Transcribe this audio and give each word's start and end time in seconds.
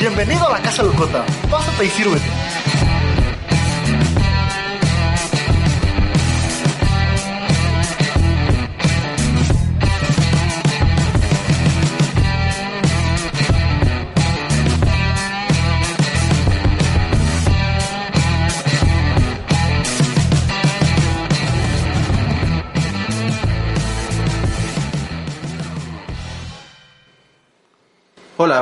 Bienvenido 0.00 0.48
a 0.48 0.50
la 0.52 0.60
Casa 0.60 0.82
Locota. 0.82 1.24
Pásate 1.50 1.84
y 1.84 1.88
sírvete. 1.88 2.49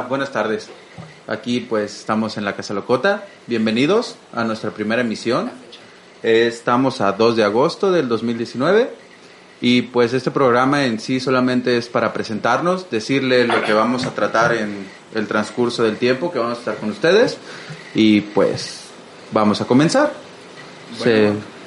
Buenas 0.09 0.31
tardes. 0.33 0.69
Aquí 1.27 1.61
pues 1.61 1.95
estamos 1.97 2.37
en 2.37 2.45
la 2.45 2.55
Casa 2.57 2.75
Locota. 2.75 3.25
Bienvenidos 3.47 4.17
a 4.35 4.45
nuestra 4.45 4.71
primera 4.71 5.03
emisión. 5.03 5.51
Estamos 6.23 7.01
a 7.01 7.13
2 7.13 7.37
de 7.37 7.45
agosto 7.45 7.93
del 7.93 8.09
2019 8.09 8.91
y 9.61 9.83
pues 9.83 10.13
este 10.15 10.31
programa 10.31 10.85
en 10.85 10.99
sí 11.01 11.21
solamente 11.21 11.77
es 11.77 11.89
para 11.89 12.13
presentarnos, 12.13 12.91
decirle 12.91 13.47
lo 13.47 13.63
que 13.63 13.73
vamos 13.73 14.05
a 14.07 14.11
tratar 14.15 14.55
en 14.55 14.87
el 15.15 15.27
transcurso 15.27 15.83
del 15.83 15.97
tiempo 15.97 16.33
que 16.33 16.39
vamos 16.39 16.57
a 16.57 16.61
estar 16.61 16.77
con 16.77 16.91
ustedes 16.91 17.39
y 17.95 18.21
pues 18.23 18.81
vamos 19.33 19.61
a 19.61 19.65
comenzar. 19.67 20.13
Bueno. 20.99 21.05
Se- 21.05 21.59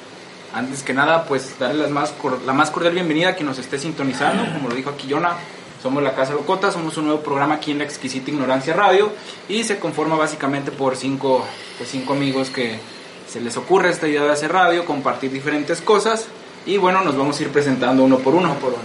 Antes 0.54 0.82
que 0.82 0.92
nada, 0.92 1.24
pues 1.24 1.58
darle 1.58 1.80
las 1.82 1.90
más 1.90 2.12
la 2.44 2.52
más 2.52 2.70
cordial 2.70 2.92
bienvenida 2.92 3.30
a 3.30 3.34
quien 3.34 3.46
nos 3.46 3.58
esté 3.58 3.78
sintonizando. 3.78 4.44
Como 4.52 4.68
lo 4.68 4.74
dijo 4.74 4.90
aquí 4.90 5.06
somos 5.82 6.02
la 6.02 6.14
Casa 6.14 6.32
Locota, 6.32 6.70
somos 6.70 6.96
un 6.96 7.06
nuevo 7.06 7.22
programa 7.22 7.54
aquí 7.54 7.72
en 7.72 7.78
la 7.78 7.84
Exquisita 7.84 8.30
Ignorancia 8.30 8.72
Radio 8.74 9.10
y 9.48 9.64
se 9.64 9.78
conforma 9.78 10.16
básicamente 10.16 10.70
por 10.70 10.96
cinco, 10.96 11.44
pues 11.76 11.90
cinco 11.90 12.12
amigos 12.12 12.50
que 12.50 12.78
se 13.28 13.40
les 13.40 13.56
ocurre 13.56 13.90
esta 13.90 14.06
idea 14.06 14.22
de 14.22 14.30
hacer 14.30 14.52
radio, 14.52 14.84
compartir 14.84 15.32
diferentes 15.32 15.80
cosas 15.80 16.26
y 16.66 16.76
bueno, 16.76 17.02
nos 17.02 17.16
vamos 17.16 17.38
a 17.38 17.42
ir 17.42 17.48
presentando 17.48 18.04
uno 18.04 18.18
por 18.18 18.34
uno. 18.34 18.54
Por 18.54 18.74
uno. 18.74 18.82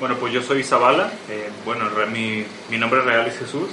Bueno, 0.00 0.16
pues 0.16 0.32
yo 0.32 0.42
soy 0.42 0.64
Zavala. 0.64 1.12
eh, 1.30 1.48
bueno, 1.64 1.84
mi, 2.12 2.44
mi 2.70 2.78
nombre 2.78 3.02
real 3.02 3.26
es 3.26 3.38
Jesús. 3.38 3.68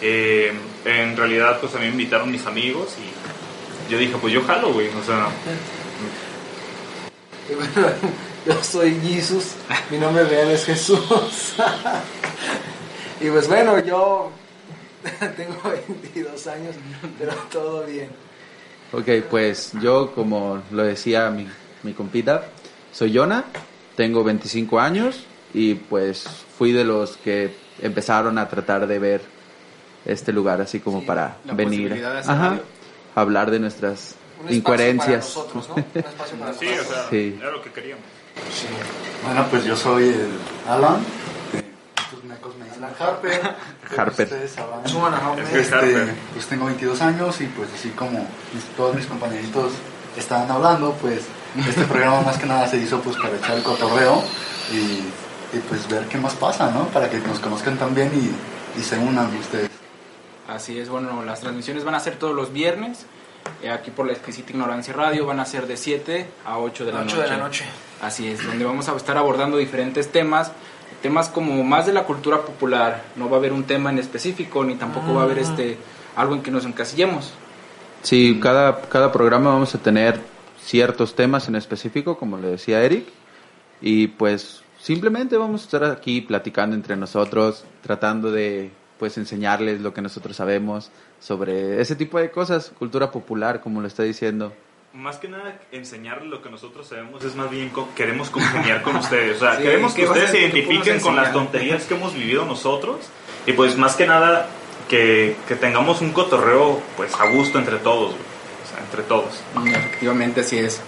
Eh, 0.00 0.52
en 0.84 1.16
realidad, 1.16 1.58
pues 1.60 1.74
a 1.74 1.78
mí 1.78 1.86
me 1.86 1.92
invitaron 1.92 2.30
mis 2.30 2.46
amigos 2.46 2.94
y 2.98 3.90
yo 3.90 3.98
dije, 3.98 4.14
pues 4.20 4.32
yo 4.32 4.42
jalo, 4.44 4.72
güey. 4.72 4.88
O 4.88 5.04
sea, 5.04 5.28
Y 7.50 7.54
bueno, 7.54 7.72
yo 8.46 8.62
soy 8.62 8.98
Jesus, 9.00 9.54
mi 9.90 9.98
nombre 9.98 10.24
real 10.24 10.50
es 10.50 10.64
Jesús. 10.64 11.54
y 13.20 13.28
pues 13.30 13.48
bueno, 13.48 13.78
yo 13.80 14.30
tengo 15.36 15.56
22 15.88 16.46
años, 16.46 16.74
pero 17.18 17.32
todo 17.50 17.84
bien. 17.84 18.08
Ok, 18.92 19.26
pues 19.30 19.72
yo, 19.80 20.12
como 20.14 20.62
lo 20.70 20.82
decía 20.84 21.30
mi, 21.30 21.48
mi 21.82 21.92
compita, 21.94 22.46
soy 22.92 23.12
Yona, 23.12 23.44
tengo 23.96 24.22
25 24.22 24.78
años 24.78 25.24
y 25.52 25.74
pues 25.74 26.24
fui 26.58 26.72
de 26.72 26.84
los 26.84 27.16
que 27.16 27.54
empezaron 27.80 28.38
a 28.38 28.48
tratar 28.48 28.86
de 28.86 28.98
ver 28.98 29.20
este 30.04 30.32
lugar 30.32 30.60
así 30.60 30.80
como 30.80 31.00
Sí, 31.00 31.06
para 31.06 31.38
la 31.44 31.54
venir 31.54 31.94
de 31.94 32.04
hacer 32.06 32.30
ajá, 32.30 32.60
hablar 33.14 33.50
de 33.50 33.58
nuestras 33.58 34.14
Un 34.46 34.52
incoherencias. 34.54 35.26
Para 35.34 35.46
nosotros, 35.54 35.68
¿no? 35.70 35.74
Un 35.76 35.84
espacio 35.94 36.36
para 36.38 36.52
sí, 36.54 36.66
o 36.66 36.70
nosotros. 36.70 36.94
sea, 36.96 37.10
Sí. 37.10 37.36
era 37.40 37.50
lo 37.50 37.62
que 37.62 37.70
queríamos. 37.70 38.04
Sí. 38.52 38.66
Bueno, 39.24 39.46
pues 39.50 39.64
yo 39.64 39.76
soy 39.76 40.08
el 40.08 40.30
Alan. 40.68 41.04
Estos 41.96 42.24
mecos 42.24 42.56
me 42.56 42.66
dicen 42.66 42.84
Harper. 42.98 43.56
Harper. 43.96 44.26
Ustedes 44.26 44.50
sabrán. 44.52 45.38
Este, 45.52 46.14
pues 46.32 46.46
tengo 46.46 46.66
22 46.66 47.00
años 47.00 47.40
y 47.40 47.46
pues 47.46 47.68
así 47.74 47.90
como 47.90 48.26
todos 48.76 48.94
mis 48.94 49.06
compañeritos 49.06 49.72
estaban 50.16 50.50
hablando, 50.50 50.92
pues 51.00 51.22
este 51.68 51.84
programa 51.84 52.20
más 52.22 52.38
que 52.38 52.46
nada 52.46 52.66
se 52.68 52.78
hizo 52.78 53.00
pues 53.00 53.16
para 53.16 53.36
echar 53.36 53.56
el 53.56 53.62
cotorreo 53.62 54.22
y, 54.72 55.56
y, 55.56 55.60
pues 55.68 55.88
ver 55.88 56.06
qué 56.06 56.18
más 56.18 56.34
pasa, 56.34 56.70
¿no? 56.70 56.86
Para 56.88 57.08
que 57.08 57.18
nos 57.18 57.38
conozcan 57.38 57.76
también 57.76 58.10
y, 58.14 58.78
y 58.78 58.82
se 58.82 58.98
unan 58.98 59.34
ustedes. 59.36 59.70
Así 60.48 60.78
es, 60.78 60.88
bueno, 60.88 61.24
las 61.24 61.40
transmisiones 61.40 61.84
van 61.84 61.94
a 61.94 62.00
ser 62.00 62.16
todos 62.16 62.34
los 62.34 62.52
viernes. 62.52 63.06
Eh, 63.62 63.70
aquí 63.70 63.90
por 63.90 64.06
la 64.06 64.12
Exquisita 64.12 64.52
Ignorancia 64.52 64.92
Radio 64.92 65.26
van 65.26 65.40
a 65.40 65.44
ser 65.44 65.66
de 65.66 65.76
7 65.76 66.26
a 66.44 66.58
8 66.58 66.84
de 66.84 66.92
la 66.92 67.00
8 67.00 67.16
noche. 67.16 67.22
de 67.22 67.36
la 67.36 67.42
noche. 67.42 67.64
Así 68.02 68.28
es, 68.28 68.44
donde 68.44 68.64
vamos 68.64 68.88
a 68.88 68.96
estar 68.96 69.16
abordando 69.16 69.56
diferentes 69.56 70.10
temas, 70.12 70.52
temas 71.02 71.28
como 71.28 71.62
más 71.64 71.86
de 71.86 71.92
la 71.92 72.04
cultura 72.04 72.42
popular. 72.42 73.04
No 73.16 73.28
va 73.28 73.36
a 73.36 73.38
haber 73.38 73.52
un 73.52 73.64
tema 73.64 73.90
en 73.90 73.98
específico, 73.98 74.64
ni 74.64 74.74
tampoco 74.74 75.14
va 75.14 75.22
a 75.22 75.24
haber 75.24 75.38
este 75.38 75.78
algo 76.16 76.34
en 76.34 76.42
que 76.42 76.50
nos 76.50 76.64
encasillemos. 76.64 77.32
Sí, 78.02 78.38
cada, 78.42 78.82
cada 78.82 79.10
programa 79.10 79.50
vamos 79.50 79.74
a 79.74 79.78
tener 79.78 80.20
ciertos 80.62 81.14
temas 81.14 81.48
en 81.48 81.56
específico, 81.56 82.18
como 82.18 82.36
le 82.36 82.48
decía 82.48 82.82
Eric, 82.82 83.06
y 83.80 84.08
pues 84.08 84.62
simplemente 84.78 85.36
vamos 85.36 85.62
a 85.62 85.64
estar 85.64 85.84
aquí 85.84 86.20
platicando 86.20 86.76
entre 86.76 86.96
nosotros, 86.96 87.64
tratando 87.82 88.30
de 88.30 88.70
pues 88.98 89.18
enseñarles 89.18 89.80
lo 89.80 89.92
que 89.94 90.02
nosotros 90.02 90.36
sabemos 90.36 90.90
sobre 91.20 91.80
ese 91.80 91.96
tipo 91.96 92.18
de 92.18 92.30
cosas, 92.30 92.72
cultura 92.78 93.10
popular, 93.10 93.60
como 93.60 93.80
lo 93.80 93.86
está 93.86 94.02
diciendo. 94.02 94.52
Más 94.92 95.16
que 95.16 95.28
nada, 95.28 95.58
enseñarles 95.72 96.28
lo 96.28 96.40
que 96.40 96.50
nosotros 96.50 96.86
sabemos 96.86 97.24
es 97.24 97.34
más 97.34 97.50
bien 97.50 97.70
co- 97.70 97.88
queremos 97.96 98.30
congeniar 98.30 98.82
con 98.82 98.94
ustedes. 98.96 99.36
O 99.38 99.40
sea, 99.40 99.56
Sí, 99.56 99.62
queremos 99.64 99.92
que 99.94 100.02
¿qué 100.02 100.06
va 100.06 100.12
a 100.14 100.18
ustedes 100.18 100.30
se 100.30 100.40
identifiquen 100.40 101.00
con 101.00 101.16
las 101.16 101.32
tonterías 101.32 101.84
que 101.84 101.94
hemos 101.94 102.14
vivido 102.14 102.44
nosotros. 102.44 102.98
Y 103.46 103.52
pues 103.54 103.76
más 103.76 103.96
que 103.96 104.06
nada, 104.06 104.46
que, 104.88 105.36
que 105.48 105.56
tengamos 105.56 106.00
un 106.00 106.12
cotorreo 106.12 106.80
pues 106.96 107.12
a 107.18 107.28
gusto 107.30 107.58
entre 107.58 107.78
todos. 107.78 108.10
güey. 108.12 108.22
O 108.64 108.68
sea, 108.70 108.84
entre 108.84 109.02
todos. 109.02 109.42
Efectivamente, 109.66 110.42
así 110.42 110.58
es. 110.58 110.80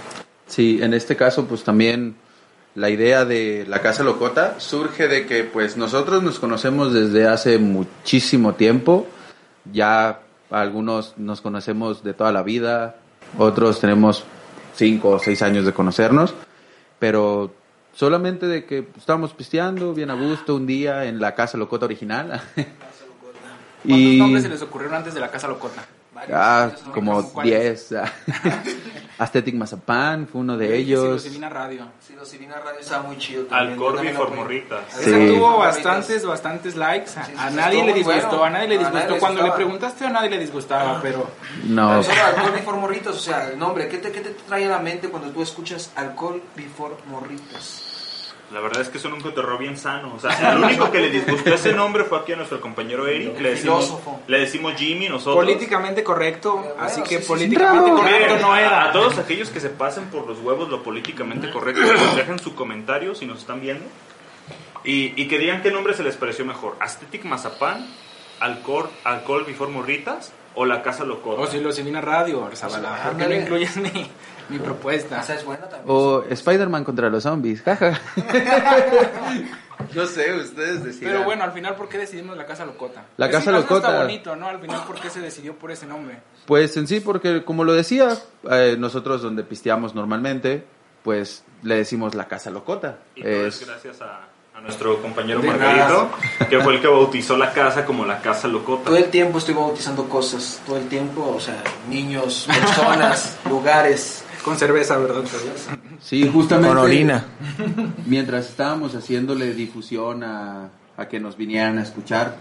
Sí, 0.47 0.79
en 0.81 0.95
este 0.95 1.17
caso 1.17 1.47
pues 1.49 1.65
también 1.65 2.15
la 2.77 2.91
idea 2.91 3.25
de 3.25 3.65
la 3.67 3.81
Casa 3.81 4.03
Locota 4.03 4.61
surge 4.61 5.09
de 5.09 5.27
que 5.27 5.45
pues 5.45 5.79
nosotros 5.79 6.23
nos 6.23 6.39
conocemos 6.39 6.93
desde 6.93 7.27
hace 7.27 7.59
muchísimo 7.59 8.55
tiempo, 8.55 9.07
ya 9.73 10.21
algunos 10.51 11.15
nos 11.17 11.41
conocemos 11.41 12.05
de 12.05 12.13
toda 12.13 12.33
la 12.33 12.43
vida, 12.43 12.97
otros 13.39 13.81
tenemos 13.81 14.25
cinco 14.75 15.09
o 15.13 15.19
seis 15.19 15.41
años 15.41 15.65
de 15.65 15.73
conocernos, 15.73 16.35
pero 16.99 17.51
solamente 17.95 18.47
de 18.47 18.67
que 18.67 18.87
estábamos 18.99 19.33
pisteando 19.33 19.95
bien 19.95 20.11
a 20.11 20.15
gusto 20.15 20.55
un 20.55 20.67
día 20.67 21.07
en 21.07 21.19
la 21.19 21.35
Casa 21.35 21.57
Locota 21.57 21.87
original. 21.87 22.43
¿Cuántos 23.87 24.15
nombres 24.19 24.43
se 24.43 24.49
les 24.51 24.61
ocurrieron 24.61 24.97
antes 24.97 25.15
de 25.15 25.21
la 25.21 25.31
Casa 25.31 25.49
Locota? 25.49 25.83
Ah, 26.31 26.71
como 26.93 27.31
¿Cuáles? 27.33 27.89
10. 27.89 28.03
Aesthetic 29.19 29.55
Mazapán 29.55 30.29
fue 30.29 30.43
uno 30.43 30.57
de 30.59 30.77
ellos. 30.77 31.23
Psilocibina 31.23 31.49
Radio. 31.49 31.87
Sí, 32.07 32.15
los 32.15 32.29
Sibina 32.29 32.57
Radio 32.59 32.81
estaba 32.81 33.03
muy 33.05 33.17
chido 33.19 33.45
también. 33.45 33.73
Alcorbi. 33.73 34.09
Formorritas. 34.11 34.81
Sí. 34.91 35.11
Esa 35.11 35.35
tuvo 35.35 35.59
bastantes, 35.59 36.27
bastantes 36.27 36.77
likes. 36.77 37.11
A, 37.19 37.25
Sí, 37.25 37.33
a 37.39 37.49
sí, 37.51 37.57
nadie 37.57 37.95
disgustó, 37.95 38.29
bueno. 38.39 38.45
a 38.45 38.51
nadie 38.51 38.69
le 38.69 38.75
A 38.77 38.79
nadie 38.83 38.89
disgustó. 38.91 39.15
le 39.15 39.21
Cuando 39.21 39.43
le 39.43 39.51
preguntaste 39.53 40.05
a 40.05 40.11
nadie 40.11 40.31
le 40.31 40.39
disgustaba, 40.39 41.01
pero 41.01 41.31
No, 41.65 42.01
Pero 42.07 42.25
alcohol 42.27 42.53
before 42.53 42.79
morritos, 42.79 43.17
o 43.17 43.21
sea, 43.21 43.49
el 43.51 43.59
nombre, 43.59 43.89
¿qué 43.89 43.99
te, 43.99 44.13
¿qué 44.13 44.21
te 44.21 44.31
trae 44.31 44.67
a 44.67 44.69
la 44.69 44.79
mente 44.81 45.09
cuando 45.09 45.31
tú 45.31 45.41
escuchas 45.43 45.91
alcohol 45.97 46.43
before 46.55 46.95
morritos? 47.11 47.96
La 48.53 48.61
verdad 48.61 48.81
es 48.81 48.89
que 48.89 48.99
son 49.01 49.13
un 49.13 49.21
cotorreo 49.21 49.59
bien 49.59 49.77
sano. 49.77 50.13
O 50.15 50.21
sea, 50.21 50.53
el 50.53 50.59
único 50.63 50.91
que 50.93 51.01
le 51.01 51.11
disgustó 51.11 51.53
ese 51.55 51.73
nombre 51.73 52.05
fue 52.05 52.19
aquí 52.21 52.33
a 52.33 52.37
nuestro 52.37 52.61
compañero 52.61 53.07
Eric. 53.07 53.41
Le 53.41 53.51
decimos, 53.51 53.85
Filósofo. 53.87 54.21
le 54.29 54.39
decimos 54.41 54.75
Jimmy, 54.77 55.09
nosotros. 55.09 55.35
políticamente 55.45 56.05
correcto, 56.05 56.57
Bueno, 56.59 56.75
así 56.79 57.01
sí, 57.03 57.09
que 57.09 57.17
sí, 57.17 57.23
sí. 57.23 57.29
políticamente 57.29 57.91
Bravo. 57.91 58.03
correcto 58.03 58.39
no 58.41 58.53
a, 58.53 58.61
era. 58.61 58.85
a 58.85 58.93
todos 58.93 59.19
aquellos 59.19 59.51
que 59.51 59.59
se 59.61 59.69
pasen 59.69 60.05
por 60.07 60.27
los 60.29 60.39
huevos 60.39 60.69
lo 60.69 60.83
políticamente 60.85 61.51
correcto, 61.51 61.83
pues 61.99 62.17
dejen 62.17 62.39
su 62.39 62.55
comentario 62.55 63.15
si 63.17 63.27
nos 63.27 63.39
están 63.41 63.61
viendo. 63.61 63.85
Y, 64.85 65.21
y 65.21 65.27
que 65.27 65.39
digan 65.39 65.63
qué 65.63 65.73
nombre 65.73 65.95
se 65.95 66.05
les 66.05 66.17
pareció 66.17 66.45
mejor. 66.45 66.77
Aesthetic 66.79 67.25
Mazapán, 67.25 67.85
Alcohol, 68.39 68.89
Alcohol 69.03 69.43
Before 69.45 69.73
Morritas 69.73 70.33
o 70.55 70.65
La 70.65 70.83
Casa 70.83 71.05
Locota. 71.05 71.41
O 71.43 71.47
si 71.49 71.59
lo 71.59 71.73
Silvina 71.73 72.01
Radio, 72.01 72.49
Zavala, 72.55 72.91
¿por 72.91 72.99
qué 72.99 73.05
no 73.05 73.11
Ándale. 73.25 73.41
incluyes 73.41 73.77
mi, 74.49 74.59
propuesta? 74.59 75.21
Esa 75.21 75.35
es 75.35 75.45
buena 75.45 75.69
también. 75.69 75.85
O 75.87 76.23
Spider-Man 76.29 76.85
contra 76.85 77.09
los 77.11 77.23
zombies, 77.23 77.63
jaja. 77.63 78.01
no 79.95 80.07
sé, 80.07 80.35
ustedes 80.35 80.85
decían. 80.85 81.13
Pero 81.13 81.25
bueno, 81.25 81.45
al 81.45 81.53
final, 81.53 81.75
¿por 81.75 81.89
qué 81.89 81.99
decidimos 81.99 82.37
la 82.37 82.47
Casa 82.47 82.65
Locota? 82.65 83.05
La 83.17 83.31
Casa 83.31 83.51
Locota. 83.51 83.89
Está 83.89 84.03
bonito, 84.03 84.37
¿no? 84.37 84.49
Al 84.49 84.61
final, 84.61 84.85
¿por 84.87 85.01
qué 85.01 85.11
se 85.11 85.21
decidió 85.21 85.55
por 85.55 85.71
ese 85.71 85.87
nombre? 85.87 86.19
Pues 86.47 86.77
en 86.77 86.87
sí, 86.87 87.01
porque 87.01 87.45
como 87.45 87.65
lo 87.65 87.73
decía, 87.73 88.17
eh, 88.51 88.77
nosotros 88.79 89.23
donde 89.23 89.43
pisteamos 89.45 89.95
normalmente, 89.95 90.65
pues 91.03 91.45
le 91.63 91.77
decimos 91.77 92.15
la 92.15 92.29
casa 92.29 92.51
locota. 92.51 92.99
Y 93.15 93.23
todo 93.23 93.47
es 93.47 93.63
Es, 93.63 93.67
gracias 93.69 94.03
a, 94.03 94.29
a 94.57 94.61
nuestro 94.63 95.03
compañero 95.03 95.41
De 95.41 95.49
Margarito, 95.49 96.09
que 96.49 96.59
fue 96.61 96.77
el 96.77 96.81
que 96.81 96.89
bautizó 96.89 97.37
la 97.37 97.53
casa 97.53 97.85
como 97.85 98.07
la 98.07 98.21
Casa 98.23 98.49
Locota. 98.49 98.85
Todo 98.85 98.97
el 98.97 99.11
tiempo 99.11 99.37
estoy 99.37 99.55
bautizando 99.55 100.09
cosas, 100.09 100.63
todo 100.67 100.79
el 100.79 100.89
tiempo, 100.89 101.35
o 101.37 101.41
sea, 101.41 101.63
niños, 101.91 102.49
personas, 102.49 103.37
lugares. 103.49 104.25
Con 104.47 104.57
cerveza, 104.57 104.97
¿verdad? 104.97 105.25
Sí, 106.01 106.27
justamente. 106.33 106.69
Con 106.69 106.79
orina. 106.79 107.25
Mientras 108.07 108.47
estábamos 108.49 108.95
haciéndole 108.95 109.53
difusión 109.53 110.23
a, 110.23 110.69
a 110.97 111.09
que 111.09 111.19
nos 111.21 111.37
vinieran 111.37 111.79
a 111.79 111.83
escuchar, 111.83 112.37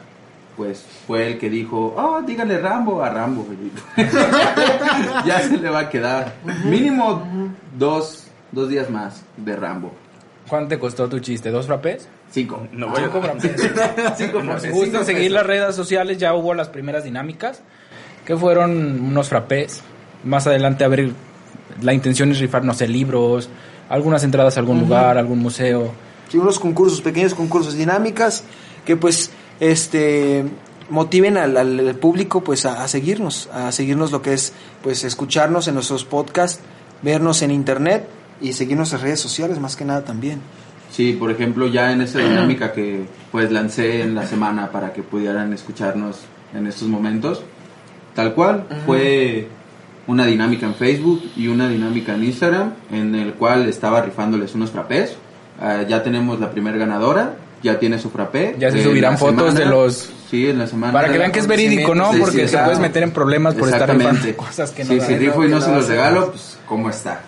pues 0.56 0.86
fue 1.08 1.28
el 1.32 1.38
que 1.40 1.50
dijo, 1.50 1.96
oh, 1.98 2.22
díganle 2.22 2.60
Rambo 2.60 3.04
a 3.04 3.10
Rambo. 3.10 3.46
ya 5.26 5.40
se 5.42 5.58
le 5.58 5.70
va 5.70 5.80
a 5.80 5.90
quedar. 5.90 6.36
Mínimo 6.64 7.52
dos, 7.78 8.28
dos 8.52 8.70
días 8.70 8.90
más 8.90 9.24
de 9.38 9.56
Rambo. 9.56 9.92
¿Cuánto 10.48 10.70
te 10.70 10.80
costó 10.80 11.10
tu 11.10 11.20
chiste? 11.20 11.50
¿Dos 11.50 11.66
frapés? 11.66 12.08
Cinco. 12.30 12.68
No 12.72 12.88
voy 12.90 13.00
a- 13.02 13.06
Cinco 13.06 13.22
frapés. 13.22 13.52
Cinco 14.18 14.44
Nos 14.44 14.64
gusta 14.68 14.86
cinco 15.00 15.04
seguir 15.04 15.22
pesos. 15.24 15.34
las 15.34 15.46
redes 15.48 15.76
sociales, 15.76 16.20
ya 16.20 16.36
hubo 16.36 16.54
las 16.54 16.70
primeras 16.70 17.04
dinámicas, 17.04 17.62
que 18.26 18.38
fueron 18.38 19.02
unos 19.02 19.28
frapés. 19.30 19.82
Más 20.24 20.46
adelante, 20.48 20.84
a 20.84 20.88
ver, 20.88 21.12
la 21.82 21.94
intención 21.94 22.32
es 22.32 22.40
rifar, 22.40 22.64
no 22.64 22.74
sé, 22.74 22.88
libros, 22.88 23.50
algunas 23.90 24.24
entradas 24.24 24.58
a 24.58 24.60
algún 24.60 24.80
lugar, 24.80 25.18
algún 25.18 25.40
museo. 25.40 25.92
Sí, 26.30 26.38
unos 26.38 26.60
concursos, 26.60 27.02
pequeños 27.02 27.34
concursos, 27.34 27.76
dinámicas 27.76 28.44
que 28.86 28.96
pues 28.96 29.32
este 29.60 30.46
motiven 30.90 31.38
al, 31.38 31.58
al 31.58 31.96
público 31.96 32.44
pues 32.44 32.66
a, 32.66 32.84
a 32.84 32.88
seguirnos, 32.88 33.50
a 33.52 33.72
seguirnos 33.72 34.12
lo 34.12 34.22
que 34.22 34.34
es 34.34 34.54
pues 34.84 35.04
escucharnos 35.04 35.68
en 35.68 35.74
nuestros 35.76 36.06
podcasts, 36.06 36.62
vernos 37.02 37.42
en 37.42 37.52
internet 37.52 38.08
y 38.42 38.54
seguirnos 38.54 38.94
en 38.94 39.02
redes 39.02 39.20
sociales 39.20 39.60
más 39.60 39.76
que 39.76 39.86
nada 39.86 40.04
también. 40.04 40.42
Sí, 40.92 41.14
por 41.14 41.32
ejemplo, 41.32 41.68
ya 41.68 41.92
en 41.92 42.02
esa 42.02 42.20
dinámica 42.20 42.72
que 42.72 43.06
pues 43.32 43.52
lancé 43.52 44.02
en 44.02 44.16
la 44.16 44.26
semana 44.26 44.72
para 44.72 44.94
que 44.94 45.04
pudieran 45.04 45.52
escucharnos 45.52 46.22
en 46.54 46.68
estos 46.68 46.88
momentos, 46.88 47.42
tal 48.14 48.34
cual, 48.34 48.66
fue 48.86 49.50
una 50.08 50.26
dinámica 50.26 50.66
en 50.66 50.76
Facebook 50.76 51.24
y 51.36 51.48
una 51.48 51.68
dinámica 51.68 52.14
en 52.16 52.24
Instagram 52.24 52.74
en 52.92 53.16
el 53.16 53.34
cual 53.34 53.68
estaba 53.68 54.02
rifándoles 54.02 54.54
unos 54.56 54.72
frappés. 54.72 55.16
Ah, 55.60 55.82
ya 55.88 56.04
tenemos 56.04 56.40
la 56.40 56.52
primera 56.52 56.78
ganadora, 56.78 57.38
ya 57.64 57.80
tiene 57.80 57.98
su 57.98 58.10
frappé. 58.10 58.56
Ya 58.60 58.70
se 58.72 58.84
subirán 58.84 59.18
fotos 59.18 59.54
semana- 59.54 59.60
de 59.60 59.66
los- 59.66 60.12
Sí, 60.30 60.50
en 60.50 60.58
la 60.60 60.68
semana. 60.68 60.92
Para 60.92 61.12
que 61.12 61.18
vean 61.20 61.32
que 61.32 61.40
es 61.40 61.48
verídico, 61.48 61.94
¿no? 61.96 62.10
Sí, 62.12 62.16
sí, 62.18 62.22
Porque 62.22 62.42
se 62.48 62.50
claro. 62.50 62.66
puedes 62.66 62.80
meter 62.80 63.04
en 63.04 63.12
problemas 63.12 63.54
por 63.56 63.70
estar 63.70 63.90
rifando 63.96 64.36
cosas 64.38 64.72
que 64.72 64.84
no 64.84 64.90
Sí, 64.94 65.00
si 65.02 65.16
rifo 65.18 65.46
y 65.46 65.50
no 65.50 65.62
se 65.62 65.72
los 65.72 65.88
regalo, 65.88 66.32
pues 66.32 66.58
cómo 66.68 66.90
está. 66.90 67.22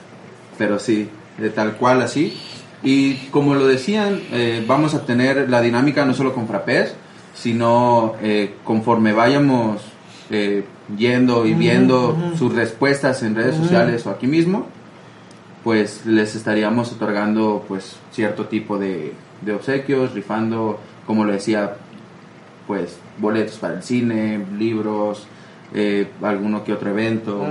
Pero 0.57 0.77
sí, 0.79 1.07
de 1.37 1.49
tal 1.51 1.73
cual 1.73 2.01
así. 2.01 2.37
Y 2.83 3.13
como 3.31 3.53
lo 3.55 3.65
decían, 3.67 4.19
eh, 4.31 4.63
vamos 4.67 4.93
a 4.95 5.05
tener 5.05 5.49
la 5.49 5.61
dinámica 5.61 6.05
no 6.05 6.13
solo 6.13 6.33
con 6.33 6.47
frappés, 6.47 6.93
sino 7.33 8.15
eh, 8.21 8.55
conforme 8.63 9.13
vayamos 9.13 9.81
eh, 10.29 10.65
yendo 10.97 11.45
y 11.45 11.53
viendo 11.53 12.15
sus 12.37 12.53
respuestas 12.53 13.23
en 13.23 13.35
redes 13.35 13.55
sociales 13.55 14.05
o 14.05 14.09
aquí 14.11 14.27
mismo, 14.27 14.67
pues 15.63 16.05
les 16.05 16.35
estaríamos 16.35 16.91
otorgando 16.91 17.63
pues 17.67 17.97
cierto 18.11 18.45
tipo 18.45 18.77
de, 18.77 19.13
de 19.41 19.53
obsequios, 19.53 20.13
rifando, 20.13 20.79
como 21.05 21.25
lo 21.25 21.33
decía, 21.33 21.75
pues 22.67 22.97
boletos 23.19 23.57
para 23.57 23.75
el 23.75 23.83
cine, 23.83 24.45
libros, 24.57 25.25
eh, 25.73 26.07
alguno 26.21 26.63
que 26.63 26.73
otro 26.73 26.89
evento. 26.91 27.45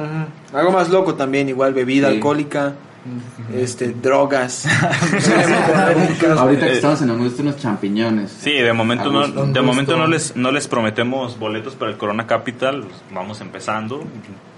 Algo 0.53 0.73
más 0.73 0.89
loco 0.89 1.15
también, 1.15 1.49
igual 1.49 1.75
bebida 1.75 2.09
Sí. 2.09 2.15
alcohólica, 2.15 2.75
este 3.55 3.89
drogas. 3.93 4.67
Ahorita 6.39 6.67
que 6.67 6.73
estamos 6.73 7.03
en 7.03 7.11
Augusto, 7.11 7.43
unos 7.43 7.57
champiñones. 7.57 8.31
Sí, 8.31 8.53
de 8.53 8.73
momento 8.73 9.11
no, 9.11 9.27
de 9.29 9.61
momento 9.61 9.97
no 9.97 10.07
les 10.07 10.37
no 10.37 10.51
les 10.51 10.69
prometemos 10.69 11.39
boletos 11.39 11.75
para 11.75 11.91
el 11.91 11.97
Corona 11.97 12.27
Capital, 12.27 12.85
vamos 13.13 13.41
empezando. 13.41 14.05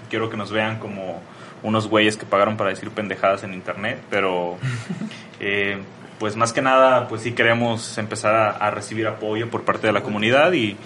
Quiero 0.09 0.29
que 0.29 0.37
nos 0.37 0.51
vean 0.51 0.79
como 0.79 1.21
unos 1.61 1.87
güeyes 1.87 2.17
que 2.17 2.25
pagaron 2.25 2.57
para 2.57 2.69
decir 2.69 2.89
pendejadas 2.89 3.43
en 3.43 3.53
internet, 3.53 4.01
pero 4.09 4.57
eh, 5.39 5.77
pues 6.19 6.35
más 6.35 6.53
que 6.53 6.61
nada, 6.61 7.07
pues 7.07 7.21
sí 7.21 7.33
queremos 7.33 7.97
empezar 7.97 8.35
a, 8.35 8.49
a 8.49 8.71
recibir 8.71 9.07
apoyo 9.07 9.49
por 9.49 9.63
parte 9.63 9.87
de 9.87 9.93
la 9.93 10.01
comunidad 10.01 10.53
y, 10.53 10.77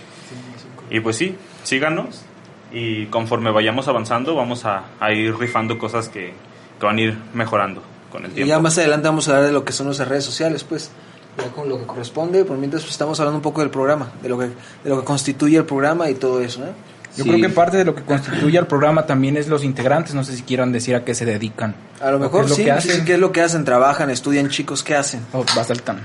y 0.89 1.00
pues 1.00 1.18
sí, 1.18 1.36
síganos 1.63 2.25
y 2.71 3.06
conforme 3.06 3.51
vayamos 3.51 3.88
avanzando 3.88 4.36
vamos 4.36 4.66
a, 4.66 4.86
a 5.00 5.13
ir 5.13 5.38
rifando 5.38 5.77
cosas 5.77 6.09
que, 6.09 6.33
que 6.80 6.86
van 6.86 6.98
a 6.98 7.02
ir 7.02 7.18
mejorando 7.34 7.81
con 8.12 8.25
el 8.25 8.31
Y 8.31 8.36
tiempo. 8.36 8.50
ya 8.50 8.60
más 8.60 8.78
adelante 8.78 9.08
vamos 9.08 9.28
a 9.28 9.31
hablar 9.31 9.48
de 9.48 9.54
lo 9.54 9.64
que 9.66 9.74
son 9.74 9.86
nuestras 9.88 10.08
redes 10.10 10.24
sociales, 10.25 10.64
pues, 10.64 10.92
ya 11.38 11.50
con 11.52 11.68
lo 11.70 11.80
que 11.80 11.86
corresponde. 11.86 12.46
Por 12.46 12.58
mientras 12.58 12.84
pues, 12.84 12.92
estamos 12.92 13.20
hablando 13.20 13.38
un 13.38 13.42
poco 13.44 13.62
del 13.62 13.70
programa, 13.70 14.12
de 14.22 14.30
lo 14.30 14.38
que 14.38 14.46
de 14.48 14.54
lo 14.90 15.00
que 15.00 15.06
constituye 15.06 15.58
el 15.58 15.66
programa 15.66 16.10
y 16.10 16.16
todo 16.16 16.42
eso, 16.42 16.64
¿eh? 16.64 16.72
Yo 17.16 17.24
Sí. 17.25 17.30
creo 17.30 17.42
que 17.42 17.50
parte 17.54 17.78
de 17.78 17.86
lo 17.86 17.94
que 17.94 18.02
constituye 18.02 18.58
al 18.58 18.66
programa 18.66 19.06
también 19.06 19.38
es 19.38 19.48
los 19.48 19.64
integrantes. 19.64 20.16
No 20.16 20.24
sé 20.24 20.36
si 20.36 20.42
quieran 20.42 20.72
decir 20.72 20.96
a 20.96 21.06
qué 21.06 21.14
se 21.14 21.25
dedican. 21.25 21.75
A 22.02 22.10
lo 22.10 22.18
mejor 22.18 22.46
es 22.46 22.50
lo 22.50 22.56
sí, 22.56 22.64
que 22.66 22.72
pues, 22.72 22.86
hacen. 22.90 23.06
¿qué 23.06 23.14
es 23.14 23.19
lo 23.19 23.31
que 23.31 23.42
hacen? 23.42 23.64
Trabajan, 23.66 24.10
estudian, 24.10 24.50
chicos, 24.50 24.81
¿qué 24.84 24.96
hacen? 24.96 25.24
O 25.31 25.46
basaltan. 25.56 26.00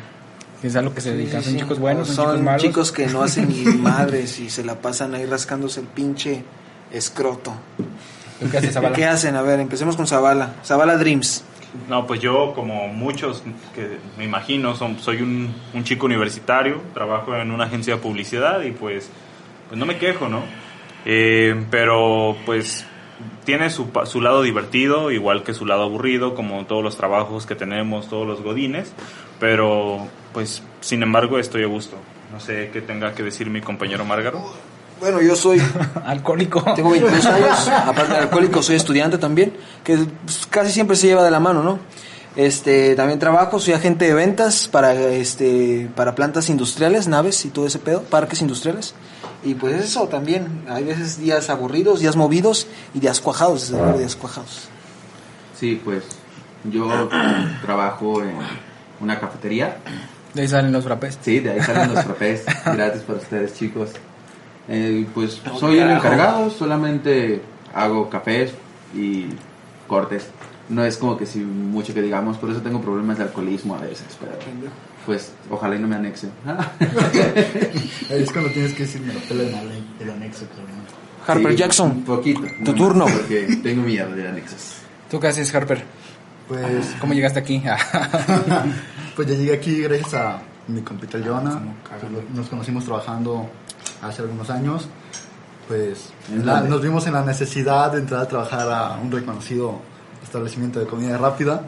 Es 0.62 0.76
a 0.76 0.82
lo 0.82 0.92
que 0.94 1.00
se 1.00 1.12
dedican. 1.12 1.42
Son 1.42 1.52
Sí, 1.54 1.58
chicos 1.60 1.76
sí. 1.76 1.80
buenos, 1.80 2.08
son, 2.08 2.16
son 2.16 2.24
chicos 2.26 2.42
malos. 2.42 2.62
chicos 2.62 2.92
que 2.92 3.06
no 3.06 3.22
hacen 3.22 3.48
ni 3.48 3.64
madres 3.78 4.38
y 4.38 4.50
se 4.50 4.62
la 4.64 4.74
pasan 4.74 5.14
ahí 5.14 5.24
rascándose 5.24 5.80
el 5.80 5.86
pinche 5.86 6.42
escroto. 6.92 7.54
¿Tú 8.40 8.50
¿Qué 8.50 8.58
haces, 8.58 8.74
Zavala? 8.74 8.94
¿Qué 8.96 9.04
hacen? 9.04 9.36
A 9.36 9.42
ver, 9.42 9.60
empecemos 9.60 9.96
con 9.96 10.06
Zavala. 10.06 10.54
Zavala 10.64 10.96
Dreams. 10.96 11.44
No, 11.88 12.06
pues 12.06 12.20
yo, 12.20 12.52
como 12.54 12.88
muchos 12.88 13.42
que 13.74 13.98
me 14.16 14.24
imagino, 14.24 14.74
son- 14.74 14.98
soy 14.98 15.20
un, 15.22 15.54
un 15.74 15.84
chico 15.84 16.06
universitario, 16.06 16.80
trabajo 16.94 17.36
en 17.36 17.50
una 17.50 17.64
agencia 17.64 17.96
de 17.96 18.00
publicidad 18.00 18.62
y 18.62 18.70
pues, 18.70 19.10
pues 19.68 19.78
no 19.78 19.84
me 19.84 19.98
quejo, 19.98 20.28
¿no? 20.28 20.42
Eh, 21.04 21.64
pero 21.70 22.36
pues 22.46 22.86
tiene 23.44 23.68
su, 23.70 23.90
pa- 23.90 24.06
su 24.06 24.20
lado 24.20 24.42
divertido, 24.42 25.10
igual 25.10 25.42
que 25.42 25.52
su 25.52 25.66
lado 25.66 25.82
aburrido, 25.82 26.34
como 26.34 26.64
todos 26.64 26.82
los 26.82 26.96
trabajos 26.96 27.44
que 27.44 27.54
tenemos, 27.54 28.08
todos 28.08 28.26
los 28.26 28.40
godines, 28.42 28.92
pero 29.38 30.06
pues 30.32 30.62
sin 30.80 31.02
embargo 31.02 31.38
estoy 31.38 31.64
a 31.64 31.66
gusto. 31.66 31.96
No 32.32 32.40
sé 32.40 32.70
qué 32.72 32.80
tenga 32.80 33.14
que 33.14 33.22
decir 33.22 33.50
mi 33.50 33.60
compañero 33.60 34.04
Márgaro. 34.04 34.42
Bueno, 35.00 35.20
yo 35.22 35.36
soy 35.36 35.60
Alcohólico. 36.04 36.62
Tengo 36.74 36.90
22 36.90 37.26
años, 37.26 37.68
aparte 37.68 38.12
de 38.12 38.18
alcohólico, 38.18 38.62
soy 38.62 38.76
estudiante 38.76 39.18
también, 39.18 39.54
que 39.84 39.96
pues, 39.96 40.46
casi 40.48 40.72
siempre 40.72 40.96
se 40.96 41.06
lleva 41.06 41.22
de 41.22 41.30
la 41.30 41.40
mano, 41.40 41.62
¿no? 41.62 41.78
Este, 42.36 42.94
también 42.94 43.18
trabajo, 43.18 43.58
soy 43.58 43.74
agente 43.74 44.04
de 44.04 44.14
ventas 44.14 44.68
para 44.68 44.94
este 44.94 45.90
para 45.96 46.14
plantas 46.14 46.48
industriales, 46.50 47.08
naves 47.08 47.44
y 47.44 47.48
todo 47.48 47.66
ese 47.66 47.78
pedo, 47.78 48.02
parques 48.02 48.40
industriales. 48.42 48.94
Y 49.44 49.54
pues 49.54 49.74
eso 49.82 50.08
también, 50.08 50.64
hay 50.68 50.84
veces 50.84 51.18
días 51.18 51.48
aburridos, 51.50 52.00
días 52.00 52.16
movidos 52.16 52.66
y 52.94 53.00
días 53.00 53.20
cuajados, 53.20 53.62
desde 53.62 53.82
luego 53.82 53.98
días 53.98 54.16
cuajados. 54.16 54.68
Sí, 55.58 55.80
pues 55.84 56.04
yo 56.64 57.08
trabajo 57.62 58.22
en 58.22 58.36
una 59.00 59.18
cafetería. 59.18 59.78
De 60.34 60.42
ahí 60.42 60.48
salen 60.48 60.72
los 60.72 60.84
frapés. 60.84 61.18
Sí, 61.20 61.40
de 61.40 61.52
ahí 61.52 61.60
salen 61.60 61.94
los 61.94 62.04
frappés. 62.04 62.44
Gratis 62.64 63.02
para 63.02 63.18
ustedes, 63.18 63.54
chicos. 63.54 63.90
Eh, 64.68 65.06
pues 65.14 65.40
soy 65.58 65.78
el 65.78 65.90
encargado, 65.90 66.50
solamente 66.50 67.40
hago 67.74 68.08
cafés 68.10 68.52
y 68.94 69.26
cortes. 69.86 70.28
No 70.68 70.84
es 70.84 70.98
como 70.98 71.16
que 71.16 71.24
si 71.24 71.38
mucho 71.38 71.94
que 71.94 72.02
digamos, 72.02 72.36
por 72.36 72.50
eso 72.50 72.60
tengo 72.60 72.80
problemas 72.82 73.16
de 73.18 73.24
alcoholismo 73.24 73.74
a 73.74 73.80
veces, 73.80 74.04
pero 74.20 74.32
pues 75.06 75.32
ojalá 75.50 75.76
y 75.76 75.78
no 75.78 75.88
me 75.88 75.96
anexen. 75.96 76.30
Es 78.10 78.30
cuando 78.32 78.50
tienes 78.50 78.72
que 78.74 78.82
decir, 78.82 79.00
me 79.00 79.12
lo 79.14 79.20
pela 79.20 79.42
el, 79.44 79.54
ale- 79.54 79.82
el 80.00 80.10
anexo. 80.10 80.44
Harper 81.26 81.52
Sí, 81.52 81.58
Jackson, 81.58 81.90
Un 81.90 82.02
poquito. 82.04 82.40
Tu 82.40 82.72
no 82.72 82.74
turno. 82.74 83.04
Porque 83.06 83.58
tengo 83.62 83.82
miedo 83.82 84.10
de 84.14 84.28
anexos. 84.28 84.76
¿Tú 85.10 85.20
qué 85.20 85.28
haces, 85.28 85.54
Harper? 85.54 85.84
Pues, 86.48 86.94
¿Cómo 87.00 87.12
llegaste 87.12 87.38
aquí? 87.38 87.62
pues 89.16 89.28
ya 89.28 89.34
llegué 89.34 89.52
aquí 89.54 89.82
gracias 89.82 90.14
a 90.14 90.40
mi 90.68 90.80
compita 90.82 91.18
Jonah. 91.24 91.60
Nos 92.34 92.48
conocimos 92.48 92.84
trabajando 92.84 93.50
hace 94.02 94.22
algunos 94.22 94.48
años. 94.50 94.88
Pues 95.66 96.10
¿En 96.30 96.46
la- 96.46 96.62
nos 96.62 96.80
vimos 96.80 97.06
en 97.06 97.12
la 97.12 97.22
necesidad 97.22 97.92
de 97.92 97.98
entrar 97.98 98.22
a 98.22 98.28
trabajar 98.28 98.70
a 98.70 98.96
un 99.02 99.10
reconocido 99.12 99.78
establecimiento 100.22 100.80
de 100.80 100.86
comida 100.86 101.18
rápida 101.18 101.62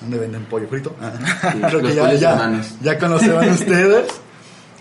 donde 0.00 0.18
venden 0.18 0.44
pollo 0.44 0.68
frito. 0.68 0.94
Creo 1.40 1.80
los 1.80 1.90
que 1.90 1.94
ya, 1.96 2.04
pollos 2.04 2.20
ya, 2.20 2.60
ya 2.82 2.98
conocieron 2.98 3.48
ustedes. 3.50 4.06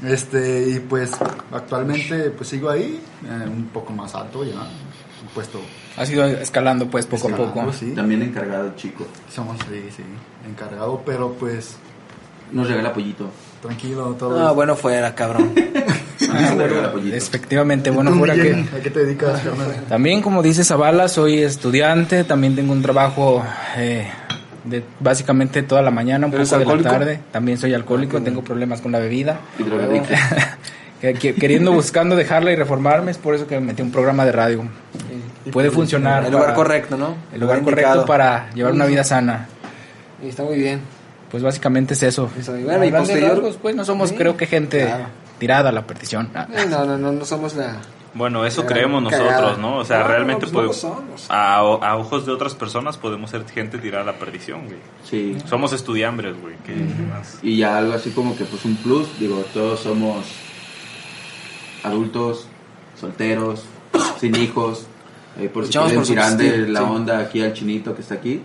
Este, 0.04 0.70
y 0.72 0.80
pues 0.82 1.12
actualmente 1.54 2.30
pues 2.32 2.50
sigo 2.50 2.70
ahí, 2.70 3.00
eh, 3.24 3.48
un 3.48 3.68
poco 3.68 3.94
más 3.94 4.14
alto 4.14 4.44
ya, 4.44 4.56
un 4.60 5.28
puesto 5.34 5.60
Has 5.98 6.10
ido 6.10 6.26
escalando, 6.26 6.90
pues, 6.90 7.06
poco 7.06 7.28
a 7.28 7.32
escalando, 7.32 7.54
poco. 7.62 7.72
sí. 7.74 7.94
También 7.96 8.22
encargado, 8.22 8.74
chico. 8.76 9.08
Somos, 9.34 9.58
sí, 9.70 9.86
sí, 9.96 10.04
encargado, 10.48 11.02
pero 11.06 11.32
pues 11.40 11.78
Nos 12.52 12.68
regala 12.68 12.92
pollito. 12.94 13.30
tranquilo, 13.62 14.14
todo. 14.20 14.46
ah, 14.46 14.52
bueno 14.52 14.76
fuera, 14.76 15.16
cabrón. 15.16 15.54
A 16.30 16.34
mí 16.34 16.48
sí 16.48 16.56
me 16.56 16.68
regala 16.68 16.92
pollito. 16.92 17.16
Efectivamente, 17.16 17.90
bueno, 17.90 18.12
¿Tú, 18.12 18.18
fuera 18.20 18.34
que... 18.36 18.52
¿A 18.54 18.80
qué 18.82 18.90
te 18.90 19.06
dedicas? 19.06 19.42
También, 19.90 20.22
como 20.22 20.42
dice 20.42 20.64
Zavala, 20.64 21.08
soy 21.08 21.40
estudiante, 21.40 22.24
también 22.24 22.56
tengo 22.56 22.72
un 22.74 22.82
trabajo 22.82 23.44
eh, 23.78 24.08
de 24.64 24.84
básicamente 25.00 25.64
toda 25.64 25.82
la 25.82 25.92
mañana, 25.92 26.28
un 26.28 26.34
¿Eres 26.34 26.50
poco 26.50 26.60
de 26.60 26.66
la 26.66 26.72
alcohólico? 26.74 27.00
tarde. 27.00 27.20
También 27.32 27.58
soy 27.58 27.74
alcohólico, 27.74 28.22
tengo 28.22 28.44
problemas 28.44 28.82
con 28.82 28.92
la 28.92 29.00
bebida. 29.00 29.40
Y 29.60 29.64
queriendo, 31.34 31.72
buscando 31.72 32.16
dejarla 32.16 32.52
y 32.52 32.56
reformarme, 32.56 33.12
es 33.12 33.18
por 33.18 33.36
eso 33.36 33.46
que 33.48 33.56
me 33.60 33.68
metí 33.68 33.82
un 33.82 33.92
programa 33.92 34.26
de 34.26 34.32
radio. 34.32 34.64
Puede 35.52 35.70
funcionar. 35.70 36.26
El 36.26 36.32
lugar 36.32 36.54
correcto, 36.56 36.98
¿no? 36.98 37.16
El 37.34 37.42
lugar 37.42 37.62
correcto 37.62 38.06
para 38.06 38.50
llevar 38.54 38.74
una 38.74 38.86
vida 38.86 39.04
sana. 39.04 39.48
Y 40.24 40.30
está 40.30 40.44
muy 40.44 40.58
bien. 40.58 40.80
Pues 41.30 41.44
básicamente 41.44 41.94
es 41.96 42.04
eso. 42.04 42.30
Bien. 42.36 42.66
Y 42.66 42.70
A 42.70 42.78
grandes 42.78 42.94
posterior- 42.94 43.32
rasgos, 43.34 43.58
pues 43.62 43.76
no 43.76 43.84
somos, 43.86 44.10
Sí, 44.10 44.16
creo 44.16 44.38
que 44.38 44.48
gente 44.48 44.82
claro. 44.86 45.06
Tirada 45.40 45.70
a 45.70 45.72
la 45.72 45.86
perdición. 45.88 46.30
Ah, 46.36 46.48
No, 46.70 46.86
no, 46.86 46.98
no, 46.98 47.12
no 47.12 47.26
somos 47.26 47.56
la... 47.56 47.78
Bueno, 48.14 48.46
eso 48.46 48.66
creemos 48.66 49.04
nosotros, 49.04 49.28
Cagada. 49.30 49.58
¿no? 49.58 49.80
O 49.80 49.84
sea, 49.84 50.00
No, 50.00 50.08
realmente 50.08 50.46
no, 50.46 50.52
pues 50.54 50.84
no 50.84 50.90
podemos... 50.94 51.06
lo 51.12 51.18
somos. 51.18 51.26
a, 51.30 51.58
a 51.58 51.98
ojos 51.98 52.26
de 52.26 52.32
otras 52.32 52.56
personas 52.56 52.98
podemos 52.98 53.30
ser 53.30 53.46
gente 53.50 53.78
tirada 53.78 54.04
a 54.04 54.06
la 54.14 54.18
perdición, 54.20 54.68
güey. 54.68 54.80
Sí. 55.04 55.36
Somos 55.46 55.74
estudiambres, 55.74 56.40
güey. 56.40 56.56
¿qué 56.66 56.76
más? 57.12 57.40
Y 57.44 57.58
ya 57.58 57.78
algo 57.78 57.92
así 57.94 58.12
como 58.12 58.38
que 58.38 58.46
pues 58.46 58.64
un 58.64 58.78
plus, 58.78 59.20
digo, 59.20 59.44
todos 59.54 59.82
somos 59.82 60.26
adultos, 61.84 62.48
solteros, 63.00 63.66
sin 64.20 64.36
hijos, 64.36 64.88
eh, 65.38 65.50
por 65.50 65.66
si 65.66 65.74
quieren 65.74 65.96
por 65.96 66.06
tirar 66.08 66.38
de 66.38 66.68
la 66.70 66.80
sí. 66.80 66.86
onda 66.88 67.20
aquí 67.20 67.42
al 67.42 67.54
chinito 67.54 67.94
que 67.96 68.02
está 68.02 68.16
aquí, 68.16 68.42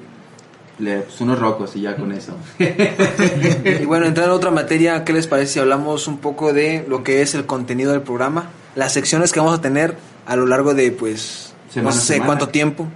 le, 0.81 1.01
pues 1.01 1.21
unos 1.21 1.39
rocos 1.39 1.77
y 1.77 1.83
ya 1.83 1.97
con 1.97 2.13
eso. 2.13 2.37
Y 2.59 3.85
bueno, 3.85 4.07
entrando 4.07 4.33
en 4.33 4.39
otra 4.39 4.51
materia, 4.51 5.05
¿qué 5.05 5.13
les 5.13 5.27
parece 5.27 5.55
si 5.55 5.59
hablamos 5.59 6.07
un 6.07 6.19
poco 6.19 6.53
de 6.53 6.85
lo 6.89 7.03
que 7.03 7.23
es 7.23 7.35
el 7.35 7.47
contenido 7.47 7.93
del 7.93 8.03
programa? 8.03 8.51
Las 8.75 8.93
secciones 8.93 9.33
que 9.33 9.41
vamos 9.41 9.59
a 9.59 9.61
tener 9.61 9.97
a 10.27 10.37
lo 10.37 10.47
largo 10.47 10.75
de, 10.75 10.91
pues, 10.93 11.53
Semana 11.73 11.95
no 11.95 12.01
sé 12.01 12.15
semana. 12.15 12.27
cuánto 12.27 12.49
tiempo, 12.49 12.87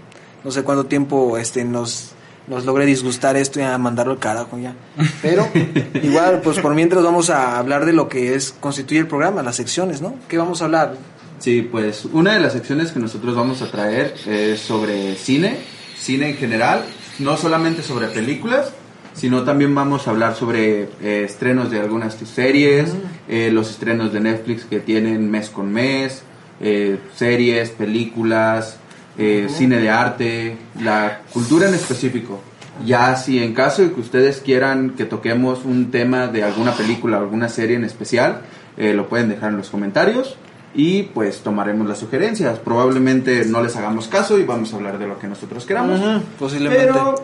no 0.44 0.50
sé 0.50 0.62
cuánto 0.62 0.86
tiempo 0.86 1.38
este 1.38 1.64
nos, 1.64 2.10
nos 2.46 2.64
logre 2.64 2.86
disgustar 2.86 3.36
esto 3.36 3.60
y 3.60 3.62
a 3.62 3.76
mandarlo 3.78 4.12
al 4.12 4.18
carajo 4.18 4.58
ya. 4.58 4.74
Pero 5.22 5.48
igual, 6.02 6.40
pues 6.42 6.58
por 6.58 6.74
mientras 6.74 7.02
vamos 7.04 7.30
a 7.30 7.58
hablar 7.58 7.84
de 7.84 7.92
lo 7.92 8.08
que 8.08 8.34
es 8.34 8.52
constituye 8.58 9.00
el 9.00 9.06
programa, 9.06 9.42
las 9.42 9.56
secciones, 9.56 10.00
¿no? 10.00 10.14
¿Qué 10.28 10.38
vamos 10.38 10.60
a 10.62 10.66
hablar? 10.66 10.96
Sí, 11.38 11.62
pues 11.62 12.04
una 12.06 12.34
de 12.34 12.40
las 12.40 12.52
secciones 12.52 12.92
que 12.92 13.00
nosotros 13.00 13.34
vamos 13.34 13.60
a 13.62 13.70
traer 13.70 14.14
es 14.26 14.60
sobre 14.60 15.14
cine, 15.16 15.58
cine 15.98 16.30
en 16.30 16.36
general, 16.36 16.84
no 17.18 17.36
solamente 17.36 17.82
sobre 17.82 18.08
películas, 18.08 18.72
sino 19.14 19.44
también 19.44 19.74
vamos 19.74 20.06
a 20.06 20.10
hablar 20.10 20.34
sobre 20.34 20.88
eh, 21.02 21.24
estrenos 21.24 21.70
de 21.70 21.80
algunas 21.80 22.14
series, 22.14 22.92
eh, 23.28 23.50
los 23.52 23.70
estrenos 23.70 24.12
de 24.12 24.20
Netflix 24.20 24.64
que 24.64 24.80
tienen 24.80 25.30
mes 25.30 25.50
con 25.50 25.72
mes, 25.72 26.24
eh, 26.60 26.98
series, 27.16 27.70
películas, 27.70 28.78
eh, 29.16 29.46
cine 29.48 29.78
de 29.78 29.90
arte, 29.90 30.56
la 30.80 31.20
cultura 31.32 31.68
en 31.68 31.74
específico. 31.74 32.40
Ya 32.84 33.14
si 33.16 33.42
en 33.42 33.54
caso 33.54 33.82
de 33.82 33.92
que 33.92 34.00
ustedes 34.00 34.40
quieran 34.40 34.90
que 34.90 35.04
toquemos 35.04 35.64
un 35.64 35.92
tema 35.92 36.26
de 36.26 36.42
alguna 36.42 36.72
película 36.72 37.18
o 37.18 37.20
alguna 37.20 37.48
serie 37.48 37.76
en 37.76 37.84
especial, 37.84 38.42
eh, 38.76 38.92
lo 38.92 39.08
pueden 39.08 39.28
dejar 39.28 39.50
en 39.50 39.58
los 39.58 39.70
comentarios 39.70 40.36
y 40.74 41.04
pues 41.04 41.38
tomaremos 41.40 41.88
las 41.88 41.98
sugerencias. 41.98 42.58
Probablemente 42.58 43.44
no 43.46 43.62
les 43.62 43.76
hagamos 43.76 44.08
caso 44.08 44.38
y 44.38 44.44
vamos 44.44 44.72
a 44.72 44.76
hablar 44.76 44.98
de 44.98 45.06
lo 45.06 45.18
que 45.18 45.26
nosotros 45.28 45.64
queramos. 45.66 46.00
Posiblemente. 46.38 46.86
Pero 46.86 47.14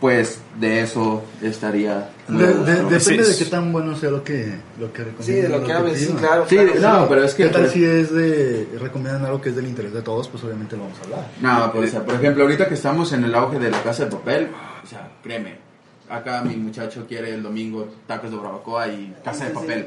pues 0.00 0.38
de 0.60 0.80
eso 0.82 1.24
estaría... 1.42 2.10
De- 2.28 2.36
de- 2.54 2.82
depende 2.84 3.00
Sí, 3.00 3.16
de 3.16 3.36
qué 3.36 3.44
tan 3.46 3.72
bueno 3.72 3.96
sea 3.96 4.10
lo 4.10 4.22
que, 4.22 4.54
lo 4.78 4.92
que 4.92 5.02
Sí, 5.20 5.32
de 5.32 5.48
recomiendan. 5.48 5.60
lo 5.60 5.66
que 5.66 5.72
hables, 5.72 5.98
sí, 6.00 6.12
claro. 6.16 6.46
Sí, 6.48 6.56
claro. 6.56 7.00
no, 7.00 7.08
pero 7.08 7.24
es 7.24 7.34
que... 7.34 7.44
¿Qué 7.44 7.48
tal 7.48 7.62
por- 7.62 7.70
si 7.72 7.84
es 7.84 8.12
de 8.14 8.68
recomiendan 8.80 9.24
algo 9.24 9.40
que 9.40 9.48
es 9.48 9.56
del 9.56 9.66
interés 9.66 9.92
de 9.92 10.02
todos? 10.02 10.28
Pues 10.28 10.44
obviamente 10.44 10.76
lo 10.76 10.82
vamos 10.84 10.98
a 11.00 11.04
hablar. 11.04 11.26
No, 11.40 11.72
pues, 11.72 11.88
o 11.88 11.92
sea, 11.92 12.04
por 12.04 12.14
ejemplo, 12.14 12.44
ahorita 12.44 12.68
que 12.68 12.74
estamos 12.74 13.12
en 13.12 13.24
el 13.24 13.34
auge 13.34 13.58
de 13.58 13.70
la 13.72 13.82
casa 13.82 14.04
de 14.04 14.10
papel, 14.12 14.48
o 14.84 14.86
sea, 14.86 15.08
créeme, 15.22 15.56
acá 16.10 16.42
mi 16.42 16.56
muchacho 16.56 17.04
quiere 17.06 17.34
el 17.34 17.42
domingo 17.42 17.88
tacos 18.06 18.30
de 18.30 18.36
barbacoa 18.36 18.88
y 18.88 19.14
casa 19.24 19.46
de 19.46 19.50
papel. 19.50 19.86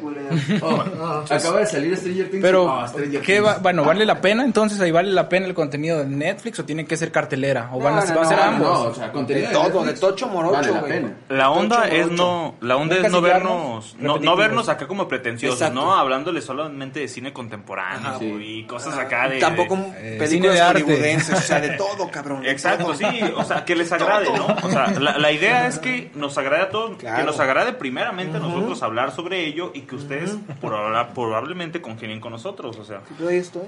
Oh, 0.61 1.23
acaba 1.29 1.59
de 1.59 1.65
salir 1.65 1.95
Stranger 1.97 2.29
Things. 2.29 2.41
Pero, 2.43 2.63
oh, 2.65 2.87
Stranger 2.87 3.21
¿qué 3.21 3.33
Things. 3.35 3.45
va- 3.47 3.57
bueno, 3.59 3.83
¿vale 3.83 4.05
la 4.05 4.21
pena 4.21 4.43
entonces? 4.43 4.79
¿Ahí 4.81 4.91
vale 4.91 5.11
la 5.11 5.27
pena 5.29 5.45
el 5.47 5.53
contenido 5.53 5.99
de 5.99 6.05
Netflix 6.05 6.59
o 6.59 6.65
tiene 6.65 6.85
que 6.85 6.97
ser 6.97 7.11
cartelera? 7.11 7.69
¿O 7.73 7.79
van 7.79 7.97
a, 7.99 8.05
No, 8.05 8.15
va 8.15 8.21
a 8.21 8.25
ser 8.25 8.37
no, 8.37 8.43
ambos? 8.43 8.67
No, 8.67 8.81
o 8.89 8.93
sea, 8.93 9.11
contenido 9.11 9.47
De 9.47 9.53
todo, 9.53 9.63
Netflix 9.85 10.01
de 10.01 10.07
tocho 10.07 10.27
morocho, 10.27 10.53
Vale 10.55 10.71
la 10.71 10.79
güey. 10.79 10.91
pena. 10.93 11.13
La 11.29 11.49
onda 11.51 11.87
es 11.87 12.09
no, 12.11 12.55
la 12.61 12.77
onda 12.77 12.97
es 12.97 13.11
no 13.11 13.21
vernos, 13.21 13.95
no, 13.99 14.35
vernos 14.35 14.69
acá 14.69 14.87
como 14.87 15.07
pretenciosos, 15.07 15.59
Exacto. 15.61 15.79
no 15.81 15.93
hablándole 15.95 16.41
solamente 16.41 16.99
de 17.01 17.07
cine 17.07 17.33
contemporáneo 17.33 18.09
Ajá. 18.09 18.23
y 18.23 18.63
cosas 18.65 18.97
acá 18.97 19.27
de 19.29 19.39
Tampoco 19.39 19.75
de- 19.75 20.15
Eh, 20.15 20.17
películas 20.19 20.55
de 20.55 20.61
arte. 20.61 20.83
hollywoodenses, 20.83 21.39
o 21.39 21.41
sea, 21.41 21.59
de 21.59 21.69
todo, 21.71 22.09
cabrón. 22.11 22.45
Exacto, 22.45 22.85
todo. 22.85 22.95
sí, 22.95 23.05
o 23.35 23.43
sea, 23.43 23.65
que 23.65 23.75
les 23.75 23.91
agrade, 23.91 24.27
¿no? 24.35 24.47
O 24.63 24.69
sea, 24.69 24.87
la, 24.99 25.17
la 25.17 25.31
idea 25.31 25.67
es 25.67 25.79
que 25.79 26.10
nos 26.15 26.37
agrade 26.37 26.63
a 26.63 26.69
todos, 26.69 26.91
que 26.91 27.05
Claro. 27.05 27.25
nos 27.25 27.39
agrade 27.39 27.73
primeramente 27.73 28.37
a 28.37 28.39
nosotros 28.39 28.81
hablar 28.83 29.11
sobre 29.15 29.45
ello 29.45 29.71
y 29.73 29.81
que 29.81 29.95
ustedes 29.95 30.35
proba- 30.61 31.09
probablemente 31.13 31.81
congenien 31.81 32.19
con 32.19 32.31
nosotros, 32.31 32.77
o 32.77 32.83
sea, 32.85 33.01
Yo 33.19 33.27
ahí 33.29 33.37
estoy. 33.37 33.63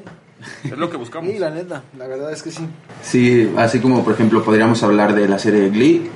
es 0.63 0.77
lo 0.77 0.89
que 0.89 0.97
buscamos. 0.97 1.31
Sí, 1.31 1.39
la 1.39 1.49
neta, 1.49 1.83
la 1.97 2.07
verdad 2.07 2.31
es 2.31 2.43
que 2.43 2.51
sí. 2.51 2.65
Sí, 3.01 3.51
así 3.57 3.79
como 3.79 4.03
por 4.03 4.13
ejemplo 4.13 4.43
podríamos 4.43 4.83
hablar 4.83 5.13
de 5.15 5.27
la 5.27 5.39
serie 5.39 5.69
Glee, 5.69 6.09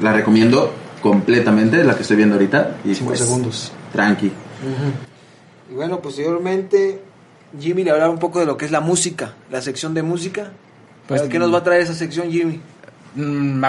la 0.00 0.12
recomiendo 0.12 0.72
completamente, 1.02 1.82
la 1.84 1.94
que 1.96 2.02
estoy 2.02 2.16
viendo 2.16 2.34
ahorita. 2.36 2.76
Y 2.84 2.94
Cinco 2.94 3.08
pues, 3.10 3.20
segundos. 3.20 3.72
Tranqui. 3.92 4.32
Y 5.70 5.74
bueno, 5.74 6.00
posteriormente 6.00 7.00
Jimmy 7.60 7.84
le 7.84 7.90
hablará 7.90 8.10
un 8.10 8.18
poco 8.18 8.40
de 8.40 8.46
lo 8.46 8.56
que 8.56 8.64
es 8.64 8.70
la 8.70 8.80
música, 8.80 9.34
la 9.50 9.60
sección 9.62 9.94
de 9.94 10.02
música. 10.02 10.50
Pues, 11.06 11.22
¿Qué 11.22 11.38
nos 11.38 11.52
va 11.52 11.58
a 11.58 11.62
traer 11.62 11.82
esa 11.82 11.94
sección, 11.94 12.30
Jimmy? 12.30 12.60
Mm, 13.14 13.64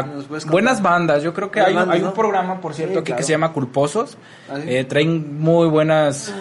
buenas 0.48 0.82
bandas, 0.82 1.22
yo 1.24 1.34
creo 1.34 1.52
que 1.52 1.62
hay, 1.62 1.74
bandas, 1.74 1.96
hay 1.96 2.02
un 2.02 2.08
¿no? 2.08 2.14
programa, 2.14 2.60
por 2.62 2.74
cierto, 2.74 2.94
Sí, 2.94 3.00
aquí 3.00 3.06
claro. 3.08 3.18
que 3.18 3.24
se 3.24 3.32
llama 3.32 3.54
Culposos. 3.54 4.18
¿Ah, 4.50 4.56
sí? 4.62 4.64
Eh, 4.68 4.84
traen 4.86 5.40
muy 5.40 5.68
buenas 5.68 6.34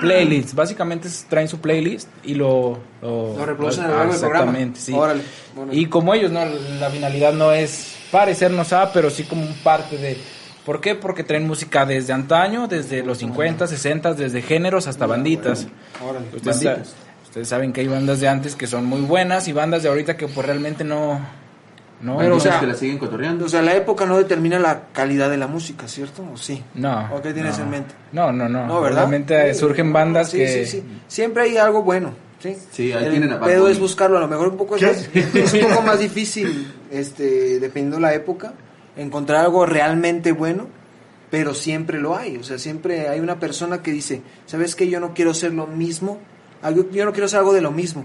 playlists, 0.00 0.54
básicamente 0.54 1.08
traen 1.28 1.48
su 1.48 1.60
playlist 1.60 2.08
y 2.24 2.34
lo... 2.34 2.78
Lo 3.02 3.44
reproducen 3.44 3.84
a 3.84 3.88
lo 3.88 3.94
ah, 3.94 3.96
largo 3.98 4.12
del 4.12 4.20
programa. 4.20 4.44
Exactamente, 4.52 4.80
sí. 4.80 4.92
Órale, 4.92 5.22
órale. 5.56 5.76
Y 5.76 5.86
como 5.86 6.14
ellos, 6.14 6.30
¿no? 6.30 6.40
La 6.80 6.90
finalidad 6.90 7.32
no 7.34 7.52
es 7.52 7.96
parecernos 8.10 8.72
a, 8.72 8.92
pero 8.92 9.10
sí 9.10 9.24
como 9.24 9.42
un 9.42 9.54
parte 9.62 9.98
de... 9.98 10.16
¿Por 10.64 10.80
qué? 10.80 10.94
Porque 10.94 11.24
traen 11.24 11.46
música 11.46 11.84
desde 11.84 12.12
antaño, 12.12 12.68
desde 12.68 13.02
los 13.02 13.18
50, 13.18 13.66
60, 13.66 14.14
desde 14.14 14.42
géneros 14.42 14.86
hasta 14.86 15.06
banditas. 15.06 15.66
Órale. 16.00 16.26
Ustedes, 16.36 16.44
Banditas. 16.64 16.88
sa- 16.88 16.94
ustedes 17.24 17.48
saben 17.48 17.72
que 17.72 17.80
hay 17.80 17.88
bandas 17.88 18.20
de 18.20 18.28
antes 18.28 18.54
que 18.54 18.68
son 18.68 18.86
muy 18.86 19.00
buenas 19.00 19.48
y 19.48 19.52
bandas 19.52 19.82
de 19.82 19.88
ahorita 19.88 20.16
que 20.16 20.28
pues 20.28 20.46
realmente 20.46 20.84
no... 20.84 21.20
no 22.02 22.18
Pero, 22.18 22.36
o 22.36 22.40
sea, 22.40 22.58
que 22.60 22.66
la 22.66 22.74
siguen 22.74 22.98
cotorreando. 22.98 23.44
O 23.44 23.48
sea, 23.48 23.62
la 23.62 23.74
época 23.74 24.04
no 24.06 24.18
determina 24.18 24.58
la 24.58 24.88
calidad 24.92 25.30
de 25.30 25.36
la 25.36 25.46
música, 25.46 25.86
¿cierto? 25.88 26.24
¿O 26.32 26.36
sí? 26.36 26.62
No. 26.74 27.08
¿O 27.14 27.22
qué 27.22 27.32
tienes 27.32 27.58
no. 27.58 27.64
en 27.64 27.70
mente? 27.70 27.94
No, 28.12 28.32
no, 28.32 28.48
no. 28.48 28.66
No, 28.66 28.80
¿verdad? 28.80 28.98
Realmente 29.08 29.54
Sí, 29.54 29.60
surgen 29.60 29.92
bandas 29.92 30.30
sí, 30.30 30.38
que... 30.38 30.48
Sí, 30.48 30.66
sí, 30.66 30.84
Siempre 31.06 31.44
hay 31.44 31.56
algo 31.56 31.82
bueno, 31.82 32.12
¿sí? 32.40 32.56
Sí, 32.72 32.92
ahí 32.92 33.04
El 33.04 33.10
tienen 33.12 33.32
a 33.32 33.36
Bad 33.36 33.46
pedo 33.48 33.60
Bunny. 33.62 33.72
es 33.72 33.78
buscarlo, 33.80 34.18
a 34.18 34.20
lo 34.20 34.28
mejor 34.28 34.48
un 34.48 34.56
poco 34.56 34.76
es, 34.76 34.82
más, 34.82 35.08
es 35.34 35.54
un 35.54 35.60
poco 35.70 35.82
más 35.82 36.00
difícil, 36.00 36.72
este, 36.90 37.60
dependiendo 37.60 38.00
la 38.00 38.12
época, 38.14 38.52
encontrar 38.96 39.44
algo 39.44 39.64
realmente 39.64 40.32
bueno, 40.32 40.66
pero 41.30 41.54
siempre 41.54 41.98
lo 42.00 42.16
hay, 42.16 42.36
o 42.36 42.42
sea, 42.42 42.58
siempre 42.58 43.08
hay 43.08 43.20
una 43.20 43.38
persona 43.38 43.80
que 43.82 43.90
dice, 43.92 44.22
¿sabes 44.46 44.74
qué? 44.74 44.88
Yo 44.88 45.00
no 45.00 45.14
quiero 45.14 45.30
hacer 45.30 45.54
lo 45.54 45.66
mismo, 45.66 46.18
algo, 46.62 46.90
yo 46.90 47.04
no 47.04 47.12
quiero 47.12 47.26
hacer 47.26 47.38
algo 47.38 47.52
de 47.54 47.62
lo 47.62 47.70
mismo, 47.70 48.04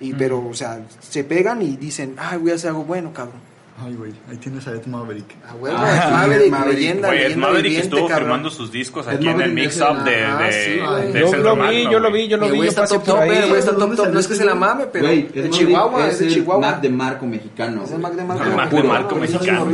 y 0.00 0.12
pero, 0.14 0.46
o 0.46 0.54
sea, 0.54 0.80
se 1.00 1.24
pegan 1.24 1.60
y 1.62 1.76
dicen, 1.76 2.14
ay, 2.18 2.38
voy 2.38 2.52
a 2.52 2.54
hacer 2.54 2.70
algo 2.70 2.84
bueno, 2.84 3.12
cabrón. 3.12 3.48
Ay, 3.80 3.94
güey, 3.94 4.10
ahí 4.28 4.36
tienes 4.38 4.66
a 4.66 4.72
Ed 4.72 4.86
Maverick. 4.86 5.36
Ah, 5.46 5.52
es 5.54 6.02
sí, 6.04 6.10
Maverick, 6.10 6.50
Maverick. 6.50 6.74
leyenda, 6.78 7.08
Oye, 7.10 7.18
leyenda 7.20 7.46
Maverick 7.46 7.62
viviente, 7.64 7.86
estuvo 7.86 8.08
cabrón. 8.08 8.26
firmando 8.26 8.50
sus 8.50 8.72
discos 8.72 9.06
Ed 9.06 9.10
aquí 9.14 9.28
en 9.28 9.40
el 9.40 9.50
Maverick 9.52 9.72
Up 9.80 9.98
el- 9.98 10.04
de, 10.04 10.24
Ajá, 10.24 10.42
de, 10.44 10.52
sí, 10.52 10.80
güey. 10.80 11.12
de 11.12 11.20
Yo 11.20 11.36
lo 11.36 11.54
vi, 11.54 11.60
Magno, 11.62 11.90
yo 11.92 11.98
lo 12.00 12.10
güey. 12.10 12.22
vi, 12.22 12.28
yo 12.28 12.36
lo 12.38 12.46
vi, 12.46 12.56
güey 12.56 12.62
yo 12.62 12.68
está 12.70 12.86
top 12.88 13.04
top, 13.04 13.16
güey 13.18 13.38
está 13.38 13.70
¿De 13.70 13.78
top 13.78 13.94
top, 13.94 14.08
no 14.08 14.18
es 14.18 14.26
que 14.26 14.34
se 14.34 14.44
la 14.44 14.50
güey? 14.54 14.60
mame, 14.60 14.86
pero 14.86 15.04
Güey, 15.06 15.28
de 15.28 15.40
Ed 15.46 15.50
Chihuahua, 15.50 16.08
es 16.08 16.18
de 16.18 16.26
el 16.26 16.34
Chihuahua. 16.34 16.60
Mac 16.72 16.80
de 16.80 16.88
Marco 16.90 17.26
mexicano. 17.26 17.84
Es 17.84 17.90
el 17.92 17.98
güey. 18.00 18.02
Mac 18.02 18.12
de 18.14 18.24
Marco. 18.24 18.42
El 18.44 18.56
Mac 18.56 18.70
de 18.72 18.82
Marco 18.82 19.08
Güey, 19.16 19.20
mexicano. 19.32 19.66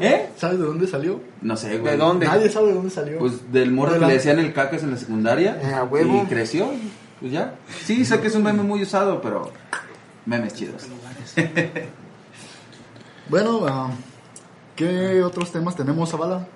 ¿Eh? 0.00 0.26
¿Sabes 0.36 0.58
de 0.58 0.64
dónde 0.64 0.86
salió? 0.88 1.20
No 1.42 1.56
sé, 1.56 1.78
güey. 1.78 1.92
¿De 1.92 1.98
dónde? 1.98 2.26
Nadie 2.26 2.50
sabe 2.50 2.66
de 2.66 2.74
dónde 2.74 2.90
salió. 2.90 3.18
Pues 3.20 3.52
del 3.52 3.70
morro 3.70 3.92
que 4.00 4.06
le 4.06 4.12
decían 4.14 4.40
el 4.40 4.52
cacas 4.52 4.82
en 4.82 4.90
la 4.90 4.96
secundaria. 4.96 5.56
Eh, 5.62 5.72
a 5.72 5.84
huevo. 5.84 6.20
Y 6.24 6.26
creció. 6.26 6.68
Pues 7.20 7.32
ya. 7.32 7.54
Sí, 7.84 8.04
sé 8.04 8.20
que 8.20 8.28
es 8.28 8.34
un 8.34 8.42
meme 8.42 8.62
muy 8.62 8.82
usado, 8.82 9.20
pero 9.20 9.52
memes 10.26 10.54
chidos. 10.54 10.86
Bueno, 13.28 13.60
ah, 13.68 13.90
¿qué 14.74 15.22
otros 15.22 15.52
temas 15.52 15.76
tenemos, 15.76 16.10
Zavala? 16.10 16.48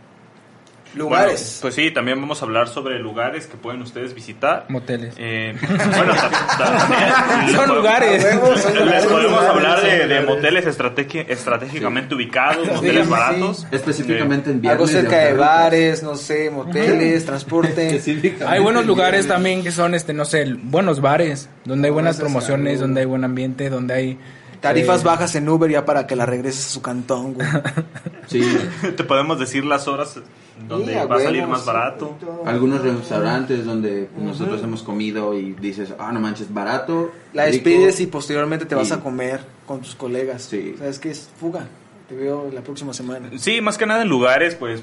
Lugares. 0.94 1.40
Bueno, 1.40 1.58
pues 1.62 1.74
sí, 1.74 1.90
también 1.90 2.20
vamos 2.20 2.40
a 2.40 2.44
hablar 2.44 2.68
sobre 2.68 2.98
lugares 2.98 3.46
que 3.46 3.56
pueden 3.56 3.82
ustedes 3.82 4.14
visitar. 4.14 4.66
Moteles. 4.68 5.14
Eh, 5.18 5.54
bueno, 5.60 6.14
ta- 6.14 6.30
ta- 6.58 6.86
también 6.88 7.48
Son 7.48 7.56
podemos- 7.56 7.76
lugares. 7.76 8.22
Son 8.22 8.86
Les 8.88 9.04
podemos 9.04 9.22
lugares, 9.24 9.50
hablar 9.50 9.80
de, 9.82 10.06
de 10.06 10.20
moteles 10.22 10.66
estrategi- 10.66 11.24
estratégicamente 11.28 12.14
ubicados, 12.14 12.66
moteles 12.68 13.04
sí. 13.06 13.10
baratos. 13.10 13.66
Específicamente 13.70 14.50
en 14.50 14.60
viernes. 14.60 14.80
Algo 14.80 14.86
cerca 14.86 15.16
de 15.18 15.32
Ofertas. 15.32 15.46
bares, 15.48 16.02
no 16.02 16.16
sé, 16.16 16.50
moteles, 16.50 17.24
transporte. 17.24 17.86
Específicamente 17.96 18.46
Hay 18.46 18.60
buenos 18.60 18.82
en 18.82 18.88
lugares 18.88 19.26
también 19.28 19.62
que 19.62 19.72
son, 19.72 19.94
este, 19.94 20.12
no 20.12 20.24
sé, 20.24 20.44
buenos 20.62 21.00
bares, 21.00 21.48
donde 21.64 21.88
hay 21.88 21.92
buenas 21.92 22.18
promociones, 22.18 22.80
donde 22.80 23.00
hay 23.00 23.06
buen 23.06 23.24
ambiente, 23.24 23.68
donde 23.70 23.94
hay 23.94 24.18
Tarifas 24.64 25.02
Eh, 25.02 25.04
bajas 25.04 25.34
en 25.34 25.48
Uber 25.48 25.70
ya 25.70 25.84
para 25.84 26.06
que 26.06 26.16
la 26.16 26.26
regreses 26.26 26.66
a 26.66 26.68
su 26.70 26.82
cantón, 26.82 27.34
güey. 27.34 27.46
Sí, 28.26 28.40
Te 28.96 29.04
podemos 29.04 29.38
decir 29.38 29.66
las 29.66 29.86
horas 29.86 30.18
donde 30.66 30.94
va 31.04 31.16
a 31.16 31.20
salir 31.20 31.46
más 31.46 31.66
barato. 31.66 32.16
algunos 32.46 32.80
restaurantes 32.82 33.66
donde 33.66 34.08
nosotros 34.18 34.62
hemos 34.62 34.82
comido 34.82 35.34
y 35.34 35.52
dices, 35.52 35.92
ah, 35.98 36.10
no 36.10 36.20
manches, 36.20 36.52
barato. 36.52 37.12
La 37.34 37.44
rico". 37.44 37.56
despides 37.68 38.00
y 38.00 38.06
posteriormente 38.06 38.64
te 38.64 38.74
vas 38.74 38.90
a 38.92 39.00
comer 39.00 39.40
con 39.66 39.80
tus 39.82 39.94
colegas. 39.94 40.42
Sí. 40.42 40.74
¿Sabes 40.78 40.98
qué 40.98 41.10
es? 41.10 41.28
Fuga. 41.38 41.66
Te 42.08 42.14
veo 42.14 42.50
la 42.52 42.62
próxima 42.62 42.94
semana. 42.94 43.30
Sí, 43.36 43.60
más 43.60 43.76
que 43.76 43.84
nada 43.86 44.02
en 44.02 44.08
lugares, 44.08 44.54
pues 44.54 44.82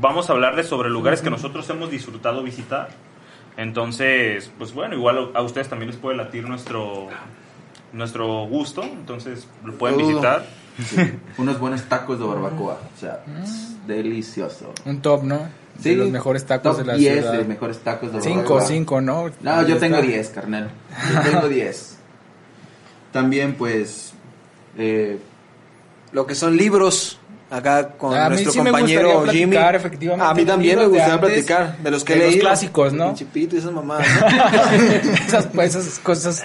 vamos 0.00 0.28
a 0.28 0.34
hablarles 0.34 0.66
sobre 0.66 0.90
lugares 0.90 1.22
que 1.22 1.30
nosotros 1.30 1.68
hemos 1.70 1.90
disfrutado 1.90 2.42
visitar. 2.42 2.88
Entonces, 3.56 4.50
pues 4.58 4.74
bueno, 4.74 4.94
igual 4.94 5.30
a 5.34 5.40
ustedes 5.42 5.68
también 5.68 5.90
les 5.90 5.98
puede 5.98 6.16
latir 6.16 6.46
nuestro 6.46 7.08
nuestro 7.96 8.46
gusto, 8.46 8.82
entonces 8.82 9.46
lo 9.64 9.74
pueden 9.76 9.98
Lo 9.98 10.04
dudo. 10.04 10.10
visitar. 10.18 10.46
Sí, 10.84 10.96
unos 11.38 11.58
buenos 11.58 11.82
tacos 11.84 12.18
de 12.18 12.26
barbacoa. 12.26 12.78
O 12.94 13.00
sea, 13.00 13.24
es 13.42 13.74
delicioso. 13.86 14.72
Un 14.84 15.00
top, 15.00 15.24
¿no? 15.24 15.40
Sí, 15.80 15.90
de 15.90 15.96
los 15.96 16.10
mejores 16.10 16.44
tacos 16.44 16.76
top 16.76 16.80
de 16.80 16.92
la 16.92 16.94
10 16.98 17.14
ciudad. 17.20 17.32
de 17.38 17.44
mejores 17.44 17.78
tacos 17.78 18.12
de 18.12 18.20
Cinco, 18.20 18.36
barbacoa. 18.54 18.60
cinco, 18.62 19.00
¿no? 19.00 19.30
No, 19.40 19.50
Ahí 19.52 19.66
yo 19.68 19.78
tengo 19.78 19.96
está. 19.96 20.06
10, 20.06 20.28
carnal. 20.30 20.70
Yo 21.14 21.20
tengo 21.30 21.48
10. 21.48 21.96
También, 23.12 23.54
pues, 23.54 24.12
eh, 24.76 25.18
Lo 26.12 26.26
que 26.26 26.34
son 26.34 26.56
libros. 26.56 27.18
Acá 27.48 27.90
con 27.96 28.12
A 28.12 28.28
nuestro 28.28 28.50
sí 28.50 28.60
me 28.60 28.70
compañero 28.72 29.24
Jimmy. 29.28 29.56
efectivamente, 29.56 30.24
A 30.24 30.34
mí 30.34 30.40
de 30.40 30.46
también 30.46 30.76
me 30.76 30.82
de 30.82 30.88
gustaría 30.88 31.20
platicar 31.20 31.76
de 31.78 31.90
los 31.92 32.02
que 32.02 32.14
de 32.16 32.24
he 32.24 32.26
los 32.32 32.40
clásicos, 32.40 32.92
¿no? 32.92 33.14
Chipito 33.14 33.54
y 33.54 33.60
esas 33.60 33.70
mamadas. 33.72 34.04
¿no? 34.20 34.26
esas, 35.28 35.46
pues, 35.46 35.76
esas 35.76 35.98
cosas 36.00 36.44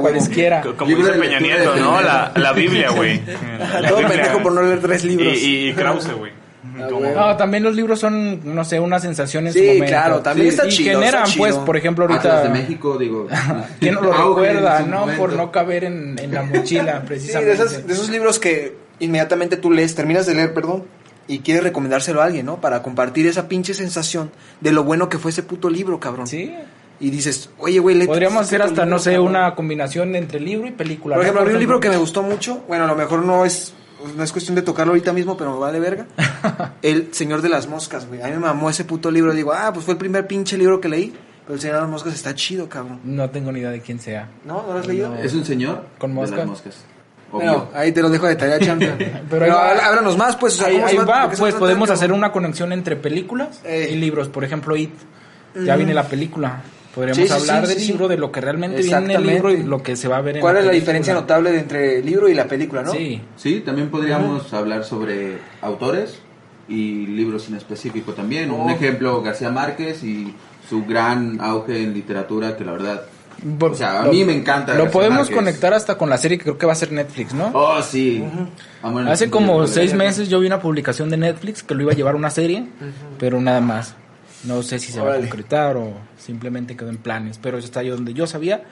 cualesquiera. 0.00 0.60
Co- 0.62 0.74
Como 0.76 0.96
dice 0.96 1.12
de 1.12 1.18
Peña 1.20 1.38
Nieto, 1.38 1.72
de 1.74 1.80
¿no? 1.80 2.00
La, 2.00 2.32
la 2.34 2.52
Biblia, 2.52 2.90
güey. 2.90 3.20
Todo 3.88 3.98
pendejo 4.08 4.42
por 4.42 4.52
no 4.52 4.62
leer 4.62 4.80
tres 4.80 5.04
libros. 5.04 5.36
Y, 5.38 5.66
y, 5.66 5.68
y 5.68 5.72
Krause, 5.72 6.12
güey. 6.14 6.32
Ah, 6.78 6.86
Como- 6.88 7.00
güey. 7.00 7.14
No, 7.14 7.36
también 7.36 7.62
los 7.62 7.76
libros 7.76 8.00
son, 8.00 8.40
no 8.54 8.64
sé, 8.64 8.80
una 8.80 8.98
sensación 8.98 9.46
en 9.46 9.52
Sí, 9.52 9.60
su 9.60 9.64
momento. 9.66 9.86
claro, 9.86 10.18
también 10.20 10.48
está 10.48 10.66
y 10.66 10.70
chido, 10.70 10.98
generan, 11.00 11.24
está 11.26 11.36
pues, 11.38 11.52
chido. 11.54 11.64
por 11.64 11.76
ejemplo, 11.76 12.04
Atlas 12.06 12.24
ahorita... 12.26 12.42
de 12.42 12.48
México, 12.60 12.98
digo. 12.98 13.28
¿Quién 13.78 13.94
no 13.94 14.00
lo 14.00 14.12
recuerda, 14.12 14.80
no? 14.80 15.00
momento. 15.00 15.20
Por 15.22 15.32
no 15.34 15.52
caber 15.52 15.84
en, 15.84 16.18
en 16.18 16.34
la 16.34 16.42
mochila, 16.42 17.00
Sí, 17.02 17.06
precisamente. 17.06 17.46
de, 17.46 17.54
esas- 17.64 17.86
de 17.86 17.92
esos 17.92 18.10
libros 18.10 18.40
que 18.40 18.89
inmediatamente 19.00 19.56
tú 19.56 19.70
lees, 19.70 19.94
terminas 19.94 20.26
de 20.26 20.34
leer, 20.34 20.54
perdón, 20.54 20.84
y 21.26 21.40
quieres 21.40 21.62
recomendárselo 21.62 22.22
a 22.22 22.24
alguien, 22.24 22.46
¿no? 22.46 22.60
Para 22.60 22.82
compartir 22.82 23.26
esa 23.26 23.48
pinche 23.48 23.74
sensación 23.74 24.30
de 24.60 24.72
lo 24.72 24.84
bueno 24.84 25.08
que 25.08 25.18
fue 25.18 25.30
ese 25.30 25.42
puto 25.42 25.68
libro, 25.70 26.00
cabrón. 26.00 26.26
Sí. 26.26 26.54
Y 26.98 27.10
dices, 27.10 27.50
oye, 27.58 27.78
güey, 27.78 28.06
Podríamos 28.06 28.42
hacer 28.42 28.60
puto 28.60 28.70
hasta, 28.70 28.84
libro, 28.84 28.96
no 28.96 29.02
sé, 29.02 29.12
cabrón. 29.12 29.28
una 29.28 29.54
combinación 29.54 30.14
entre 30.16 30.38
libro 30.40 30.66
y 30.66 30.72
película. 30.72 31.16
Por 31.16 31.22
ejemplo, 31.22 31.42
a 31.42 31.46
mí 31.46 31.52
un 31.52 31.58
libro 31.58 31.80
que 31.80 31.88
me 31.88 31.96
gustó 31.96 32.22
mucho, 32.22 32.62
bueno, 32.68 32.84
a 32.84 32.86
lo 32.86 32.94
mejor 32.94 33.24
no 33.24 33.44
es 33.44 33.74
no 34.16 34.22
es 34.22 34.32
cuestión 34.32 34.54
de 34.54 34.62
tocarlo 34.62 34.92
ahorita 34.92 35.12
mismo, 35.12 35.36
pero 35.36 35.52
me 35.52 35.58
vale 35.58 35.78
verga. 35.80 36.06
El 36.82 37.12
Señor 37.14 37.42
de 37.42 37.48
las 37.48 37.68
Moscas, 37.68 38.06
güey. 38.06 38.22
A 38.22 38.26
mí 38.26 38.32
me 38.32 38.38
mamó 38.38 38.70
ese 38.70 38.84
puto 38.84 39.10
libro. 39.10 39.32
Digo, 39.34 39.52
ah, 39.52 39.70
pues 39.72 39.84
fue 39.84 39.92
el 39.92 39.98
primer 39.98 40.26
pinche 40.26 40.56
libro 40.56 40.80
que 40.80 40.88
leí. 40.88 41.12
Pero 41.44 41.54
el 41.54 41.60
Señor 41.60 41.76
de 41.76 41.82
las 41.82 41.90
Moscas 41.90 42.14
está 42.14 42.34
chido, 42.34 42.68
cabrón. 42.68 43.00
No 43.04 43.28
tengo 43.30 43.52
ni 43.52 43.60
idea 43.60 43.70
de 43.70 43.80
quién 43.80 44.00
sea. 44.00 44.28
¿No? 44.44 44.62
¿No 44.66 44.72
lo 44.72 44.78
has 44.78 44.86
leído? 44.86 45.14
Es 45.16 45.34
un 45.34 45.44
señor 45.44 45.84
Con 45.98 46.10
de 46.10 46.14
moscas. 46.14 46.38
las 46.38 46.46
moscas. 46.46 46.76
Bueno, 47.32 47.68
ahí 47.74 47.92
te 47.92 48.02
lo 48.02 48.10
dejo 48.10 48.26
de 48.26 48.36
tarea, 48.36 48.58
champion. 48.58 48.96
pero 49.30 49.56
há- 49.56 49.70
háblanos 49.86 50.16
más, 50.16 50.36
pues. 50.36 50.54
O 50.54 50.56
sea, 50.58 50.66
Ahí, 50.68 50.74
¿cómo 50.76 50.86
ahí 50.88 50.96
va, 50.96 51.30
pues 51.30 51.54
podemos 51.54 51.88
hacer 51.90 52.12
una 52.12 52.32
conexión 52.32 52.72
entre 52.72 52.96
películas 52.96 53.60
Eh. 53.64 53.90
y 53.92 53.96
libros. 53.96 54.28
Por 54.28 54.44
ejemplo, 54.44 54.76
It. 54.76 54.90
Ya 55.64 55.76
viene 55.76 55.94
la 55.94 56.04
película. 56.08 56.62
Podríamos 56.94 57.18
Sí, 57.28 57.32
hablar 57.32 57.66
sí, 57.66 57.74
del 57.74 57.82
sí, 57.82 57.92
libro, 57.92 58.06
sí. 58.06 58.10
de 58.10 58.18
lo 58.18 58.32
que 58.32 58.40
realmente 58.40 58.82
viene 58.82 58.96
en 58.96 59.04
el 59.04 59.10
Exactamente. 59.10 59.32
libro 59.48 59.52
y 59.52 59.62
lo 59.68 59.80
que 59.82 59.94
se 59.94 60.08
va 60.08 60.16
a 60.16 60.20
ver 60.22 60.36
en 60.36 60.40
¿Cuál 60.40 60.56
es 60.56 60.64
la 60.64 60.70
película. 60.70 60.80
diferencia 60.80 61.14
notable 61.14 61.52
de 61.52 61.58
entre 61.60 61.98
el 61.98 62.06
libro 62.06 62.28
y 62.28 62.34
la 62.34 62.46
película, 62.46 62.82
no? 62.82 62.90
Sí. 62.92 63.20
Sí, 63.36 63.60
también 63.60 63.90
podríamos 63.90 64.52
hablar 64.52 64.82
sobre 64.84 65.38
autores 65.62 66.18
y 66.68 67.06
libros 67.06 67.48
en 67.48 67.54
específico 67.56 68.12
también. 68.12 68.50
Un 68.50 68.70
Oh. 68.70 68.74
ejemplo, 68.74 69.22
García 69.22 69.50
Márquez 69.50 70.02
y 70.02 70.34
su 70.68 70.84
gran 70.84 71.40
auge 71.40 71.80
en 71.82 71.94
literatura, 71.94 72.56
que 72.56 72.64
la 72.64 72.72
verdad, 72.72 73.02
Por- 73.58 73.72
o 73.72 73.74
sea, 73.74 74.02
a 74.02 74.04
lo- 74.06 74.12
mí 74.12 74.24
me 74.24 74.34
encanta. 74.34 74.74
Lo 74.74 74.90
podemos 74.90 75.30
conectar 75.30 75.72
hasta 75.74 75.96
con 75.96 76.10
la 76.10 76.18
serie 76.18 76.36
que 76.38 76.44
creo 76.44 76.58
que 76.58 76.66
va 76.66 76.72
a 76.72 76.76
ser 76.76 76.92
Netflix, 76.92 77.32
¿no? 77.34 77.50
Oh, 77.54 77.80
sí. 77.82 78.22
Amor 78.82 79.02
en 79.02 79.06
el 79.08 79.12
Hace 79.12 79.24
sentido 79.24 79.46
como 79.46 79.66
seis 79.66 79.94
meses 79.94 80.28
yo 80.28 80.40
vi 80.40 80.46
una 80.46 80.60
publicación 80.60 81.08
de 81.10 81.16
Netflix 81.16 81.62
que 81.62 81.74
lo 81.74 81.82
iba 81.82 81.92
a 81.92 81.94
llevar 81.94 82.14
a 82.14 82.16
una 82.16 82.30
serie, 82.30 82.66
pero 83.18 83.40
nada 83.40 83.60
más. 83.60 83.94
No 84.44 84.62
sé 84.62 84.78
si 84.78 84.90
se 84.90 84.98
va 85.00 85.06
a 85.06 85.08
Órale. 85.10 85.28
concretar 85.28 85.76
o 85.76 85.92
simplemente 86.18 86.74
quedó 86.76 86.88
en 86.88 86.96
planes, 86.96 87.38
pero 87.42 87.58
eso 87.58 87.66
está 87.66 87.80
ahí 87.80 87.88
donde 87.90 88.14
yo 88.14 88.26
sabía. 88.26 88.62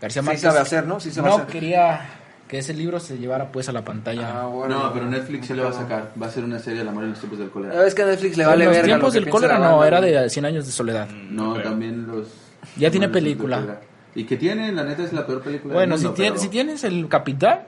García 0.00 0.20
Sí 0.22 0.26
Márquez 0.26 0.42
sabe 0.42 0.58
hacer, 0.58 0.86
¿no? 0.86 0.98
Sí 0.98 1.12
sabe 1.12 1.28
no 1.28 1.34
hacer. 1.36 1.46
quería 1.46 2.00
que 2.48 2.58
ese 2.58 2.74
libro 2.74 2.98
se 3.00 3.16
llevara 3.18 3.50
pues 3.52 3.68
a 3.68 3.72
la 3.72 3.84
pantalla. 3.84 4.42
Ah, 4.42 4.46
bueno. 4.46 4.78
No, 4.82 4.92
pero 4.92 5.06
Netflix 5.06 5.46
se 5.46 5.54
le 5.54 5.62
va 5.62 5.70
a 5.70 5.72
sacar. 5.72 6.10
Va 6.20 6.26
a 6.26 6.30
ser 6.30 6.42
una 6.44 6.58
serie 6.58 6.82
El 6.82 6.88
amor 6.88 7.04
en 7.04 7.10
los 7.10 7.18
tiempos 7.20 7.38
del 7.38 7.46
La 7.48 7.52
cólera. 7.54 7.86
es 7.86 7.94
que 7.94 8.02
a 8.02 8.06
Netflix 8.06 8.36
le 8.36 8.42
en 8.42 8.48
vale 8.50 8.64
los 8.64 8.72
verga. 8.74 8.86
tiempos 8.86 9.14
lo 9.14 9.20
del 9.20 9.30
cólera 9.30 9.58
no, 9.58 9.84
era 9.84 10.00
de 10.00 10.28
100 10.28 10.44
años 10.44 10.66
de 10.66 10.72
soledad. 10.72 11.08
No, 11.08 11.54
creo. 11.54 11.64
también 11.70 12.06
los... 12.06 12.26
Ya 12.76 12.90
tiene 12.90 13.06
los 13.06 13.14
película. 13.14 13.78
Y 14.14 14.24
que 14.24 14.36
tiene, 14.36 14.70
la 14.72 14.84
neta, 14.84 15.02
es 15.04 15.12
la 15.12 15.26
peor 15.26 15.42
película 15.42 15.74
Bueno, 15.74 15.94
del 15.94 16.00
si, 16.00 16.04
mundo, 16.06 16.16
tienes, 16.16 16.32
pero- 16.32 16.42
si 16.42 16.48
tienes 16.50 16.84
el 16.84 17.08
capital, 17.08 17.62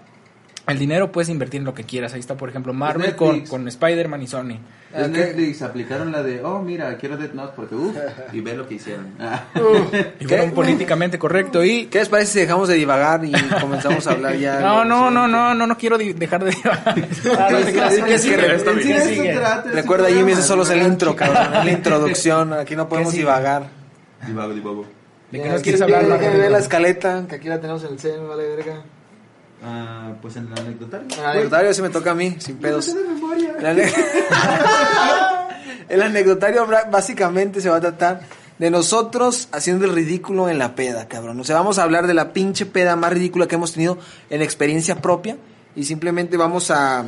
el 0.67 0.79
dinero 0.79 1.13
puedes 1.13 1.29
invertir 1.29 1.59
en 1.61 1.65
lo 1.67 1.75
que 1.75 1.85
quieras. 1.85 2.15
Ahí 2.15 2.21
está, 2.21 2.37
por 2.37 2.49
ejemplo, 2.49 2.73
Marvel 2.73 3.15
con, 3.17 3.41
con 3.47 3.67
Spider-Man 3.69 4.23
y 4.23 4.27
Sony. 4.27 4.59
Es 4.95 5.09
Netflix, 5.11 5.61
aplicaron 5.63 6.13
la 6.13 6.23
de, 6.23 6.41
oh, 6.45 6.61
mira, 6.63 6.97
quiero 6.99 7.17
Death 7.17 7.33
Note 7.35 7.53
porque, 7.57 7.75
uff, 7.75 7.97
y 8.33 8.41
ve 8.41 8.55
lo 8.57 8.69
que 8.69 8.75
hicieron. 8.75 9.09
Y 10.21 10.25
fueron 10.27 10.53
políticamente 10.53 11.19
correcto 11.19 11.65
y... 11.65 11.87
¿Qué 11.87 11.99
les 11.99 12.09
parece 12.09 12.33
si 12.33 12.39
dejamos 12.41 12.69
de 12.69 12.75
divagar 12.77 13.25
y 13.25 13.33
comenzamos 13.61 14.07
a 14.07 14.13
hablar 14.13 14.37
ya? 14.37 14.61
No, 14.61 14.85
no, 14.85 15.11
no, 15.11 15.27
no, 15.27 15.53
no, 15.55 15.67
no 15.67 15.77
quiero 15.79 15.99
dejar 15.99 16.45
de... 16.45 16.55
Ah, 16.65 17.49
no 17.51 17.59
te 17.59 17.73
creas, 17.73 17.93
Es 17.95 17.99
¿qué 18.05 18.11
que 18.11 18.19
sigue? 18.19 18.55
está 18.55 18.71
en 18.71 18.83
sí 18.83 18.89
¿Qué 18.89 18.97
eso 18.97 19.23
este 19.25 19.71
Recuerda, 19.73 20.09
Jimmy, 20.09 20.33
ese 20.33 20.43
solo 20.43 20.63
es 20.63 20.69
el 20.71 20.75
divagar, 20.77 20.93
intro, 20.93 21.17
cabrón. 21.17 21.53
La 21.67 21.71
introducción. 21.73 22.53
Aquí 22.53 22.77
no 22.77 22.89
podemos 22.89 23.13
divagar. 23.13 23.67
Divago, 24.27 24.55
divago. 24.55 24.87
¿De 25.39 25.43
qué 25.43 25.49
nos 25.49 25.63
quieres 25.63 25.83
hablar? 25.83 26.03
Margarita? 26.07 26.39
ver 26.39 26.51
la 26.51 26.59
escaleta, 26.59 27.25
que 27.29 27.35
aquí 27.37 27.49
la 27.49 27.61
tenemos 27.61 27.83
en 27.85 27.93
el 27.93 27.99
cel, 27.99 28.21
vale 28.27 28.49
verga. 28.57 28.83
Ah, 29.63 30.13
pues 30.21 30.37
en 30.37 30.47
el 30.53 30.59
anecdotario. 30.59 31.07
El 31.19 31.25
anecdotario 31.25 31.75
sí 31.75 31.83
me 31.83 31.89
toca 31.91 32.11
a 32.11 32.15
mí, 32.15 32.37
sin 32.39 32.57
pedos. 32.59 32.95
memoria. 32.95 33.55
El, 33.59 33.65
ane- 33.67 33.93
El 35.89 36.03
anecdotario 36.03 36.67
básicamente 36.91 37.61
se 37.61 37.69
va 37.69 37.77
a 37.77 37.81
tratar 37.81 38.21
de 38.59 38.71
nosotros 38.71 39.49
haciendo 39.53 39.85
el 39.85 39.93
ridículo 39.93 40.49
en 40.49 40.59
la 40.59 40.75
peda, 40.75 41.09
cabrón. 41.09 41.41
O 41.41 41.45
sea, 41.45 41.57
vamos 41.57 41.79
a 41.79 41.83
hablar 41.83 42.07
de 42.07 42.15
la 42.15 42.33
pinche 42.33 42.67
peda 42.67 42.97
más 42.97 43.13
ridícula 43.13 43.47
que 43.47 43.57
hemos 43.57 43.73
tenido 43.73 43.99
en 44.31 44.41
experiencia 44.43 45.01
propia 45.03 45.37
y 45.77 45.85
simplemente 45.85 46.37
vamos 46.37 46.71
a 46.71 47.05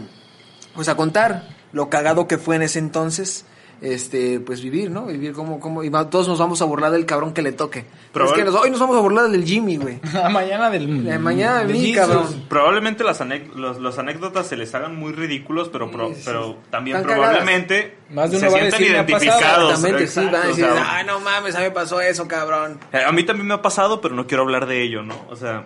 pues 0.75 0.89
a 0.89 0.95
contar 0.97 1.49
lo 1.73 1.89
cagado 1.89 2.27
que 2.29 2.37
fue 2.39 2.57
en 2.57 2.63
ese 2.63 2.79
entonces. 2.79 3.45
Este, 3.83 4.41
pues 4.41 4.63
vivir, 4.63 4.91
¿no? 4.91 5.05
Vivir 5.05 5.35
como, 5.35 5.61
como, 5.61 5.85
y 5.85 5.91
va- 5.91 6.09
todos 6.09 6.27
nos 6.29 6.39
vamos 6.39 6.63
a 6.63 6.65
burlar 6.65 6.91
del 6.93 7.05
cabrón 7.05 7.35
que 7.35 7.43
le 7.43 7.53
toque. 7.53 7.85
Pero 8.11 8.25
es 8.25 8.31
Probable- 8.33 8.37
que 8.37 8.51
nos- 8.51 8.55
hoy 8.63 8.71
nos 8.71 8.81
vamos 8.81 8.97
a 8.97 9.01
burlar 9.01 9.29
del 9.29 9.45
Jimmy, 9.45 9.77
güey. 9.77 10.01
La 10.15 10.29
mañana 10.31 10.71
del... 10.71 11.05
La 11.05 11.19
mañana 11.19 11.59
de 11.61 11.67
del 11.67 11.73
mí, 11.77 11.93
Jesus. 11.93 11.95
cabrón. 12.09 12.45
Probablemente 12.49 13.05
las 13.05 13.21
los, 13.55 13.79
los 13.79 13.99
anécdotas 13.99 14.47
se 14.47 14.57
les 14.57 14.75
hagan 14.75 14.97
muy 14.97 15.13
ridículos, 15.13 15.69
pero, 15.69 15.91
pro- 15.91 16.09
Sí, 16.09 16.15
sí. 16.15 16.23
pero 16.25 16.57
también 16.71 16.97
Están 16.97 17.13
probablemente 17.17 17.99
Más 18.11 18.31
de 18.31 18.39
se 18.39 18.47
uno 18.49 18.53
va 18.53 18.59
a 18.59 18.61
sienten 18.71 18.81
decir, 18.81 18.93
"Me 18.95 18.99
ha 19.01 19.07
pasado". 19.07 19.25
identificados. 19.25 19.71
Exactamente, 19.75 20.07
sí, 20.11 20.21
van 20.25 20.35
a 20.37 20.47
decir, 20.47 20.65
o 20.65 20.73
sea, 20.75 20.97
ay, 20.97 21.07
no 21.07 21.21
mames, 21.21 21.55
a 21.55 21.59
mí 21.59 21.65
me 21.65 21.71
pasó 21.73 22.01
eso, 22.01 22.27
cabrón. 22.27 22.81
Eh, 22.95 23.03
A 23.07 23.13
mí 23.13 23.25
también 23.25 23.47
me 23.47 23.55
ha 23.55 23.61
pasado, 23.63 24.01
pero 24.01 24.15
no 24.15 24.27
quiero 24.27 24.43
hablar 24.45 24.65
de 24.67 24.83
ello, 24.83 25.03
¿no? 25.03 25.15
O 25.29 25.37
sea, 25.37 25.65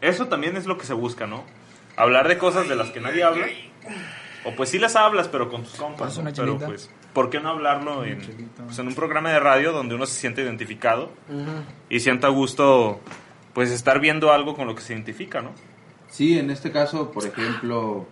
eso 0.00 0.26
también 0.26 0.56
es 0.56 0.66
lo 0.66 0.76
que 0.76 0.86
se 0.86 0.92
busca, 0.94 1.28
¿no? 1.28 1.44
Hablar 1.96 2.26
de 2.26 2.36
cosas 2.38 2.68
de 2.68 2.74
las 2.74 2.90
que 2.90 3.00
nadie 3.00 3.22
habla. 3.22 3.46
O 4.44 4.54
pues 4.54 4.70
sí 4.70 4.78
las 4.78 4.96
hablas, 4.96 5.28
pero 5.28 5.50
con 5.50 5.64
tus 5.64 5.74
compas. 5.74 6.18
¿no? 6.18 6.30
Pero 6.34 6.58
pues, 6.58 6.90
¿por 7.12 7.30
qué 7.30 7.40
no 7.40 7.50
hablarlo 7.50 8.04
en, 8.04 8.18
pues, 8.64 8.78
en 8.78 8.86
un 8.86 8.94
programa 8.94 9.30
de 9.30 9.40
radio 9.40 9.72
donde 9.72 9.94
uno 9.94 10.06
se 10.06 10.18
siente 10.18 10.42
identificado 10.42 11.10
y 11.88 12.00
sienta 12.00 12.28
gusto, 12.28 13.00
pues, 13.54 13.70
estar 13.70 14.00
viendo 14.00 14.32
algo 14.32 14.54
con 14.54 14.66
lo 14.66 14.74
que 14.74 14.82
se 14.82 14.92
identifica, 14.92 15.42
¿no? 15.42 15.50
Sí, 16.08 16.38
en 16.38 16.50
este 16.50 16.70
caso, 16.70 17.10
por 17.10 17.26
ejemplo, 17.26 18.06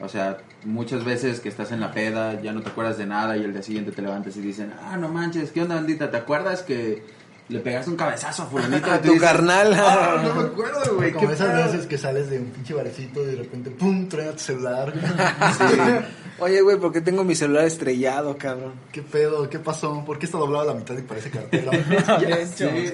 o 0.00 0.08
sea, 0.08 0.38
muchas 0.64 1.04
veces 1.04 1.40
que 1.40 1.48
estás 1.48 1.72
en 1.72 1.80
la 1.80 1.92
peda, 1.92 2.40
ya 2.40 2.52
no 2.52 2.62
te 2.62 2.68
acuerdas 2.68 2.98
de 2.98 3.06
nada 3.06 3.36
y 3.36 3.44
el 3.44 3.52
día 3.52 3.62
siguiente 3.62 3.92
te 3.92 4.02
levantas 4.02 4.36
y 4.36 4.40
dicen, 4.40 4.72
ah, 4.82 4.96
no 4.96 5.08
manches, 5.08 5.50
¿qué 5.50 5.62
onda, 5.62 5.76
bandita? 5.76 6.10
¿Te 6.10 6.16
acuerdas 6.16 6.62
que 6.62 7.02
le 7.48 7.60
pegaste 7.60 7.90
un 7.90 7.96
cabezazo 7.96 8.44
a 8.44 8.46
fulanito? 8.46 8.90
A 8.90 9.00
tu 9.00 9.12
dices, 9.12 9.22
carnal. 9.22 9.74
"Ah, 9.74 10.20
no 10.24 10.34
me 10.34 10.42
acuerdo, 10.48 10.96
güey. 10.96 11.12
Como 11.12 11.28
¿qué 11.28 11.34
esas 11.34 11.48
pedo?". 11.52 11.64
veces 11.66 11.86
que 11.86 11.98
sales 11.98 12.30
de 12.30 12.38
un 12.38 12.46
pinche 12.46 12.72
barecito 12.74 13.22
y 13.22 13.26
de 13.26 13.36
repente, 13.36 13.70
pum, 13.70 14.08
trae 14.08 14.28
a 14.28 14.32
tu 14.32 14.38
celular. 14.38 14.92
Oye, 16.38 16.60
güey, 16.62 16.78
¿por 16.78 16.92
qué 16.92 17.00
tengo 17.00 17.22
mi 17.22 17.34
celular 17.34 17.64
estrellado, 17.64 18.36
cabrón? 18.38 18.72
¿Qué 18.90 19.02
pedo? 19.02 19.48
¿Qué 19.50 19.58
pasó? 19.58 20.02
¿Por 20.04 20.18
qué 20.18 20.26
está 20.26 20.38
doblado 20.38 20.68
a 20.70 20.72
la 20.72 20.78
mitad 20.78 20.96
y 20.96 21.02
parece 21.02 21.30
cartera? 21.30 21.70
De 22.18 22.42
hecho. 22.42 22.70
Sí. 22.70 22.92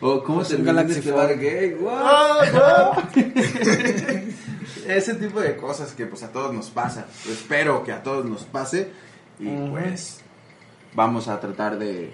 O 0.00 0.22
cómo 0.22 0.42
un 0.42 0.64
Galaxy 0.64 1.00
Fold. 1.00 1.40
gay, 1.40 1.76
¡Ah, 1.90 2.92
Ese 4.86 5.14
tipo 5.14 5.40
de 5.40 5.56
cosas 5.56 5.92
que 5.92 6.06
pues 6.06 6.22
a 6.22 6.28
todos 6.32 6.52
nos 6.54 6.70
pasa. 6.70 7.06
Espero 7.28 7.82
que 7.84 7.92
a 7.92 8.02
todos 8.02 8.24
nos 8.24 8.44
pase 8.44 8.90
y 9.40 9.48
pues 9.70 10.20
vamos 10.94 11.28
a 11.28 11.38
tratar 11.40 11.78
de 11.78 12.12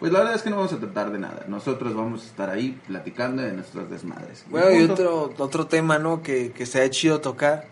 Pues 0.00 0.10
la 0.12 0.20
verdad 0.20 0.34
es 0.34 0.42
que 0.42 0.48
no 0.50 0.56
vamos 0.56 0.72
a 0.72 0.78
tratar 0.78 1.12
de 1.12 1.18
nada. 1.18 1.44
Nosotros 1.46 1.94
vamos 1.94 2.22
a 2.22 2.26
estar 2.26 2.48
ahí 2.50 2.76
platicando 2.88 3.42
de 3.42 3.52
nuestros 3.52 3.88
desmadres. 3.90 4.44
Bueno, 4.48 4.70
y 4.72 4.82
otro, 4.90 5.32
otro 5.38 5.66
tema, 5.66 5.98
¿no? 5.98 6.22
Que, 6.22 6.52
que 6.52 6.64
se 6.64 6.80
ha 6.82 6.88
chido 6.88 7.20
tocar 7.20 7.66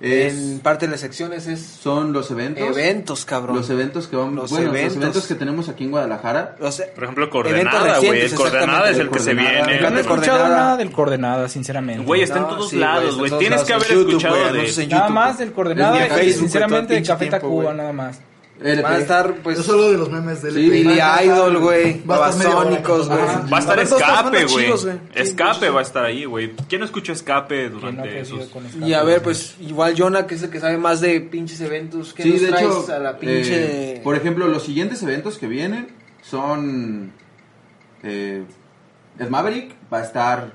Es- 0.00 0.32
en 0.32 0.60
parte 0.60 0.86
de 0.86 0.92
las 0.92 1.00
secciones 1.00 1.48
es 1.48 1.60
son 1.60 2.12
los 2.12 2.30
eventos. 2.30 2.68
eventos, 2.68 3.24
cabrón. 3.24 3.56
Los 3.56 3.68
eventos 3.68 4.06
que 4.06 4.14
vamos, 4.14 4.34
Los 4.34 4.50
bueno, 4.52 4.70
eventos. 4.70 4.94
los 4.94 5.02
eventos 5.02 5.26
que 5.26 5.34
tenemos 5.34 5.68
aquí 5.68 5.82
en 5.82 5.90
Guadalajara. 5.90 6.54
O 6.60 6.70
sea, 6.70 6.86
Por 6.94 7.02
ejemplo, 7.02 7.28
Coordenada, 7.30 7.98
güey. 7.98 8.20
El 8.20 8.34
Coordenada 8.34 8.90
es 8.90 8.98
el 8.98 9.10
que 9.10 9.18
se 9.18 9.34
viene. 9.34 9.80
Yo 9.80 9.90
no 9.90 9.98
he 9.98 10.00
escuchado 10.02 10.48
nada 10.48 10.76
del 10.76 10.92
coordenada, 10.92 11.48
sinceramente. 11.48 12.04
Güey, 12.04 12.22
está 12.22 12.38
en 12.38 12.46
todos 12.48 12.70
sí, 12.70 12.76
lados, 12.78 13.18
güey. 13.18 13.28
Tienes 13.38 13.50
lados, 13.50 13.66
que 13.66 13.72
haber 13.74 13.88
YouTube, 13.88 14.08
escuchado 14.10 14.36
güey, 14.50 14.72
de... 14.72 14.82
en 14.84 14.88
Nada 14.88 15.08
más 15.08 15.38
del 15.38 15.52
coordenada 15.52 16.22
y 16.22 16.32
sinceramente 16.32 16.96
el 16.96 17.02
de 17.02 17.08
Café 17.08 17.26
Tacuba, 17.26 17.74
nada 17.74 17.92
más. 17.92 18.20
LP. 18.64 18.82
Van 18.82 18.92
a 18.94 18.98
estar, 18.98 19.34
pues, 19.42 19.56
Yo 19.58 19.62
solo 19.62 19.90
de 19.90 19.98
los 19.98 20.10
memes 20.10 20.42
de 20.42 20.50
Sí, 20.52 20.58
LP. 20.58 20.70
Billy 20.70 21.00
Idol, 21.24 21.58
güey. 21.58 22.00
Babasónicos, 22.04 23.08
güey. 23.08 23.20
Va 23.52 23.56
a 23.56 23.60
estar 23.60 23.78
Escape, 23.78 24.44
güey. 24.46 24.70
güey. 24.70 24.98
Escape 25.14 25.70
va 25.70 25.80
a 25.80 25.82
estar 25.82 26.04
ahí, 26.04 26.24
güey. 26.24 26.52
¿Quién 26.68 26.82
escuchó 26.82 27.12
Escape 27.12 27.68
no 27.70 27.78
durante 27.80 28.20
esos...? 28.20 28.48
Y 28.80 28.92
a 28.94 29.02
ver, 29.02 29.22
pues, 29.22 29.56
igual 29.60 29.94
Jonah, 29.96 30.26
que 30.26 30.34
es 30.36 30.42
el 30.42 30.50
que 30.50 30.60
sabe 30.60 30.76
más 30.78 31.00
de 31.00 31.20
pinches 31.20 31.60
eventos. 31.60 32.14
¿Qué 32.14 32.22
Sí, 32.22 32.30
nos 32.30 32.40
de 32.40 32.48
traes 32.48 32.66
hecho, 32.66 32.92
a 32.92 32.98
la 32.98 33.18
pinche...? 33.18 33.94
eh, 33.96 34.00
por 34.02 34.16
ejemplo, 34.16 34.46
los 34.48 34.62
siguientes 34.62 35.02
eventos 35.02 35.38
que 35.38 35.46
vienen 35.46 35.88
son 36.22 37.12
eh, 38.02 38.44
el 39.18 39.30
Maverick 39.30 39.74
va 39.92 39.98
a 39.98 40.02
estar, 40.04 40.52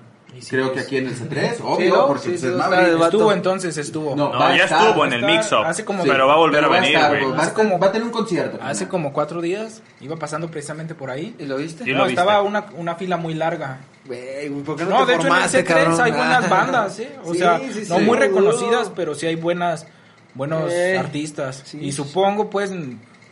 creo 0.49 0.71
que 0.73 0.81
aquí 0.81 0.97
en 0.97 1.07
el 1.07 1.15
C3, 1.17 1.57
obvio, 1.63 1.95
¿no? 1.95 2.07
porque 2.07 2.23
Sí, 2.23 2.29
pues, 2.29 2.41
sí, 2.41 2.47
Maverick 2.47 2.97
de 2.97 3.03
Estuvo 3.05 3.31
entonces, 3.31 3.77
estuvo. 3.77 4.15
No, 4.15 4.31
No, 4.33 4.55
ya 4.55 4.65
estar, 4.65 4.87
estuvo 4.87 5.05
en 5.05 5.13
el 5.13 5.23
mix-up. 5.25 5.63
hace 5.65 5.83
como- 5.85 6.03
Pero 6.03 6.27
va 6.27 6.33
a 6.33 6.37
volver 6.37 6.63
a 6.63 6.67
venir, 6.67 6.95
estar, 6.95 7.09
güey. 7.09 7.23
Va, 7.25 7.29
a 7.29 7.33
Hace 7.41 7.47
estar- 7.49 7.53
como- 7.53 7.79
va 7.79 7.87
a 7.87 7.91
tener 7.91 8.05
un 8.05 8.11
concierto. 8.13 8.57
Hace 8.61 8.87
como 8.87 9.13
cuatro 9.13 9.41
días 9.41 9.81
iba 10.01 10.15
pasando 10.17 10.49
precisamente 10.49 10.93
por 10.95 11.09
ahí. 11.09 11.35
¿Y 11.39 11.45
lo 11.45 11.57
viste? 11.57 11.83
Sí, 11.83 11.91
no, 11.91 11.99
lo 11.99 12.03
viste. 12.05 12.19
estaba 12.21 12.41
una, 12.41 12.65
una 12.77 12.95
fila 12.95 13.17
muy 13.17 13.33
larga. 13.33 13.79
Güey, 14.05 14.47
güey, 14.49 14.63
¿por 14.63 14.75
qué 14.77 14.83
no, 14.85 14.89
No, 14.91 15.05
te 15.05 15.11
de 15.13 15.17
hecho 15.17 15.27
en 15.27 15.33
el 15.33 15.33
formaste, 15.33 15.63
C3 15.65 15.65
cabrón? 15.65 16.01
hay 16.01 16.11
buenas 16.11 16.49
bandas, 16.49 16.99
¿eh? 16.99 17.15
O 17.23 17.33
Sí, 17.33 17.39
sea, 17.39 17.59
sí, 17.59 17.83
no 17.89 17.97
sí. 17.97 18.03
muy 18.03 18.17
reconocidas, 18.17 18.91
pero 18.95 19.15
sí 19.15 19.25
hay 19.25 19.35
buenas, 19.35 19.87
buenos 20.33 20.71
Eh, 20.71 20.97
artistas. 20.97 21.61
sí, 21.65 21.77
y 21.81 21.91
sí, 21.91 21.91
supongo, 21.93 22.49
pues, 22.49 22.71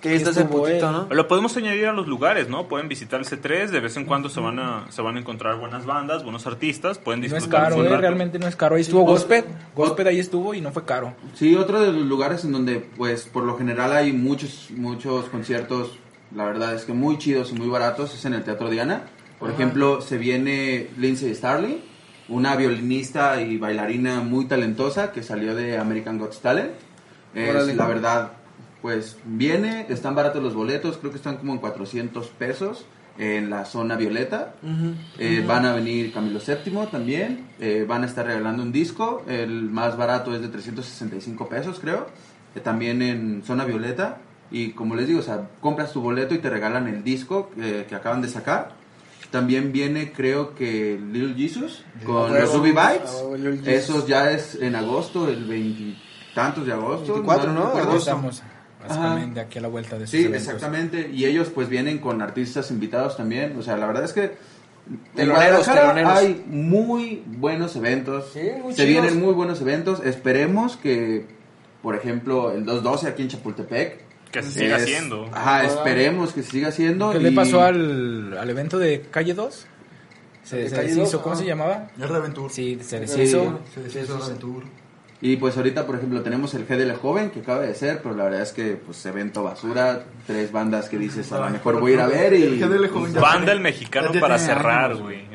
Que 0.09 0.15
estuvo 0.15 0.67
él. 0.67 0.81
¿no? 0.81 1.07
Lo 1.09 1.27
podemos 1.27 1.55
añadir 1.57 1.85
a 1.87 1.93
los 1.93 2.07
lugares, 2.07 2.49
¿no? 2.49 2.67
Pueden 2.67 2.87
visitar 2.87 3.19
el 3.19 3.25
C3, 3.25 3.67
de 3.69 3.79
vez 3.79 3.97
en 3.97 4.05
cuando 4.05 4.29
se 4.29 4.39
van 4.39 4.59
a, 4.59 4.85
se 4.91 5.01
van 5.01 5.17
a 5.17 5.19
encontrar 5.19 5.57
buenas 5.59 5.85
bandas, 5.85 6.23
buenos 6.23 6.45
artistas, 6.47 6.97
pueden 6.97 7.21
No 7.21 7.25
es 7.27 7.33
disfrutar 7.33 7.69
caro, 7.69 7.83
¿eh? 7.85 7.97
Realmente 7.97 8.39
no 8.39 8.47
es 8.47 8.55
caro. 8.55 8.75
Ahí 8.75 8.81
estuvo 8.81 9.01
Gos- 9.01 9.21
Gospel. 9.21 9.45
Gospel 9.75 10.07
ahí 10.07 10.19
estuvo 10.19 10.53
y 10.53 10.61
no 10.61 10.71
fue 10.71 10.85
caro. 10.85 11.13
Sí, 11.33 11.55
otro 11.55 11.79
de 11.81 11.91
los 11.91 12.05
lugares 12.05 12.43
en 12.45 12.51
donde, 12.51 12.79
pues, 12.79 13.25
por 13.25 13.43
lo 13.43 13.57
general 13.57 13.93
hay 13.93 14.13
muchos, 14.13 14.69
muchos 14.71 15.25
conciertos, 15.29 15.97
la 16.35 16.45
verdad 16.45 16.73
es 16.73 16.85
que 16.85 16.93
muy 16.93 17.17
chidos 17.17 17.51
y 17.51 17.55
muy 17.55 17.67
baratos, 17.67 18.13
es 18.13 18.25
en 18.25 18.33
el 18.33 18.43
Teatro 18.43 18.69
Diana. 18.69 19.03
Por 19.39 19.51
ejemplo, 19.51 20.01
se 20.01 20.17
viene 20.17 20.89
Lindsay 20.97 21.33
Starling, 21.35 21.77
una 22.29 22.55
violinista 22.55 23.41
y 23.41 23.57
bailarina 23.57 24.21
muy 24.21 24.45
talentosa 24.45 25.11
que 25.11 25.21
salió 25.23 25.53
de 25.55 25.77
American 25.77 26.17
Got 26.17 26.39
Talent. 26.41 26.71
Es, 27.35 27.75
la 27.75 27.85
verdad, 27.85 28.31
pues, 28.85 29.17
viene, 29.25 29.87
están 29.89 30.13
baratos 30.13 30.43
los 30.43 30.53
boletos, 30.53 30.97
creo 30.99 31.09
que 31.09 31.17
están 31.17 31.37
como 31.37 31.53
en 31.53 31.57
400 31.59 32.27
pesos 32.27 32.85
en 33.17 33.49
la 33.49 33.65
zona 33.65 33.95
violeta. 33.95 34.53
Eh, 35.17 35.43
Van 35.47 35.65
a 35.65 35.73
venir 35.73 36.13
Camilo 36.13 36.39
VII 36.39 36.85
también. 36.91 37.47
eh, 37.59 37.83
van 37.87 38.03
a 38.03 38.05
estar 38.05 38.27
regalando 38.27 38.61
un 38.61 38.71
disco. 38.71 39.23
El 39.27 39.63
más 39.71 39.97
barato 39.97 40.35
es 40.35 40.41
de 40.41 40.49
365 40.49 41.49
pesos, 41.49 41.79
creo. 41.79 42.05
eh, 42.53 42.59
también 42.59 43.01
en 43.01 43.41
Zona 43.43 43.65
Violeta. 43.65 44.17
Y 44.51 44.73
como 44.73 44.93
les 44.95 45.07
digo, 45.07 45.21
o 45.21 45.23
sea, 45.23 45.49
compras 45.61 45.91
tu 45.91 45.99
boleto 46.01 46.35
y 46.35 46.37
te 46.37 46.51
regalan 46.51 46.87
el 46.87 47.03
disco 47.03 47.49
eh, 47.59 47.87
que 47.89 47.95
acaban 47.95 48.21
de 48.21 48.27
sacar. 48.27 48.73
También 49.31 49.71
viene, 49.71 50.11
creo 50.11 50.53
que 50.53 50.99
Little 51.11 51.33
Jesus 51.33 51.83
con 52.05 52.31
los 52.39 52.53
Ruby 52.53 52.69
Vibes. 52.69 53.65
Esos 53.65 54.05
ya 54.05 54.29
es 54.29 54.53
en 54.61 54.75
agosto, 54.75 55.27
el 55.27 55.43
veintitantos 55.45 56.65
de 56.67 56.73
agosto. 56.73 57.13
24, 57.13 57.51
¿no? 57.53 57.65
recuerdo. 57.67 57.89
Agosto. 57.89 58.11
Básicamente 58.87 59.39
aquí 59.39 59.59
a 59.59 59.61
la 59.61 59.67
vuelta 59.67 59.97
de 59.97 60.07
Sí, 60.07 60.21
eventos. 60.25 60.41
exactamente. 60.43 61.09
Y 61.13 61.25
ellos 61.25 61.49
pues 61.53 61.69
vienen 61.69 61.99
con 61.99 62.21
artistas 62.21 62.71
invitados 62.71 63.17
también. 63.17 63.55
O 63.57 63.61
sea, 63.61 63.77
la 63.77 63.87
verdad 63.87 64.03
es 64.05 64.13
que 64.13 64.23
en 64.87 64.99
Teloneros, 65.15 65.65
teloneros. 65.65 66.11
hay 66.13 66.43
muy 66.47 67.23
buenos 67.25 67.75
eventos. 67.75 68.29
Sí, 68.33 68.41
muy 68.61 68.73
Se 68.73 68.85
chidos. 68.85 69.03
vienen 69.03 69.19
muy 69.19 69.33
buenos 69.33 69.59
eventos. 69.61 70.01
Esperemos 70.05 70.77
que, 70.77 71.25
por 71.81 71.95
ejemplo, 71.95 72.51
el 72.51 72.65
212 72.65 73.07
aquí 73.07 73.23
en 73.23 73.29
Chapultepec. 73.29 74.05
Que 74.31 74.43
se 74.43 74.51
siga 74.51 74.75
es- 74.77 74.83
haciendo. 74.83 75.25
Ajá, 75.33 75.63
esperemos 75.63 76.33
que 76.33 76.43
se 76.43 76.51
siga 76.51 76.67
haciendo. 76.67 77.11
¿Qué 77.11 77.19
le 77.19 77.31
pasó 77.31 77.61
al, 77.61 78.37
al 78.37 78.49
evento 78.49 78.77
de 78.77 79.01
Calle 79.09 79.33
2? 79.33 79.65
Se, 80.43 80.57
¿De 80.57 80.69
se 80.69 80.75
Calle 80.75 80.87
deshizo, 80.89 81.11
2? 81.13 81.21
¿cómo 81.23 81.33
Ah. 81.33 81.37
se 81.37 81.45
llamaba? 81.45 81.87
Reventur. 81.97 82.51
Sí, 82.51 82.77
se 82.81 83.07
Sí. 83.07 83.15
deshizo. 83.17 83.59
Se 83.73 83.81
deshizo. 83.81 84.19
Y 85.27 85.37
pues 85.37 85.57
ahorita, 85.57 85.87
por 85.87 85.95
ejemplo, 85.95 86.21
tenemos 86.21 86.53
el 86.53 86.65
GDL 86.67 86.93
Joven 86.97 87.31
que 87.31 87.39
acaba 87.39 87.61
de 87.61 87.73
ser, 87.73 87.99
pero 88.03 88.13
la 88.15 88.25
verdad 88.25 88.41
es 88.43 88.51
que 88.51 88.75
pues 88.75 89.03
evento 89.07 89.43
basura, 89.43 90.03
tres 90.27 90.51
bandas 90.51 90.87
que 90.87 90.99
dices 90.99 91.31
a 91.31 91.39
lo 91.39 91.49
mejor 91.49 91.79
voy 91.79 91.93
a 91.93 91.95
ir 91.95 92.01
a 92.01 92.07
ver 92.07 92.33
y... 92.33 92.43
el 92.43 92.59
GDL 92.59 92.87
Joven 92.89 93.13
ya 93.13 93.21
Banda 93.21 93.37
tiene- 93.39 93.51
el 93.53 93.59
mexicano 93.61 94.13
ya 94.13 94.19
para 94.21 94.37
cerrar, 94.37 94.95
güey. 94.95 95.25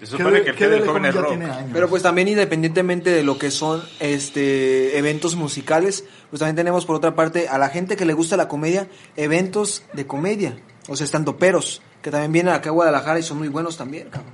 Se 0.00 0.06
supone 0.06 0.42
que 0.42 0.50
el 0.50 0.56
¿Qué 0.56 0.68
del 0.68 0.78
del 0.80 0.88
joven 0.88 1.04
es 1.04 1.14
rock. 1.14 1.34
Pero 1.70 1.88
pues 1.90 2.02
también 2.02 2.28
independientemente 2.28 3.10
de 3.10 3.22
lo 3.22 3.36
que 3.36 3.50
son 3.50 3.82
este 3.98 4.96
eventos 4.96 5.36
musicales, 5.36 6.04
pues 6.30 6.40
también 6.40 6.56
tenemos 6.56 6.86
por 6.86 6.96
otra 6.96 7.14
parte 7.14 7.48
a 7.48 7.58
la 7.58 7.68
gente 7.68 7.96
que 7.96 8.06
le 8.06 8.14
gusta 8.14 8.38
la 8.38 8.48
comedia, 8.48 8.88
eventos 9.16 9.82
de 9.92 10.06
comedia, 10.06 10.56
o 10.88 10.96
sea, 10.96 11.04
estando 11.04 11.36
peros, 11.36 11.82
que 12.00 12.10
también 12.10 12.32
vienen 12.32 12.54
acá 12.54 12.70
a 12.70 12.72
Guadalajara 12.72 13.18
y 13.18 13.22
son 13.22 13.36
muy 13.36 13.48
buenos 13.48 13.76
también, 13.76 14.08
cabrón. 14.08 14.32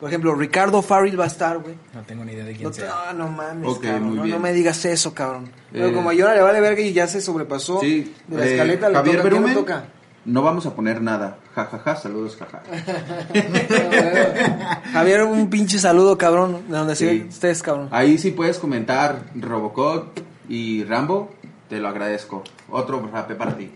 Por 0.00 0.08
ejemplo, 0.08 0.34
Ricardo 0.34 0.80
Farrell 0.80 1.18
va 1.20 1.24
a 1.24 1.28
estar, 1.28 1.58
güey. 1.58 1.74
No 1.94 2.00
tengo 2.02 2.24
ni 2.24 2.32
idea 2.32 2.44
de 2.46 2.52
quién 2.54 2.64
No, 2.68 2.72
sea. 2.72 3.10
ah, 3.10 3.12
no 3.12 3.28
mames, 3.28 3.78
cabrón. 3.78 4.02
muy 4.04 4.16
no, 4.16 4.22
bien. 4.22 4.36
no 4.36 4.42
me 4.42 4.52
digas 4.54 4.82
eso, 4.86 5.12
cabrón. 5.14 5.50
Pero 5.70 5.88
Eh, 5.88 5.92
como 5.92 6.08
a 6.10 6.14
Yona 6.14 6.34
le 6.34 6.40
vale 6.40 6.60
verga 6.60 6.80
y 6.80 6.92
ya 6.94 7.06
se 7.06 7.20
sobrepasó 7.20 7.80
Sí, 7.80 8.14
de 8.26 8.36
la 8.38 8.46
eh, 8.46 8.52
escaleta, 8.52 8.88
le 8.88 8.94
Javier 8.94 9.16
toca, 9.18 9.28
¿quién 9.28 9.42
le 9.42 9.48
Berumen, 9.48 9.54
toca? 9.54 9.84
no 10.24 10.42
vamos 10.42 10.64
a 10.66 10.74
poner 10.74 11.02
nada. 11.02 11.36
Ja, 11.54 11.66
ja, 11.66 11.78
ja, 11.80 11.96
saludos, 11.96 12.36
jaja. 12.38 12.62
Javier, 14.92 15.24
un 15.24 15.50
pinche 15.50 15.78
saludo, 15.78 16.16
cabrón, 16.16 16.62
de 16.68 16.76
donde 16.76 16.96
Sí. 16.96 17.26
estés, 17.28 17.62
cabrón. 17.62 17.88
Ahí 17.90 18.18
sí 18.18 18.30
puedes 18.30 18.58
comentar 18.58 19.22
Robocop 19.34 20.18
y 20.48 20.84
Rambo, 20.84 21.30
te 21.68 21.78
lo 21.78 21.88
agradezco. 21.88 22.42
Otro 22.70 23.06
rape 23.12 23.34
para 23.34 23.56
ti, 23.56 23.70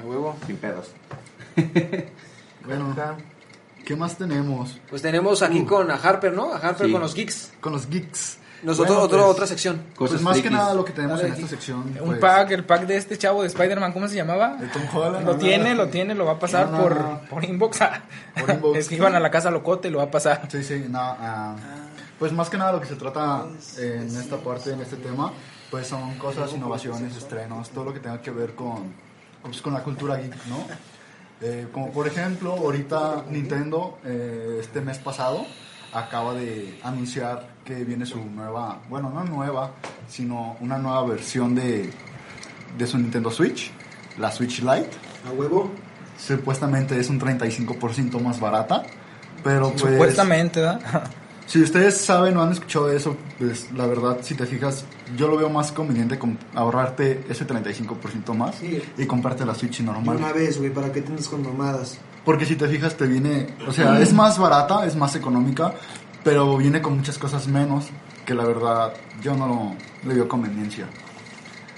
A 0.00 0.06
huevo. 0.06 0.36
sin 0.46 0.56
pedos. 0.56 0.90
Bueno, 2.64 2.94
¿qué 3.84 3.96
más 3.96 4.16
tenemos? 4.16 4.78
Pues 4.90 5.02
tenemos 5.02 5.42
aquí 5.42 5.64
con 5.64 5.90
a 5.90 5.94
Harper, 5.94 6.32
¿no? 6.32 6.52
A 6.52 6.58
Harper 6.58 6.86
Sí. 6.86 6.92
con 6.92 7.00
los 7.00 7.14
geeks. 7.14 7.52
Con 7.60 7.72
los 7.72 7.88
geeks. 7.88 8.38
Nosotros, 8.62 8.90
Bueno, 8.90 9.02
otro, 9.06 9.18
pues, 9.22 9.30
otra 9.32 9.46
sección. 9.48 9.82
Cosas 9.96 10.12
Pues 10.12 10.22
más 10.22 10.40
que 10.40 10.48
nada 10.48 10.72
lo 10.72 10.84
que 10.84 10.92
tenemos 10.92 11.16
Dale, 11.18 11.30
en 11.30 11.34
esta 11.34 11.48
sección. 11.48 11.80
Un 12.00 12.06
pues, 12.06 12.18
pack, 12.20 12.52
el 12.52 12.64
pack 12.64 12.86
de 12.86 12.96
este 12.96 13.18
chavo 13.18 13.42
de 13.42 13.48
Spider-Man, 13.48 13.92
¿cómo 13.92 14.06
se 14.06 14.14
llamaba? 14.14 14.54
de 14.56 14.68
Tom 14.68 14.82
Holland. 14.94 15.26
Lo 15.26 15.32
¿no? 15.32 15.38
tiene, 15.38 15.74
lo 15.74 15.88
tiene, 15.88 16.14
lo 16.14 16.24
va 16.26 16.32
a 16.34 16.38
pasar 16.38 16.68
No, 16.70 16.80
por, 16.80 16.94
no. 17.00 17.20
por 17.28 17.44
inbox. 17.44 17.82
ah. 17.82 18.02
Por 18.38 18.50
inbox. 18.50 18.78
Escriban 18.78 19.16
a 19.16 19.20
la 19.20 19.32
casa 19.32 19.50
locote 19.50 19.88
y 19.88 19.90
lo 19.90 19.98
va 19.98 20.04
a 20.04 20.10
pasar. 20.12 20.46
Sí, 20.48 20.62
sí, 20.62 20.86
no, 20.88 21.00
ah, 21.00 21.56
pues 22.20 22.32
más 22.32 22.48
que 22.50 22.56
nada 22.56 22.70
lo 22.70 22.80
que 22.80 22.86
se 22.86 22.94
trata 22.94 23.46
en 23.78 24.06
esta 24.16 24.36
parte, 24.36 24.70
en 24.72 24.80
este 24.80 24.94
tema, 24.96 25.32
pues 25.68 25.88
son 25.88 26.14
cosas, 26.18 26.52
innovaciones, 26.52 27.16
estrenos, 27.16 27.70
todo 27.70 27.82
lo 27.86 27.92
que 27.92 27.98
tenga 27.98 28.22
que 28.22 28.30
ver 28.30 28.54
con, 28.54 28.94
pues, 29.42 29.60
con 29.60 29.74
la 29.74 29.82
cultura 29.82 30.18
geek, 30.18 30.36
¿no? 30.46 30.64
Eh, 31.42 31.66
como 31.72 31.90
por 31.90 32.06
ejemplo, 32.06 32.52
ahorita 32.52 33.24
Nintendo, 33.28 33.98
eh, 34.04 34.58
este 34.60 34.80
mes 34.80 34.98
pasado, 34.98 35.44
acaba 35.92 36.34
de 36.34 36.78
anunciar 36.84 37.48
que 37.64 37.84
viene 37.84 38.06
su 38.06 38.24
nueva, 38.24 38.80
bueno, 38.88 39.10
no 39.10 39.24
nueva, 39.24 39.72
sino 40.08 40.56
una 40.60 40.78
nueva 40.78 41.04
versión 41.04 41.54
de, 41.54 41.90
de 42.78 42.86
su 42.86 42.96
Nintendo 42.96 43.30
Switch, 43.30 43.72
la 44.18 44.30
Switch 44.30 44.60
Lite. 44.60 44.90
A 45.28 45.32
huevo. 45.32 45.72
Supuestamente 46.16 46.98
es 47.00 47.08
un 47.08 47.20
35% 47.20 48.20
más 48.20 48.38
barata, 48.38 48.84
pero 49.42 49.70
pues... 49.70 49.80
Supuestamente, 49.80 50.60
¿verdad? 50.60 51.10
Si 51.52 51.60
ustedes 51.60 51.98
saben 51.98 52.34
o 52.38 52.42
han 52.42 52.50
escuchado 52.52 52.90
eso, 52.90 53.14
pues 53.38 53.70
la 53.74 53.86
verdad, 53.86 54.20
si 54.22 54.34
te 54.34 54.46
fijas, 54.46 54.86
yo 55.18 55.28
lo 55.28 55.36
veo 55.36 55.50
más 55.50 55.70
conveniente 55.70 56.18
con 56.18 56.38
ahorrarte 56.54 57.26
ese 57.28 57.46
35% 57.46 58.32
más 58.32 58.54
Sí. 58.54 58.80
y 58.96 59.04
comprarte 59.04 59.44
la 59.44 59.54
Switch 59.54 59.80
normal. 59.80 60.16
una 60.16 60.32
vez, 60.32 60.56
güey, 60.58 60.72
para 60.72 60.90
que 60.90 61.02
te 61.02 61.10
andes 61.10 61.28
con 61.28 61.42
mamadas. 61.42 61.98
Porque 62.24 62.46
si 62.46 62.56
te 62.56 62.66
fijas, 62.68 62.96
te 62.96 63.06
viene, 63.06 63.48
o 63.68 63.70
sea, 63.70 64.00
es 64.00 64.14
más 64.14 64.38
barata, 64.38 64.86
es 64.86 64.96
más 64.96 65.14
económica, 65.14 65.74
pero 66.24 66.56
viene 66.56 66.80
con 66.80 66.96
muchas 66.96 67.18
cosas 67.18 67.46
menos 67.48 67.84
que 68.24 68.32
la 68.32 68.46
verdad 68.46 68.94
yo 69.20 69.36
no 69.36 69.76
le 70.06 70.14
veo 70.14 70.26
conveniencia. 70.26 70.86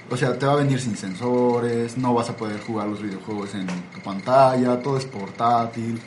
O 0.09 0.15
sea, 0.15 0.39
te 0.39 0.45
va 0.45 0.53
a 0.53 0.55
venir 0.55 0.79
sin 0.79 0.95
sensores, 0.95 1.97
no 1.97 2.13
vas 2.13 2.29
a 2.29 2.37
poder 2.37 2.61
jugar 2.61 2.87
los 2.87 3.01
videojuegos 3.01 3.53
en 3.55 3.67
tu 3.67 3.99
pantalla, 4.01 4.79
todo 4.81 4.97
es 4.97 5.03
portátil. 5.03 5.99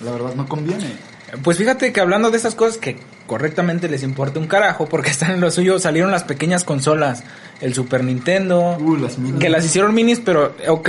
La 0.00 0.10
verdad 0.10 0.34
no 0.34 0.48
conviene. 0.48 1.13
Pues 1.42 1.58
fíjate 1.58 1.92
que 1.92 2.00
hablando 2.00 2.30
de 2.30 2.36
esas 2.36 2.54
cosas 2.54 2.78
que 2.78 2.96
correctamente 3.26 3.88
les 3.88 4.02
importa 4.02 4.38
un 4.38 4.46
carajo 4.46 4.86
porque 4.86 5.10
están 5.10 5.32
en 5.32 5.40
lo 5.40 5.50
suyo, 5.50 5.78
salieron 5.78 6.10
las 6.10 6.24
pequeñas 6.24 6.64
consolas, 6.64 7.24
el 7.60 7.74
Super 7.74 8.04
Nintendo, 8.04 8.76
Uh, 8.80 8.96
las 8.96 9.16
que 9.38 9.48
las 9.48 9.64
hicieron 9.64 9.94
minis, 9.94 10.20
pero 10.20 10.54
ok, 10.68 10.88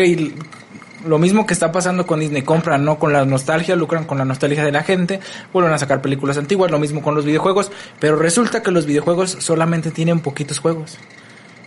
lo 1.05 1.19
mismo 1.19 1.45
que 1.45 1.53
está 1.53 1.71
pasando 1.71 2.05
con 2.07 2.19
Disney, 2.19 2.41
compran 2.41 2.83
no 2.83 2.97
con 2.97 3.13
la 3.13 3.25
nostalgia, 3.25 3.75
lucran 3.75 4.05
con 4.05 4.17
la 4.17 4.25
nostalgia 4.25 4.63
de 4.63 4.71
la 4.71 4.83
gente, 4.83 5.19
vuelven 5.53 5.73
a 5.73 5.77
sacar 5.77 6.01
películas 6.01 6.37
antiguas, 6.37 6.71
lo 6.71 6.79
mismo 6.79 7.01
con 7.01 7.15
los 7.15 7.25
videojuegos, 7.25 7.71
pero 7.99 8.15
resulta 8.15 8.61
que 8.61 8.71
los 8.71 8.85
videojuegos 8.85 9.37
solamente 9.39 9.91
tienen 9.91 10.19
poquitos 10.19 10.59
juegos. 10.59 10.97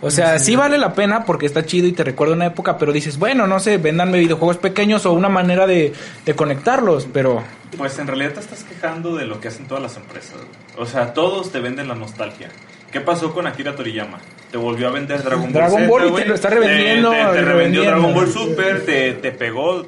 O 0.01 0.09
sea, 0.11 0.39
sí 0.39 0.55
vale 0.55 0.77
la 0.77 0.93
pena 0.93 1.25
porque 1.25 1.45
está 1.45 1.65
chido 1.65 1.85
y 1.87 1.91
te 1.91 2.03
recuerda 2.05 2.33
una 2.33 2.45
época, 2.45 2.77
pero 2.77 2.93
dices, 2.93 3.17
bueno, 3.19 3.47
no 3.47 3.59
sé, 3.59 3.77
véndanme 3.77 4.19
videojuegos 4.19 4.57
pequeños 4.57 5.05
o 5.05 5.11
una 5.11 5.27
manera 5.29 5.67
de, 5.67 5.91
de 6.25 6.35
conectarlos, 6.35 7.07
pero 7.11 7.43
Pues 7.77 7.99
en 7.99 8.07
realidad 8.07 8.31
te 8.33 8.39
estás 8.39 8.63
quejando 8.63 9.15
de 9.15 9.25
lo 9.25 9.41
que 9.41 9.49
hacen 9.49 9.67
todas 9.67 9.83
las 9.83 9.97
empresas. 9.97 10.35
güey. 10.35 10.47
O 10.77 10.85
sea, 10.85 11.13
todos 11.13 11.51
te 11.51 11.59
venden 11.59 11.87
la 11.89 11.95
nostalgia. 11.95 12.47
¿Qué 12.91 13.01
pasó 13.01 13.33
con 13.33 13.45
Akira 13.45 13.75
Toriyama? 13.75 14.19
Te 14.51 14.57
volvió 14.57 14.87
a 14.87 14.91
vender 14.91 15.21
Dragon 15.21 15.43
Ball 15.43 15.53
Dragon 15.53 15.79
Z, 15.81 15.87
Ball 15.89 16.07
y 16.07 16.11
te 16.13 16.25
lo 16.25 16.33
está 16.35 16.49
revendiendo, 16.49 17.11
Te, 17.11 17.17
te- 17.17 17.21
te 17.23 17.25
revendió 17.41 17.43
revendiendo. 17.83 17.91
Dragon 17.91 18.13
Ball 18.15 18.27
Super, 18.31 18.85
te, 18.85 19.13
te 19.13 19.31
pegó 19.33 19.85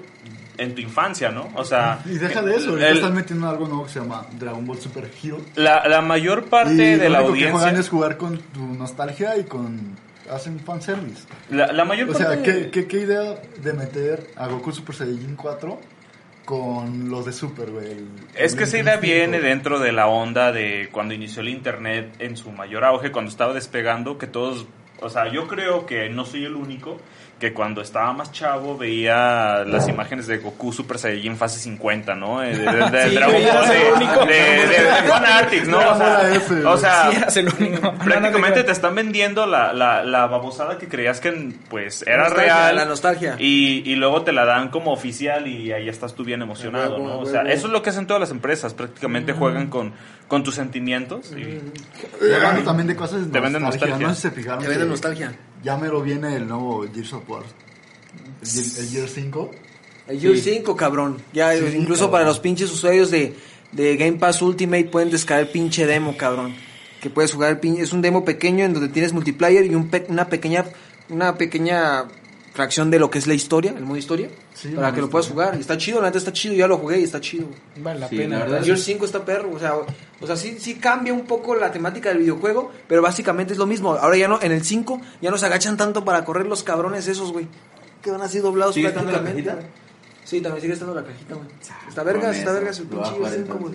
en 0.58 0.76
tu 0.76 0.82
infancia, 0.82 1.32
¿no? 1.32 1.50
O 1.56 1.64
sea... 1.66 2.00
Y 2.06 2.16
deja 2.18 2.42
de 2.42 2.56
eso, 2.56 2.78
el- 2.78 2.84
están 2.98 3.14
metiendo 3.16 3.50
algo 3.50 3.68
nuevo 3.68 3.86
que 3.86 3.92
se 3.92 4.00
llama 4.00 4.26
Dragon 4.40 4.66
Ball 4.66 4.78
Super 4.80 5.10
Hero. 5.24 5.38
la, 5.56 5.88
la 5.88 6.02
mayor 6.02 6.46
parte 6.46 6.74
y 6.74 6.96
de 6.98 7.10
la 7.10 7.22
lo 7.22 7.28
único 7.28 7.34
que 7.46 7.52
juegan 7.52 7.70
audiencia... 7.70 7.80
es 7.82 7.90
jugar 7.90 8.18
con 8.18 8.38
tu 8.40 8.66
nostalgia 8.66 9.38
y 9.38 9.44
con... 9.46 9.96
Hacen 10.30 10.60
fanservice. 10.60 11.24
La, 11.50 11.72
la 11.74 11.84
mayor 11.84 12.10
O 12.10 12.14
parte... 12.14 12.26
sea, 12.26 12.42
¿qué, 12.44 12.70
qué, 12.70 12.88
qué 12.88 13.00
idea 13.02 13.36
de 13.62 13.74
meter 13.74 14.28
a 14.38 14.48
Goku 14.48 14.72
Super 14.72 14.96
Saiyajin 14.96 15.36
4 15.36 15.80
con 16.46 17.10
los 17.10 17.26
de 17.26 17.34
Super, 17.34 17.72
güey? 17.72 17.98
Es 18.36 18.56
que 18.56 18.64
esa 18.64 18.78
idea 18.78 18.98
viene 18.98 19.40
dentro 19.42 19.80
de 19.80 19.92
la 19.92 20.08
onda 20.08 20.52
de 20.52 20.90
cuando 20.92 21.14
inició 21.14 21.42
el 21.42 21.50
internet 21.50 22.14
en 22.20 22.38
su 22.38 22.52
mayor 22.52 22.84
auge, 22.86 23.12
cuando 23.12 23.30
estaba 23.30 23.54
despegando, 23.54 24.18
que 24.18 24.28
todos, 24.28 24.66
o 25.02 25.10
sea, 25.10 25.32
yo 25.32 25.48
creo 25.48 25.86
que 25.86 26.10
no 26.10 26.26
soy 26.26 26.46
el 26.46 26.56
único 26.56 26.98
que 27.42 27.54
cuando 27.54 27.82
estaba 27.82 28.14
más 28.14 28.32
chavo 28.32 28.78
veía 28.78 29.64
las 29.66 29.88
imágenes 29.90 30.28
de 30.28 30.38
Goku 30.38 30.72
Super 30.72 31.00
Saiyajin 31.00 31.36
fase 31.36 31.60
50, 31.60 32.14
¿no? 32.16 32.40
De, 32.40 32.56
de- 32.56 32.90
de 32.92 33.02
Sí, 33.10 33.16
Dragon 33.16 33.42
Ball, 33.44 34.28
de, 34.28 35.08
Fanatics, 35.10 35.68
¿no? 35.68 35.78
O 35.80 35.96
sea, 35.98 36.32
o 36.72 36.78
sea, 36.78 37.10
sí 37.12 37.18
eras 37.18 37.38
el 37.38 37.50
único. 37.50 37.94
prácticamente 38.04 38.64
te 38.64 38.72
están 38.72 38.94
vendiendo 38.96 39.46
la, 39.48 39.74
la, 39.74 40.04
la 40.04 40.28
babosada 40.28 40.78
que 40.78 40.88
creías 40.88 41.20
que 41.20 41.52
pues 41.70 42.04
era 42.08 42.26
Nostalgia, 42.26 42.54
real. 42.54 42.76
la 42.76 42.86
nostalgia. 42.86 43.36
Y, 43.40 43.82
y 43.92 43.96
luego 43.96 44.22
te 44.22 44.32
la 44.32 44.46
dan 44.46 44.70
como 44.70 44.92
oficial 44.94 45.48
y 45.48 45.72
ahí 45.72 45.90
estás 45.90 46.14
tú 46.14 46.24
bien 46.24 46.42
emocionado, 46.44 47.00
¿no? 47.00 47.20
O 47.20 47.26
sea, 47.26 47.42
eso 47.42 47.66
es 47.68 47.74
lo 47.74 47.82
que 47.82 47.90
hacen 47.90 48.06
todas 48.08 48.20
las 48.22 48.30
empresas. 48.32 48.74
Prácticamente 48.76 49.34
juegan 49.34 49.68
con, 49.72 49.94
con 50.32 50.44
tus 50.46 50.56
sentimientos. 50.56 51.34
y- 51.38 51.60
hablando 52.34 52.64
también 52.64 52.88
de 52.88 52.96
cosas 52.96 53.26
de 53.26 53.32
Te 53.34 53.40
venden 53.42 53.62
nostalgia. 53.64 53.98
nostalgia. 53.98 54.08
No 54.08 54.16
sé 54.16 54.22
si 54.22 54.28
se 54.30 54.32
fijaron. 54.32 54.62
Te 54.64 54.70
venden 54.70 54.88
que 54.88 54.92
nostalgia. 54.92 55.36
Ya 55.62 55.76
me 55.76 55.90
lo 55.90 56.02
viene 56.02 56.38
el 56.38 56.48
nuevo 56.48 56.86
Gears 56.94 57.12
of 57.12 57.30
War. 57.30 57.44
El, 58.42 58.48
Gear- 58.48 58.80
el 58.80 58.88
Gear 58.90 59.08
5. 59.10 59.52
El 60.08 60.20
Gear 60.22 60.38
5, 60.38 60.76
cabrón. 60.78 61.18
Ya, 61.34 61.52
Sí, 61.54 61.60
incluso 61.76 62.04
cabrón. 62.06 62.12
para 62.12 62.26
los 62.26 62.40
pinches 62.40 62.72
usuarios 62.72 63.12
de, 63.12 63.36
de 63.74 63.98
Game 63.98 64.14
Pass 64.20 64.42
Ultimate 64.42 64.86
pueden 64.86 65.10
descargar 65.12 65.48
el 65.48 65.52
pinche 65.52 65.86
demo, 65.86 66.16
cabrón. 66.16 66.56
Que 67.02 67.10
puedes 67.10 67.34
jugar 67.34 67.52
el 67.52 67.60
pinche... 67.60 67.82
Es 67.82 67.92
un 67.92 68.02
demo 68.02 68.24
pequeño 68.24 68.64
en 68.64 68.72
donde 68.74 68.88
tienes 68.88 69.12
multiplayer 69.12 69.66
y 69.66 69.76
un 69.76 69.90
pe- 69.90 70.06
una 70.08 70.30
pequeña 70.30 70.64
una 71.10 71.36
pequeña 71.36 72.06
fracción 72.54 72.92
de 72.92 73.00
lo 73.00 73.10
que 73.10 73.18
es 73.18 73.28
la 73.28 73.34
historia, 73.34 73.74
el 73.78 73.84
modo 73.86 73.98
historia, 73.98 74.30
Sí, 74.54 74.70
para 74.70 74.94
que 74.94 75.00
lo 75.02 75.10
puedas 75.10 75.28
jugar. 75.30 75.56
Y 75.58 75.62
está 75.62 75.78
chido, 75.78 76.02
la 76.02 76.08
neta 76.08 76.18
está 76.18 76.34
chido, 76.34 76.54
ya 76.54 76.68
lo 76.68 76.78
jugué 76.78 77.00
y 77.00 77.04
está 77.04 77.20
chido. 77.22 77.48
vale 77.78 78.00
la 78.00 78.08
Sí, 78.10 78.18
pena. 78.18 78.40
la 78.40 78.44
verdad 78.46 78.60
El 78.60 78.66
Gear 78.66 78.78
5 78.78 79.06
está 79.06 79.24
perro, 79.26 79.52
o 79.52 79.60
sea, 79.60 79.74
o 79.76 80.28
sea 80.28 80.36
sí, 80.36 80.58
sí 80.60 80.76
cambia 80.76 81.14
un 81.14 81.26
poco 81.26 81.56
la 81.56 81.72
temática 81.72 82.10
del 82.10 82.18
videojuego, 82.20 82.72
pero 82.88 83.02
básicamente 83.02 83.54
es 83.54 83.60
lo 83.60 83.66
mismo. 83.68 83.94
Ahora 83.94 84.18
ya 84.18 84.28
no, 84.28 84.40
en 84.42 84.52
el 84.52 84.64
5 84.66 85.00
ya 85.22 85.32
no 85.32 85.38
se 85.38 85.46
agachan 85.46 85.78
tanto 85.78 86.04
para 86.04 86.26
correr 86.26 86.46
los 86.48 86.64
cabrones 86.64 87.08
esos, 87.08 87.32
güey. 87.32 87.48
Que 88.02 88.12
van 88.12 88.22
así 88.22 88.40
doblados 88.40 88.76
¿Sigue 88.76 88.88
estando 88.90 89.12
la 89.12 89.20
prácticamente. 89.22 89.62
cajita? 89.62 89.78
Sí, 90.26 90.42
también 90.42 90.62
sigue 90.62 90.74
estando 90.74 90.94
la 90.96 91.04
cajita, 91.04 91.36
güey. 91.36 91.48
Está 91.88 92.04
vergas, 92.04 92.36
está 92.38 92.52
vergas 92.52 92.80
el 92.80 92.86
pinche 92.88 93.10
jugar 93.12 93.32
Gear 93.32 93.44
5, 93.46 93.58
güey. 93.60 93.74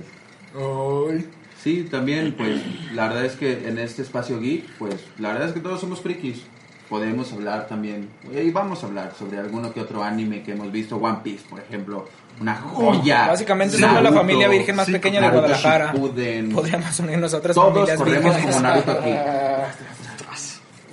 entonces. 0.55 1.25
Ay. 1.27 1.31
Sí, 1.63 1.83
también, 1.91 2.35
pues, 2.37 2.61
la 2.95 3.09
verdad 3.09 3.25
es 3.25 3.33
que 3.33 3.67
en 3.67 3.79
este 3.79 4.03
espacio 4.03 4.39
geek, 4.39 4.65
pues, 4.79 4.95
la 5.19 5.33
verdad 5.33 5.49
es 5.49 5.55
que 5.55 5.61
todos 5.61 5.81
somos 5.81 6.01
frikis. 6.01 6.43
Podemos 6.89 7.33
hablar 7.33 7.67
también, 7.67 8.09
y 8.33 8.51
vamos 8.51 8.83
a 8.85 8.87
hablar 8.87 9.13
sobre 9.19 9.39
alguno 9.39 9.73
que 9.73 9.81
otro 9.81 10.05
anime 10.05 10.43
que 10.45 10.53
hemos 10.53 10.71
visto, 10.71 10.97
One 10.97 11.19
Piece, 11.25 11.45
por 11.51 11.59
ejemplo, 11.59 12.07
una 12.41 12.55
joya. 12.55 13.27
Básicamente 13.27 13.77
somos 13.79 14.03
la 14.03 14.13
familia 14.13 14.49
virgen 14.49 14.77
más 14.77 14.87
sí, 14.87 14.93
pequeña 14.93 15.21
de 15.23 15.31
Guadalajara. 15.31 15.93
Shippuden. 15.93 16.51
Podríamos 16.53 16.99
unirnos 17.01 17.35
a 17.35 17.39
otras 17.39 17.55
Todos 17.57 17.73
familias 17.73 17.99
corremos 17.99 18.37
como 18.37 18.61
Naruto 18.61 18.93
aquí. 18.93 19.11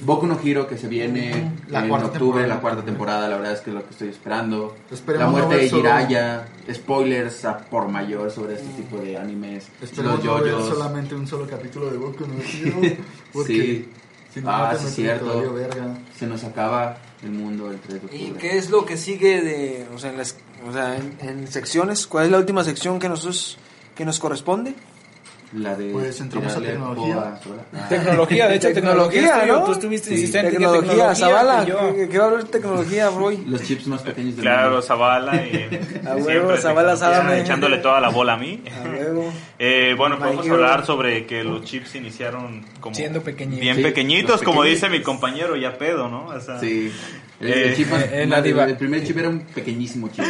Boku 0.02 0.28
no 0.28 0.38
Hero 0.44 0.68
que 0.68 0.78
se 0.78 0.88
viene 0.90 1.50
La 1.70 1.80
en 1.82 1.88
cuarta 1.88 2.08
octubre, 2.08 2.42
temporada. 2.42 2.48
la 2.56 2.60
cuarta 2.62 2.82
temporada, 2.84 3.30
la 3.30 3.38
verdad 3.38 3.54
es 3.54 3.62
que 3.62 3.70
es 3.70 3.74
lo 3.76 3.84
que 3.86 3.92
estoy 3.92 4.10
esperando. 4.10 4.76
Esperemos 4.92 5.26
la 5.28 5.32
muerte 5.32 5.56
no 5.56 5.62
de 5.62 5.70
solo- 5.70 5.82
Jiraiya, 5.84 6.46
spoilers 6.74 7.46
a 7.46 7.58
por 7.60 7.88
mayor 7.88 8.30
sobre 8.30 8.56
este 8.56 8.68
tipo 8.82 8.98
de 8.98 9.18
animes, 9.18 9.68
Esperemos 9.82 10.22
los 10.26 10.40
no 10.40 10.44
ver 10.44 10.62
solamente 10.76 11.16
un 11.16 11.26
solo 11.26 11.48
capítulo 11.48 11.90
de 11.90 11.98
Boku 11.98 12.26
no 12.28 12.34
Hero. 12.44 12.98
Porque 13.32 13.54
Sí. 13.54 13.90
Si 14.34 14.42
no, 14.42 14.50
Ah, 14.52 14.76
sí, 14.78 14.88
cierto. 14.90 15.54
verga. 15.54 15.96
Se 16.18 16.26
nos 16.28 16.44
acaba 16.44 16.98
el 17.24 17.32
mundo 17.32 17.70
el 17.72 17.80
3 17.80 17.94
de 18.02 18.06
octubre. 18.08 18.18
¿Y 18.18 18.32
qué 18.32 18.58
es 18.58 18.70
lo 18.70 18.86
que 18.86 18.98
sigue 18.98 19.42
de, 19.42 19.88
o 19.94 20.00
sea, 20.00 20.10
en, 20.12 20.18
las, 20.18 20.36
o 20.68 20.72
sea, 20.74 20.96
en, 20.98 21.18
en 21.22 21.48
secciones? 21.48 22.08
¿Cuál 22.08 22.26
es 22.26 22.32
la 22.32 22.38
última 22.40 22.64
sección 22.64 23.00
que 23.00 23.10
nosotros 23.10 23.58
que 23.96 24.06
nos 24.06 24.20
corresponde? 24.20 24.74
La 25.56 25.76
de 25.76 25.92
Pues 25.92 26.20
entramos 26.20 26.56
a 26.56 26.60
tecnología. 26.62 27.16
Ah. 27.74 27.86
Tecnología, 27.90 28.48
de 28.48 28.56
hecho, 28.56 28.74
tecnología, 28.74 29.22
Tecnología. 29.22 29.54
¿no? 29.54 29.64
Tú 29.66 29.72
estuviste 29.74 30.08
Sí. 30.10 30.14
insistente 30.16 30.52
que 30.52 30.58
Tecnología, 30.58 30.90
tecnología, 30.90 31.16
Zavala, 31.16 31.66
que. 31.66 31.96
¿qué, 31.96 32.10
qué 32.10 32.18
va 32.18 32.24
a 32.24 32.28
hablar 32.28 32.44
de 32.46 32.50
tecnología, 32.52 33.10
Roy? 33.12 33.38
Los 33.46 33.62
chips 33.64 33.88
más 33.88 34.02
pequeños 34.02 34.36
del 34.36 34.42
Claro, 34.44 34.70
mundo. 34.72 34.82
Zavala 34.82 35.36
y 35.46 35.70
A 36.08 36.16
huevo, 36.16 36.26
siempre 36.26 36.58
Zavala, 36.58 36.94
tecnología, 36.94 36.96
sábame. 36.98 37.42
echándole 37.42 37.78
toda 37.78 38.02
la 38.02 38.10
bola 38.10 38.34
a 38.34 38.38
mí. 38.38 38.64
A 38.68 38.90
huevo. 38.90 39.32
Eh, 39.66 39.94
bueno, 39.98 40.18
podemos 40.20 40.50
hablar 40.50 40.86
sobre 40.86 41.26
que 41.26 41.42
los 41.44 41.64
chips 41.64 41.96
iniciaron 41.96 42.66
como 42.82 42.94
Siendo 42.96 43.22
pequeñitos. 43.22 43.62
bien 43.62 43.76
Sí, 43.78 43.84
pequeñitos, 43.84 44.42
como 44.42 44.62
pequeñitos. 44.62 44.82
dice 44.90 44.98
mi 44.98 45.02
compañero 45.02 45.56
ya 45.56 45.78
pedo, 45.78 46.10
¿no? 46.10 46.26
O 46.26 46.40
sea, 46.42 46.60
Sí. 46.60 46.92
El, 47.44 47.54
Eh, 47.54 47.70
el 47.70 47.76
chip 47.76 47.90
más- 47.90 48.04
eh, 48.12 48.26
la 48.26 48.36
más- 48.38 48.44
diva. 48.44 48.64
el 48.66 48.78
primer 48.78 49.04
chip 49.06 49.18
era 49.18 49.30
un 49.30 49.40
pequeñísimo 49.42 50.10
chip. 50.10 50.24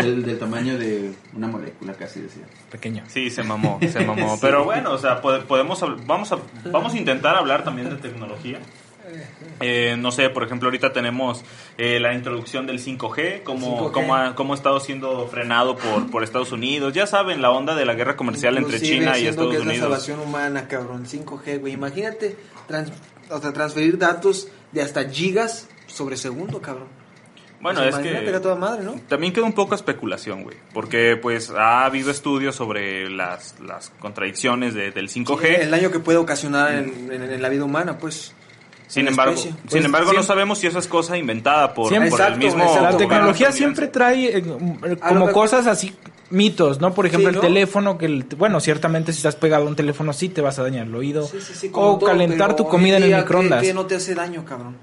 del, 0.00 0.22
del 0.24 0.38
tamaño 0.38 0.76
de 0.78 1.12
una 1.34 1.46
molécula, 1.48 1.92
casi 1.94 2.20
decía. 2.20 2.42
Pequeño. 2.70 3.04
Sí, 3.08 3.30
se 3.30 3.42
mamó, 3.42 3.78
se 3.90 4.00
mamó. 4.04 4.38
Pero 4.40 4.64
bueno, 4.64 4.92
o 4.92 4.98
sea, 4.98 5.20
pode- 5.22 5.42
podemos, 5.44 5.80
vamos 6.06 6.32
a, 6.32 6.38
vamos 6.70 6.94
a 6.94 6.98
intentar 6.98 7.36
hablar 7.36 7.64
también 7.64 7.88
de 7.90 7.96
tecnología. 7.96 8.58
Eh, 9.60 9.96
no 9.98 10.10
sé, 10.10 10.30
por 10.30 10.42
ejemplo, 10.44 10.68
ahorita 10.68 10.92
tenemos 10.92 11.44
eh, 11.78 12.00
la 12.00 12.14
introducción 12.14 12.66
del 12.66 12.78
5G, 12.80 13.42
cómo, 13.42 13.88
5G. 13.88 13.92
cómo, 13.92 14.14
ha, 14.16 14.34
cómo 14.34 14.52
ha 14.54 14.56
estado 14.56 14.80
siendo 14.80 15.26
frenado 15.28 15.76
por, 15.76 16.10
por 16.10 16.24
Estados 16.24 16.52
Unidos. 16.52 16.92
Ya 16.94 17.06
saben, 17.06 17.42
la 17.42 17.50
onda 17.50 17.74
de 17.74 17.84
la 17.84 17.94
guerra 17.94 18.16
comercial 18.16 18.56
entre 18.56 18.76
Inclusive 18.76 18.98
China 19.00 19.18
y 19.18 19.26
Estados 19.26 19.50
que 19.50 19.56
es 19.58 19.64
la 19.64 19.70
Unidos. 19.70 19.88
salvación 19.88 20.20
humana, 20.20 20.66
cabrón. 20.68 21.04
5G, 21.06 21.60
güey. 21.60 21.72
Imagínate 21.74 22.36
trans- 22.66 22.92
o 23.30 23.40
sea, 23.40 23.52
transferir 23.52 23.98
datos 23.98 24.48
de 24.72 24.82
hasta 24.82 25.08
gigas 25.08 25.68
sobre 25.92 26.16
segundo, 26.16 26.60
cabrón. 26.60 26.86
Bueno, 27.60 27.78
O 27.78 27.82
sea, 27.84 27.90
es 27.90 27.98
que 28.24 28.40
toda 28.40 28.56
madre, 28.56 28.82
¿no? 28.82 28.96
también 29.08 29.32
queda 29.32 29.44
un 29.44 29.52
poco 29.52 29.76
especulación, 29.76 30.42
güey. 30.42 30.56
Porque 30.74 31.16
pues 31.16 31.48
ha 31.50 31.84
habido 31.84 32.10
estudios 32.10 32.56
sobre 32.56 33.08
las, 33.08 33.54
las 33.60 33.90
contradicciones 34.00 34.74
de- 34.74 34.90
del 34.90 35.08
5G. 35.08 35.60
El 35.60 35.70
daño 35.70 35.92
que 35.92 36.00
puede 36.00 36.18
ocasionar 36.18 36.72
en, 36.74 37.08
en- 37.12 37.22
en 37.22 37.40
la 37.42 37.48
vida 37.48 37.62
humana, 37.64 37.98
pues. 37.98 38.34
Sin 38.88 39.06
embargo, 39.06 39.36
sin 39.36 39.54
Pues, 39.70 39.84
embargo 39.84 40.12
no 40.12 40.22
sabemos 40.24 40.58
si 40.58 40.66
eso 40.66 40.78
es 40.80 40.88
cosa 40.88 41.16
inventada 41.16 41.72
por, 41.72 41.88
Siempre- 41.88 42.10
por 42.10 42.20
el 42.22 42.36
mismo 42.36 42.64
exacto. 42.64 42.90
La 42.90 42.96
tecnología 42.96 43.52
siempre 43.52 43.86
trae 43.86 44.36
eh, 44.38 44.98
como 45.08 45.30
cosas 45.30 45.66
así 45.68 45.94
mitos, 46.30 46.80
¿no? 46.80 46.92
Por 46.92 47.06
ejemplo, 47.06 47.30
Sí, 47.30 47.36
el 47.36 47.36
¿no? 47.36 47.40
teléfono 47.42 47.96
que 47.96 48.06
el, 48.06 48.24
bueno, 48.36 48.58
ciertamente 48.60 49.12
si 49.12 49.18
estás 49.18 49.36
pegado 49.36 49.64
a 49.64 49.68
un 49.68 49.76
teléfono 49.76 50.12
sí 50.12 50.28
te 50.28 50.40
vas 50.40 50.58
a 50.58 50.62
dañar 50.64 50.88
el 50.88 50.94
oído 50.96 51.26
Sí, 51.26 51.38
sí, 51.40 51.70
o 51.72 51.96
todo, 51.96 52.06
calentar 52.08 52.56
tu 52.56 52.66
comida 52.66 52.96
en 52.96 53.04
el 53.04 53.08
día, 53.10 53.16
¿qué- 53.18 53.22
microondas. 53.22 53.62
qué 53.62 53.72
no 53.72 53.86
te 53.86 53.94
hace 53.94 54.14
daño, 54.14 54.44
cabrón? 54.44 54.76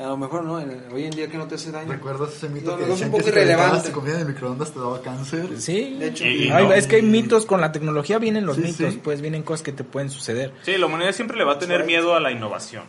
A 0.00 0.08
lo 0.08 0.16
mejor 0.16 0.44
no, 0.44 0.58
en- 0.58 0.82
hoy 0.92 1.04
en 1.04 1.10
día 1.10 1.28
que 1.28 1.36
no 1.36 1.46
te 1.46 1.56
hace 1.56 1.70
daño. 1.70 1.92
¿Recuerdas 1.92 2.30
ese 2.34 2.48
mito 2.48 2.72
No, 2.72 2.78
que 2.78 2.86
no, 2.86 2.94
es 2.94 3.00
un 3.02 3.10
poco 3.10 3.18
que 3.24 3.30
si 3.32 3.36
irrelevante. 3.38 3.88
tu 3.90 3.94
comida 3.94 4.18
el 4.18 4.26
microondas 4.26 4.72
te 4.72 4.78
daba 4.78 5.02
cáncer? 5.02 5.48
Sí, 5.58 5.96
De 5.98 6.06
hecho, 6.08 6.24
Y- 6.24 6.44
y 6.44 6.50
Ay, 6.50 6.64
no. 6.68 6.72
es 6.72 6.86
que 6.86 6.96
hay 6.96 7.02
mitos 7.02 7.44
con 7.44 7.60
la 7.60 7.70
tecnología 7.70 8.18
vienen 8.18 8.46
los 8.46 8.56
Sí, 8.56 8.62
mitos, 8.62 8.94
sí. 8.94 9.00
pues 9.04 9.20
vienen 9.20 9.42
cosas 9.42 9.62
que 9.62 9.72
te 9.72 9.84
pueden 9.84 10.08
suceder. 10.10 10.52
Sí, 10.62 10.76
la 10.78 10.86
humanidad 10.86 11.12
siempre 11.12 11.36
le 11.36 11.44
va 11.44 11.52
a 11.54 11.58
tener 11.58 11.84
miedo 11.84 12.14
a 12.14 12.20
la 12.20 12.30
innovación. 12.32 12.84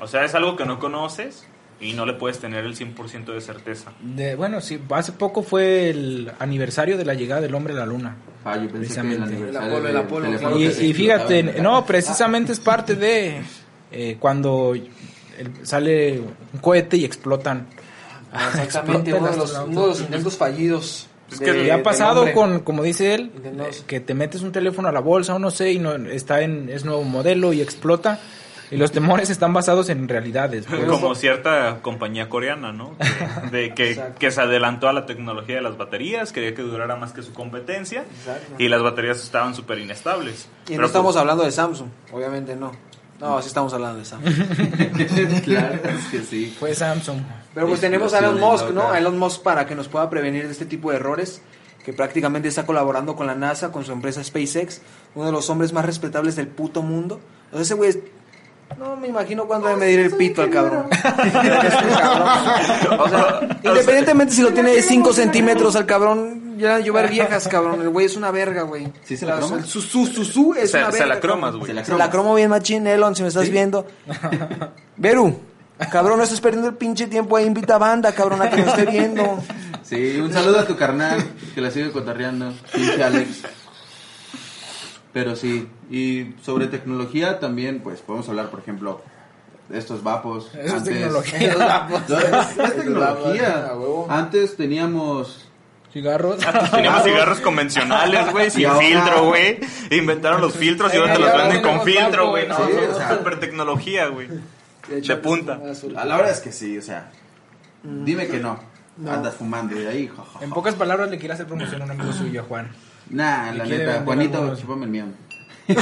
O 0.00 0.06
sea, 0.06 0.24
es 0.24 0.34
algo 0.36 0.54
que 0.56 0.64
no 0.64 0.78
conoces 0.78 1.44
y 1.80 1.92
no 1.94 2.06
le 2.06 2.12
puedes 2.12 2.38
tener 2.38 2.64
el 2.64 2.76
100% 2.76 3.32
de 3.32 3.40
certeza. 3.40 3.92
De, 4.00 4.36
bueno, 4.36 4.60
sí, 4.60 4.80
hace 4.90 5.12
poco 5.12 5.42
fue 5.42 5.90
el 5.90 6.30
aniversario 6.38 6.96
de 6.96 7.04
la 7.04 7.14
llegada 7.14 7.40
del 7.40 7.54
hombre 7.54 7.74
a 7.74 7.78
la 7.78 7.86
luna. 7.86 8.16
Ah, 8.44 8.54
yo 8.56 8.60
pensé 8.62 8.70
que 8.70 8.76
el 8.76 8.78
Precisamente. 8.80 9.24
aniversario 9.24 9.68
El 9.88 9.96
Apolo, 9.96 10.26
el 10.28 10.36
Apolo. 10.36 10.60
Y, 10.60 10.92
fíjate, 10.94 11.42
no, 11.60 11.84
precisamente 11.84 12.52
es 12.52 12.60
parte 12.60 12.94
de 12.94 13.42
eh, 13.90 14.16
cuando 14.20 14.74
el- 15.38 15.66
sale 15.66 16.20
un 16.20 16.60
cohete 16.60 16.96
y 16.96 17.04
explotan. 17.04 17.66
Exactamente, 18.32 19.10
Explota 19.10 19.16
uno 19.18 19.30
de, 19.30 19.36
los, 19.36 19.58
uno 19.66 19.80
de 19.82 19.86
los 19.88 20.00
intentos 20.00 20.36
fallidos. 20.36 21.06
Es 21.30 21.38
de- 21.40 21.44
que 21.46 21.64
Y 21.66 21.70
ha 21.70 21.82
pasado 21.82 22.32
con, 22.32 22.60
como 22.60 22.82
dice 22.82 23.14
él, 23.14 23.30
Intentos. 23.36 23.80
eh, 23.80 23.84
que 23.86 24.00
te 24.00 24.14
metes 24.14 24.42
un 24.42 24.52
teléfono 24.52 24.88
a 24.88 24.92
la 24.92 25.00
bolsa 25.00 25.34
o 25.34 25.38
no 25.38 25.50
sé 25.50 25.72
y 25.72 25.78
no 25.78 25.94
está 25.94 26.40
en 26.42 26.68
es 26.70 26.84
nuevo 26.84 27.04
modelo 27.04 27.52
y 27.52 27.60
explota 27.60 28.18
Y 28.70 28.76
los 28.76 28.92
temores 28.92 29.28
están 29.30 29.52
basados 29.54 29.88
en 29.88 30.08
realidades. 30.08 30.66
pues. 30.68 30.84
Como 30.84 31.14
cierta 31.14 31.78
compañía 31.80 32.28
coreana, 32.28 32.70
¿no? 32.72 32.96
Que, 33.50 33.56
de 33.58 33.74
que, 33.74 34.02
que 34.18 34.30
se 34.30 34.40
adelantó 34.42 34.88
a 34.88 34.92
la 34.92 35.06
tecnología 35.06 35.56
de 35.56 35.62
las 35.62 35.76
baterías, 35.78 36.32
quería 36.32 36.54
que 36.54 36.60
durara 36.62 36.96
más 36.96 37.12
que 37.12 37.22
su 37.22 37.32
competencia 37.32 38.04
Exacto. 38.20 38.54
y 38.58 38.68
las 38.68 38.82
baterías 38.82 39.22
estaban 39.22 39.54
súper 39.54 39.78
inestables. 39.78 40.48
Y 40.66 40.70
Pero, 40.72 40.80
no 40.82 40.86
estamos 40.86 41.14
pues, 41.14 41.20
hablando 41.20 41.44
de 41.44 41.50
Samsung, 41.50 41.88
obviamente 42.12 42.56
no. 42.56 42.72
No, 43.20 43.42
sí 43.42 43.48
estamos 43.48 43.72
hablando 43.74 43.98
de 43.98 44.04
Samsung. 44.04 44.32
claro, 45.44 45.78
es 45.84 46.06
que 46.10 46.20
sí. 46.22 46.54
Fue 46.58 46.74
Samsung. 46.74 47.18
Pero 47.54 47.66
pues 47.66 47.80
tenemos 47.80 48.14
a 48.14 48.20
Elon 48.20 48.38
Musk, 48.38 48.70
¿no? 48.70 48.90
A 48.92 48.98
Elon 48.98 49.18
Musk 49.18 49.42
para 49.42 49.66
que 49.66 49.74
nos 49.74 49.88
pueda 49.88 50.08
prevenir 50.08 50.46
de 50.46 50.52
este 50.52 50.66
tipo 50.66 50.90
de 50.90 50.96
errores, 50.98 51.42
que 51.84 51.92
prácticamente 51.92 52.46
está 52.48 52.64
colaborando 52.64 53.16
con 53.16 53.26
la 53.26 53.34
NASA, 53.34 53.72
con 53.72 53.84
su 53.84 53.90
empresa 53.92 54.22
SpaceX, 54.22 54.82
uno 55.16 55.26
de 55.26 55.32
los 55.32 55.50
hombres 55.50 55.72
más 55.72 55.84
respetables 55.84 56.36
del 56.36 56.46
puto 56.46 56.82
mundo. 56.82 57.18
O 57.50 57.54
sea, 57.54 57.62
ese 57.62 57.74
güey 57.74 57.90
es- 57.90 57.98
No 58.78 58.96
me 58.96 59.08
imagino 59.08 59.46
cuándo 59.46 59.66
debe 59.66 59.80
medir 59.80 60.00
el 60.00 60.12
pito 60.14 60.42
al 60.42 60.50
cabrón. 60.50 60.86
O 62.98 63.08
sea, 63.08 63.40
independientemente 63.62 64.34
si 64.34 64.42
lo 64.42 64.52
tiene 64.52 64.72
de 64.72 64.82
5 64.82 65.12
centímetros 65.12 65.76
al 65.76 65.86
cabrón, 65.86 66.47
ya 66.58 66.78
llover 66.80 67.08
viejas, 67.10 67.48
cabrón. 67.48 67.80
El 67.80 67.88
güey 67.88 68.06
es 68.06 68.16
una 68.16 68.30
verga, 68.30 68.62
güey. 68.62 68.92
¿Sí 69.04 69.16
se 69.16 69.24
la 69.26 69.36
croma? 69.38 69.56
El 69.58 69.64
su, 69.64 69.80
su, 69.80 70.06
su, 70.06 70.24
su 70.24 70.54
es 70.54 70.70
Se- 70.72 70.78
una 70.78 70.86
se 70.92 70.98
verga. 70.98 71.14
la 71.14 71.20
cromas, 71.20 71.54
güey. 71.54 71.66
Se 71.68 71.74
la 71.74 71.84
Se 71.84 71.96
la 71.96 72.10
cromo 72.10 72.34
bien 72.34 72.50
machín, 72.50 72.86
Elon, 72.86 73.14
si 73.16 73.22
me 73.22 73.28
estás 73.28 73.48
viendo. 73.50 73.86
Beru, 74.96 75.40
cabrón, 75.90 76.18
no 76.18 76.24
estás 76.24 76.40
perdiendo 76.40 76.68
el 76.68 76.76
pinche 76.76 77.06
tiempo 77.06 77.36
ahí, 77.36 77.46
invita 77.46 77.76
a 77.76 77.78
banda, 77.78 78.12
cabrón, 78.12 78.42
a 78.42 78.50
que 78.50 78.56
nos 78.58 78.68
esté 78.68 78.86
viendo. 78.86 79.42
Sí, 79.82 80.18
un 80.20 80.32
saludo 80.32 80.58
a 80.60 80.66
tu 80.66 80.76
carnal 80.76 81.24
que 81.54 81.60
la 81.60 81.70
sigue 81.70 81.90
cotarreando, 81.92 82.52
pinche 82.74 83.02
Alex. 83.02 83.42
Pero 85.12 85.34
sí, 85.36 85.68
y 85.90 86.34
sobre 86.42 86.66
tecnología 86.66 87.40
también, 87.40 87.80
pues 87.80 88.00
podemos 88.00 88.28
hablar, 88.28 88.50
por 88.50 88.60
ejemplo, 88.60 89.00
de 89.68 89.78
estos 89.78 90.02
vapos. 90.02 90.48
Eso 90.54 90.60
es 90.60 90.72
Antes- 90.72 90.94
tecnología. 90.94 91.88
No, 92.08 92.18
es, 92.18 92.58
es 92.58 92.76
tecnología. 92.76 93.70
Antes 94.08 94.56
teníamos 94.56 95.47
Cigarros. 95.92 96.38
Teníamos 96.70 97.02
cigarros 97.04 97.40
convencionales, 97.40 98.30
güey, 98.30 98.50
sin 98.50 98.66
ahora- 98.66 98.86
filtro, 98.86 99.24
güey. 99.28 99.58
Inventaron 99.90 100.40
los 100.40 100.54
filtros 100.54 100.92
y 100.92 100.96
ahora 100.98 101.14
te 101.14 101.18
los 101.18 101.32
venden 101.36 101.62
con 101.62 101.82
filtro, 101.82 102.28
güey. 102.30 102.46
No, 102.46 102.56
sí, 102.56 102.62
no, 102.74 102.94
o 102.94 102.96
sea. 102.98 103.16
super 103.16 103.40
tecnología, 103.40 104.06
güey. 104.08 104.28
De 104.88 105.16
punta. 105.16 105.58
A 105.96 106.04
la 106.04 106.16
verdad 106.16 106.32
es 106.32 106.40
que 106.40 106.52
sí, 106.52 106.76
o 106.78 106.82
sea, 106.82 107.10
dime 107.82 108.26
que 108.26 108.38
no. 108.38 108.58
Andas 109.06 109.34
fumando 109.36 109.80
y 109.80 109.86
ahí, 109.86 110.08
jajaja. 110.08 110.44
En 110.44 110.50
pocas 110.50 110.74
palabras 110.74 111.08
le 111.10 111.18
quiere 111.18 111.34
hacer 111.34 111.46
promoción 111.46 111.80
a 111.82 111.84
un 111.84 111.90
amigo 111.92 112.12
suyo, 112.12 112.40
a 112.40 112.44
Juan. 112.44 112.68
Nah, 113.10 113.52
la 113.52 113.64
neta, 113.64 114.02
Juanito, 114.04 114.38
algunos. 114.38 114.60
chupame 114.60 114.84
el 114.86 114.90
mío. 114.90 115.04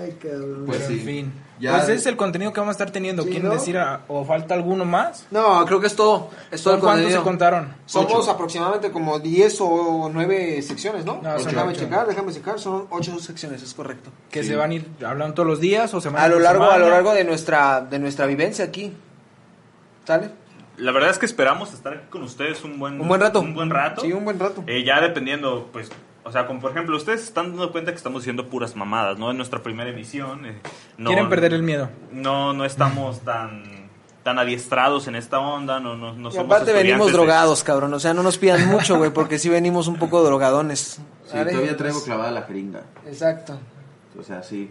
Ay, 0.00 0.16
cabrón. 0.22 0.64
Pues 0.66 0.78
Pero 0.78 0.88
sí. 0.88 0.94
en 1.00 1.04
fin. 1.06 1.32
Ya- 1.60 1.72
Pues 1.72 1.84
ese 1.84 1.94
es 1.94 2.06
el 2.06 2.16
contenido 2.16 2.52
que 2.54 2.60
vamos 2.60 2.72
a 2.72 2.76
estar 2.76 2.90
teniendo. 2.90 3.22
Sí, 3.22 3.28
¿Quieren 3.30 3.48
¿no? 3.48 3.54
decir 3.54 3.76
a- 3.76 4.00
o 4.08 4.24
falta 4.24 4.54
alguno 4.54 4.84
más? 4.86 5.26
No, 5.30 5.62
creo 5.66 5.78
que 5.78 5.88
es 5.88 5.94
todo. 5.94 6.30
Es 6.50 6.62
todo 6.62 6.74
el 6.74 6.80
¿Cuántos 6.80 7.12
se 7.12 7.20
contaron? 7.20 7.74
Somos 7.84 8.12
Ocho. 8.14 8.30
aproximadamente 8.30 8.90
como 8.90 9.18
10 9.18 9.58
o 9.60 10.10
9 10.12 10.62
secciones, 10.62 11.04
¿no? 11.04 11.20
No, 11.22 11.38
son 11.38 11.48
déjame 11.50 11.72
ocho. 11.72 11.80
checar, 11.80 12.06
déjame 12.06 12.32
checar. 12.32 12.58
Son 12.58 12.86
8 12.90 13.18
secciones, 13.18 13.62
es 13.62 13.74
correcto. 13.74 14.10
Que 14.30 14.42
Sí. 14.42 14.48
se 14.48 14.56
van 14.56 14.70
a 14.70 14.74
ir 14.74 14.88
hablando 15.06 15.34
todos 15.34 15.46
los 15.48 15.60
días 15.60 15.92
o 15.92 16.00
se 16.00 16.08
van 16.08 16.22
A 16.22 16.28
lo 16.28 16.34
por 16.36 16.42
largo, 16.42 16.62
a 16.64 16.66
lo 16.66 16.72
semana? 16.72 16.94
largo 16.94 17.12
de 17.12 17.24
nuestra, 17.24 17.82
de 17.82 17.98
nuestra 17.98 18.24
vivencia 18.26 18.64
aquí. 18.64 18.94
¿Sale? 20.06 20.30
La 20.78 20.92
verdad 20.92 21.10
es 21.10 21.18
que 21.18 21.26
esperamos 21.26 21.74
estar 21.74 21.92
aquí 21.92 22.06
con 22.08 22.22
ustedes 22.22 22.64
un 22.64 22.78
buen, 22.78 22.98
Un 22.98 23.06
buen 23.06 23.20
rato. 23.20 23.40
Un 23.40 23.54
buen 23.54 23.68
rato. 23.68 24.00
Sí, 24.00 24.12
un 24.14 24.24
buen 24.24 24.38
rato. 24.40 24.64
Eh, 24.66 24.82
ya 24.82 25.00
dependiendo, 25.00 25.68
pues, 25.72 25.90
o 26.30 26.32
sea, 26.32 26.46
como 26.46 26.60
por 26.60 26.70
ejemplo, 26.70 26.96
ustedes 26.96 27.22
están 27.24 27.48
dando 27.50 27.72
cuenta 27.72 27.90
que 27.90 27.96
estamos 27.96 28.22
haciendo 28.22 28.48
puras 28.48 28.76
mamadas, 28.76 29.18
¿no? 29.18 29.30
En 29.32 29.36
nuestra 29.36 29.62
primera 29.62 29.90
emisión. 29.90 30.46
eh, 30.46 30.60
no, 30.96 31.08
Quieren 31.10 31.28
perder 31.28 31.52
el 31.54 31.62
miedo. 31.64 31.88
No, 32.12 32.52
no 32.52 32.64
estamos 32.64 33.20
tan 33.20 33.80
tan 34.22 34.38
adiestrados 34.38 35.08
en 35.08 35.16
esta 35.16 35.38
onda, 35.40 35.80
no, 35.80 35.96
no, 35.96 36.12
no 36.12 36.28
Y 36.28 36.32
somos 36.32 36.44
aparte 36.54 36.72
venimos 36.74 37.06
de- 37.08 37.12
drogados, 37.14 37.64
cabrón. 37.64 37.92
O 37.94 37.98
sea, 37.98 38.14
no 38.14 38.22
nos 38.22 38.36
pidan 38.38 38.68
mucho, 38.68 38.96
güey, 38.98 39.10
porque 39.10 39.38
sí 39.38 39.48
venimos 39.48 39.88
un 39.88 39.96
poco 39.96 40.22
drogadones. 40.22 41.00
Sí, 41.24 41.32
todavía 41.32 41.76
traigo 41.76 41.96
Pues, 41.96 42.04
clavada 42.04 42.30
la 42.30 42.42
jeringa. 42.42 42.82
Exacto. 43.06 43.58
O 44.18 44.22
sea, 44.22 44.42
sí. 44.42 44.70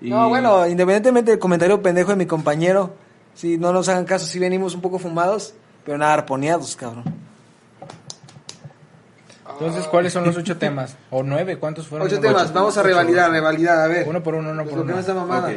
Y- 0.00 0.10
No, 0.10 0.28
bueno, 0.28 0.66
independientemente 0.66 1.30
del 1.32 1.38
comentario 1.38 1.80
pendejo 1.82 2.10
de 2.10 2.16
mi 2.16 2.26
compañero, 2.26 2.94
si 3.34 3.56
no 3.58 3.72
nos 3.72 3.88
hagan 3.88 4.04
caso, 4.04 4.24
sí 4.26 4.38
venimos 4.38 4.74
un 4.74 4.80
poco 4.80 4.98
fumados, 4.98 5.54
pero 5.84 5.98
nada 5.98 6.14
arponeados, 6.14 6.74
cabrón. 6.74 7.04
Entonces, 9.60 9.86
¿cuáles 9.88 10.12
son 10.12 10.24
los 10.24 10.36
ocho 10.36 10.56
temas? 10.56 10.96
¿O 11.10 11.22
nueve? 11.22 11.58
¿Cuántos 11.58 11.88
fueron? 11.88 12.06
Ocho 12.06 12.20
temas, 12.20 12.52
vamos 12.52 12.76
a 12.78 12.82
revalidar, 12.82 13.30
revalidar, 13.30 13.78
a 13.80 13.86
ver. 13.88 14.06
Uno 14.08 14.22
por 14.22 14.34
uno, 14.34 14.50
uno 14.50 14.62
Pues 14.62 14.70
por 14.70 14.78
lo 14.78 14.84
que 14.84 14.92
uno. 14.92 14.94
no 14.94 15.00
está 15.00 15.14
mamada. 15.14 15.48
Ok. 15.48 15.54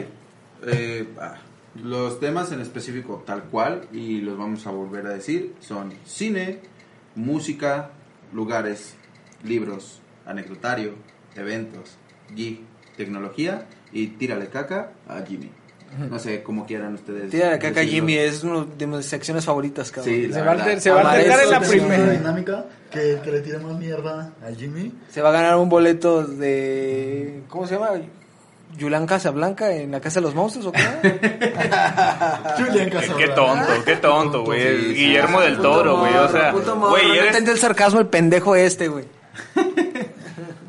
Eh, 0.68 1.08
ah, 1.20 1.36
los 1.84 2.20
temas 2.20 2.52
en 2.52 2.62
específico, 2.62 3.24
tal 3.26 3.44
cual, 3.44 3.88
y 3.92 4.22
los 4.22 4.38
vamos 4.38 4.66
a 4.68 4.72
volver 4.72 5.06
a 5.08 5.10
decir, 5.12 5.56
son 5.60 5.94
cine, 6.06 6.60
música, 7.16 7.92
lugares, 8.34 8.96
libros, 9.44 10.02
anecdotario, 10.26 10.96
eventos, 11.36 11.98
geek, 12.36 12.62
tecnología 12.98 13.68
y 13.92 14.08
tírale 14.08 14.50
caca 14.50 14.92
a 15.08 15.22
Jimmy. 15.22 15.50
No 16.10 16.20
sé 16.20 16.42
cómo 16.42 16.66
quieran 16.66 16.94
ustedes. 16.94 17.30
Tira 17.30 17.50
la 17.52 17.60
caca 17.60 17.82
decirlo. 17.82 17.92
Jimmy, 18.08 18.18
es 18.18 18.44
una 18.44 18.66
de 18.78 18.88
mis 18.88 19.06
secciones 19.06 19.44
favoritas, 19.46 19.92
cabrón. 19.92 20.14
Sí, 20.14 20.32
Se 20.32 20.42
va 20.42 20.52
a 20.54 20.80
se 20.80 20.90
va 20.92 21.12
a 21.12 21.22
en 21.22 21.28
la 21.30 21.58
una 21.60 21.60
primera. 21.68 22.10
dinámica 22.12 22.66
que, 22.90 23.20
que 23.24 23.32
le 23.32 23.42
tire 23.42 23.58
más 23.60 23.78
mierda 23.78 24.32
a 24.42 24.52
Jimmy. 24.56 24.94
Se 25.10 25.22
va 25.22 25.30
a 25.30 25.34
ganar 25.34 25.58
un 25.58 25.68
boleto 25.70 26.24
de. 26.26 27.44
¿Cómo 27.50 27.68
se 27.68 27.76
llama? 27.76 27.90
Yulán 28.78 29.06
Casablanca 29.06 29.70
en 29.76 29.92
la 29.92 30.00
Casa 30.00 30.22
de 30.22 30.28
los 30.28 30.34
Monstruos, 30.34 30.68
¿o 30.68 30.72
qué? 30.72 30.80
Julián 32.58 32.86
Qué, 32.86 32.90
Casablanca. 32.90 33.18
qué 33.18 33.28
tonto, 33.28 33.86
qué 33.86 33.96
tonto, 33.98 34.44
güey. 34.46 34.62
Sí, 34.78 34.84
sí, 34.86 34.94
Guillermo 34.94 35.40
sí, 35.40 35.46
del 35.46 35.58
Toro, 35.60 35.98
güey. 36.00 36.14
O 36.16 36.30
sea, 36.30 36.52
güey, 36.54 37.12
eres, 37.12 37.26
entiende 37.28 37.52
el 37.52 37.58
sarcasmo 37.58 38.00
el 38.00 38.08
pendejo 38.08 38.56
este, 38.56 38.88
güey. 38.88 39.06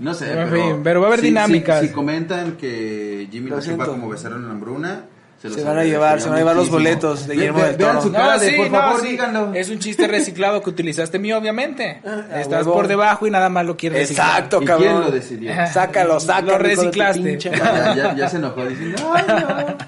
No 0.00 0.14
sé, 0.14 0.32
En 0.32 0.50
pero, 0.50 0.50
fin, 0.64 0.80
pero 0.82 1.00
va 1.00 1.06
a 1.06 1.08
haber 1.10 1.20
dinámicas. 1.20 1.80
Si, 1.80 1.86
si 1.88 1.92
comentan 1.92 2.56
que 2.56 3.28
Jimmy 3.30 3.50
Lo 3.50 3.56
lo 3.56 3.62
chupa 3.62 3.86
como 3.86 4.08
besaron 4.08 4.40
en 4.42 4.46
la 4.48 4.54
hambruna, 4.54 5.04
se, 5.50 5.64
van 5.64 5.78
a 5.78 5.84
llevar, 5.84 6.20
se 6.20 6.26
van 6.28 6.36
a 6.36 6.38
llevar 6.38 6.54
los 6.56 6.70
boletos 6.70 7.26
de 7.26 7.34
Guillermo 7.34 7.58
ve- 7.60 7.66
del 7.68 7.76
vean 7.76 7.90
Toro. 7.96 8.02
su 8.06 8.12
cara 8.12 8.38
de, 8.38 8.50
sí, 8.50 8.56
por 8.56 8.70
no, 8.70 8.78
favor, 8.78 9.00
sí. 9.00 9.08
díganlo. 9.08 9.54
Es 9.54 9.70
un 9.70 9.78
chiste 9.78 10.06
reciclado 10.06 10.62
que 10.62 10.70
utilizaste 10.70 11.18
mío, 11.18 11.38
obviamente. 11.38 12.00
a 12.04 12.40
Estás 12.40 12.62
huevo. 12.66 12.74
por 12.74 12.88
debajo 12.88 13.26
y 13.26 13.30
nada 13.30 13.48
más 13.48 13.66
lo 13.66 13.76
quieres 13.76 13.98
reciclar. 14.00 14.28
Exacto, 14.28 14.62
¿Y 14.62 14.64
cabrón. 14.66 14.88
quién 14.88 15.00
lo 15.00 15.10
decidió? 15.10 15.52
Sácalo, 15.72 16.20
sácalo. 16.20 16.52
Lo 16.52 16.58
reciclaste. 16.58 17.38
Ya, 17.38 17.94
ya- 17.96 18.14
ya 18.14 18.28
se 18.28 18.36
enojó 18.36 18.64
diciendo, 18.64 18.98
"Ay, 19.14 19.24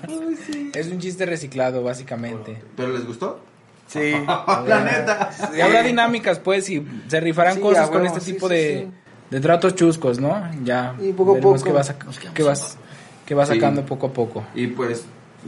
no, 0.08 0.14
uy, 0.28 0.36
sí". 0.44 0.70
Es 0.74 0.88
un 0.88 0.98
chiste 0.98 1.24
reciclado, 1.26 1.82
básicamente. 1.82 2.60
¿Pero 2.76 2.92
les 2.92 3.06
gustó? 3.06 3.40
Sí. 3.86 4.12
La 4.66 4.80
neta. 4.80 5.30
Y 5.56 5.60
habrá 5.60 5.82
dinámicas, 5.82 6.38
pues, 6.40 6.68
y 6.70 6.84
se 7.06 7.20
rifarán 7.20 7.54
Sí, 7.56 7.60
cosas 7.60 7.90
con 7.90 8.04
este 8.06 8.20
sí, 8.20 8.32
tipo 8.32 8.48
sí, 8.48 8.54
de, 8.54 8.78
sí. 8.88 8.94
de 9.30 9.40
tratos 9.40 9.74
chuscos, 9.74 10.18
¿no? 10.18 10.42
Ya 10.64 10.94
Y 11.00 11.12
poco 11.12 11.36
a 11.36 11.40
poco. 11.40 11.58
sac- 11.58 12.32
qué 12.34 12.42
vas- 12.42 12.76
qué 13.26 13.34
va 13.34 13.46
Sí. 13.46 13.54
sacando 13.54 13.84
poco 13.86 14.06
a 14.08 14.12
poco. 14.12 14.44
Y 14.54 14.66
pues 14.68 15.04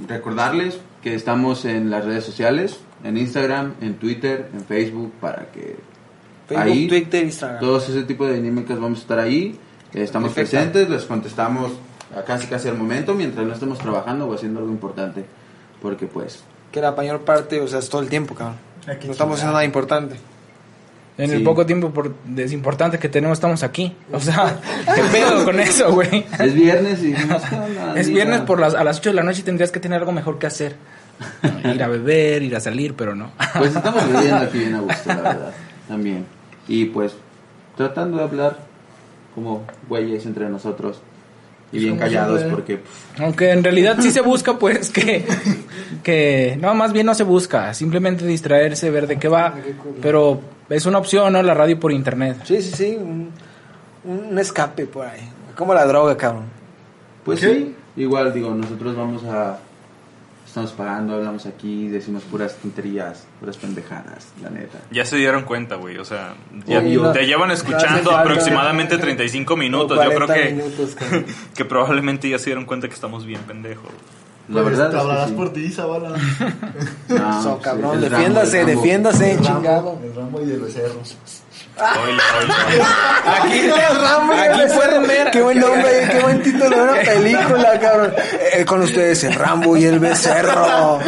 recordarles 0.09 0.78
que 1.02 1.14
estamos 1.14 1.64
en 1.64 1.90
las 1.90 2.04
redes 2.04 2.24
sociales, 2.24 2.80
en 3.04 3.16
Instagram, 3.16 3.74
en 3.80 3.94
Twitter, 3.94 4.50
en 4.52 4.61
Facebook, 4.64 5.12
para 5.20 5.46
que 5.52 5.76
Facebook, 6.48 6.64
ahí, 6.64 6.88
Twitter, 6.88 7.24
Instagram. 7.24 7.61
todos 7.61 7.88
ese 7.88 8.02
tipo 8.02 8.26
de 8.26 8.35
dinámicas 8.35 8.78
vamos 8.80 8.98
a 8.98 9.02
estar 9.02 9.18
ahí. 9.18 9.59
Estamos 9.92 10.32
Perfecto. 10.32 10.56
presentes, 10.56 10.90
les 10.90 11.04
contestamos 11.04 11.72
a 12.14 12.22
casi 12.22 12.46
casi 12.46 12.68
al 12.68 12.76
momento, 12.76 13.14
mientras 13.14 13.46
no 13.46 13.52
estemos 13.52 13.78
trabajando 13.78 14.26
o 14.28 14.35
haciendo 14.35 14.61
algo 14.61 14.70
importante. 14.70 15.24
Porque 15.80 16.06
pues, 16.06 16.42
Que 16.72 16.80
la 16.80 16.92
mayor 16.92 17.20
parte, 17.22 17.61
o 17.61 17.68
sea, 17.68 17.78
es 17.78 17.88
todo 17.88 18.02
el 18.02 18.09
tiempo, 18.09 18.35
cabrón. 18.35 18.56
No 18.87 19.12
estamos 19.12 19.37
haciendo 19.37 19.52
nada 19.52 19.64
importante. 19.64 20.16
En 21.18 21.31
Sí. 21.31 21.37
el 21.37 21.42
poco 21.44 21.64
tiempo 21.64 21.90
por, 21.92 22.14
es 22.37 22.52
importante 22.52 22.98
que 22.98 23.09
tenemos, 23.09 23.38
estamos 23.38 23.62
aquí. 23.62 23.96
O 24.12 24.20
sea, 24.20 24.61
¿qué 24.94 25.00
pedo 25.12 25.44
con 25.46 25.59
eso, 25.61 25.92
güey? 25.94 26.26
es 26.38 26.52
viernes 26.55 27.02
y 27.02 27.14
"¿Qué 27.14 27.22
onda, 27.22 27.37
Es 27.96 28.07
Anita?". 28.07 28.11
viernes 28.12 28.40
por 28.42 28.61
las, 28.61 28.74
a 28.74 28.85
las 28.85 28.98
8 28.98 29.11
de 29.11 29.14
la 29.16 29.22
noche 29.22 29.40
y 29.40 29.44
tendrías 29.44 29.72
que 29.72 29.81
tener 29.81 29.98
algo 30.00 30.12
mejor 30.12 30.38
que 30.38 30.46
hacer. 30.46 30.76
Ir 31.64 31.83
a 31.83 31.88
beber, 31.88 32.42
ir 32.42 32.55
a 32.55 32.61
salir, 32.61 32.94
pero 32.94 33.14
no. 33.14 33.31
Pues 33.57 33.74
estamos 33.74 34.07
viviendo 34.07 34.37
aquí 34.37 34.59
bien 34.59 34.74
a 34.74 34.81
gusto, 34.81 35.09
la 35.09 35.14
verdad, 35.16 35.52
también. 35.88 36.26
Y 36.68 36.85
pues 36.87 37.14
tratando 37.76 38.18
de 38.18 38.24
hablar 38.24 38.59
como 39.35 39.64
güeyes 39.88 40.26
entre 40.26 40.48
nosotros 40.50 41.00
y 41.72 41.79
bien 41.81 41.98
callados 41.98 42.42
porque 42.44 42.76
pff, 42.76 43.20
Aunque 43.20 43.50
en 43.50 43.62
realidad 43.64 43.96
sí 44.00 44.11
se 44.11 44.20
busca, 44.20 44.59
pues, 44.59 44.90
que, 44.90 45.24
que... 46.02 46.57
No, 46.61 46.74
más 46.74 46.92
bien 46.92 47.07
no 47.07 47.14
se 47.14 47.24
busca. 47.24 47.74
Simplemente 47.74 48.26
distraerse, 48.26 48.90
ver 48.90 49.07
de 49.07 49.18
qué 49.18 49.28
va. 49.28 49.55
Pero 50.01 50.40
es 50.68 50.86
una 50.86 50.99
opción, 50.99 51.32
¿no? 51.32 51.43
La 51.43 51.55
radio 51.55 51.78
por 51.78 51.93
internet. 51.93 52.38
Sí, 52.45 52.62
sí, 52.62 52.72
sí. 52.72 52.97
Un, 52.97 53.30
un 54.05 54.38
escape 54.38 54.86
por 54.86 55.07
ahí. 55.07 55.28
Como 55.57 55.74
la 55.74 55.86
droga, 55.86 56.16
cabrón. 56.16 56.45
pues 57.24 57.40
¿Qué? 57.40 57.47
sí, 57.47 57.74
igual 57.97 58.32
digo, 58.32 58.55
nosotros 58.55 58.95
vamos 58.97 59.24
a 59.24 59.59
estamos 60.57 60.72
pagando, 60.72 61.14
hablamos 61.16 61.44
aquí, 61.44 61.88
decimos 61.88 62.22
puras 62.22 62.57
tonterías, 62.57 63.26
puras 63.40 63.59
pendejadas, 63.59 64.28
la 64.42 64.48
neta. 64.48 64.78
Ya 64.90 65.04
se 65.04 65.16
dieron 65.16 65.42
cuenta, 65.44 65.74
güey. 65.76 65.98
O 65.98 66.04
sea, 66.07 66.34
ya 66.66 66.78
Obvio. 66.78 67.12
te 67.12 67.26
llevan 67.26 67.50
escuchando 67.50 68.11
falta- 68.11 68.20
aproximadamente 68.22 68.96
35 68.96 69.54
minutos. 69.54 69.98
Yo 70.02 70.11
creo 70.14 70.26
40 70.26 70.34
que, 70.34 70.54
minutos, 70.54 70.96
que 71.54 71.64
probablemente 71.66 72.30
ya 72.30 72.38
se 72.38 72.46
dieron 72.46 72.64
cuenta 72.64 72.88
que 72.88 72.94
estamos 72.94 73.26
bien 73.26 73.42
pendejos. 73.42 73.90
La 74.48 74.62
Pues, 74.62 74.76
verdad 74.78 74.84
te 74.90 74.90
es 74.90 74.94
que 74.94 75.00
hablarás 75.02 75.28
sí. 75.28 75.34
por 75.34 75.52
ti, 75.52 75.68
Zavala. 75.70 76.09
No, 77.11 77.42
So, 77.42 77.57
sí, 77.57 77.62
cabrón, 77.62 77.90
Rambo, 77.92 78.09
defiéndase, 78.09 78.61
el 78.61 78.66
Rambo. 78.66 78.80
defiéndase, 78.82 79.30
El 79.32 79.36
chingado. 79.40 79.62
Rambo, 79.90 80.00
el 80.04 80.14
Rambo 80.14 80.40
y 80.40 80.50
el 80.52 80.61
becerro. 80.61 81.00
Oilo, 81.79 82.22
oilo. 82.41 82.55
Aquí, 83.27 83.70
aquí 83.70 84.74
pueden 84.74 85.07
ver. 85.07 85.31
Qué 85.31 85.43
buen 85.43 85.59
nombre, 85.59 86.09
qué 86.11 86.20
buen 86.20 86.43
título 86.43 86.70
de 86.70 86.83
una 86.83 86.95
película, 87.03 87.79
cabrón. 87.79 88.14
Eh, 88.55 88.64
con 88.64 88.81
ustedes, 88.81 89.24
el 89.24 89.35
Rambo 89.35 89.77
y 89.77 89.85
el 89.85 89.99
becerro. 89.99 90.99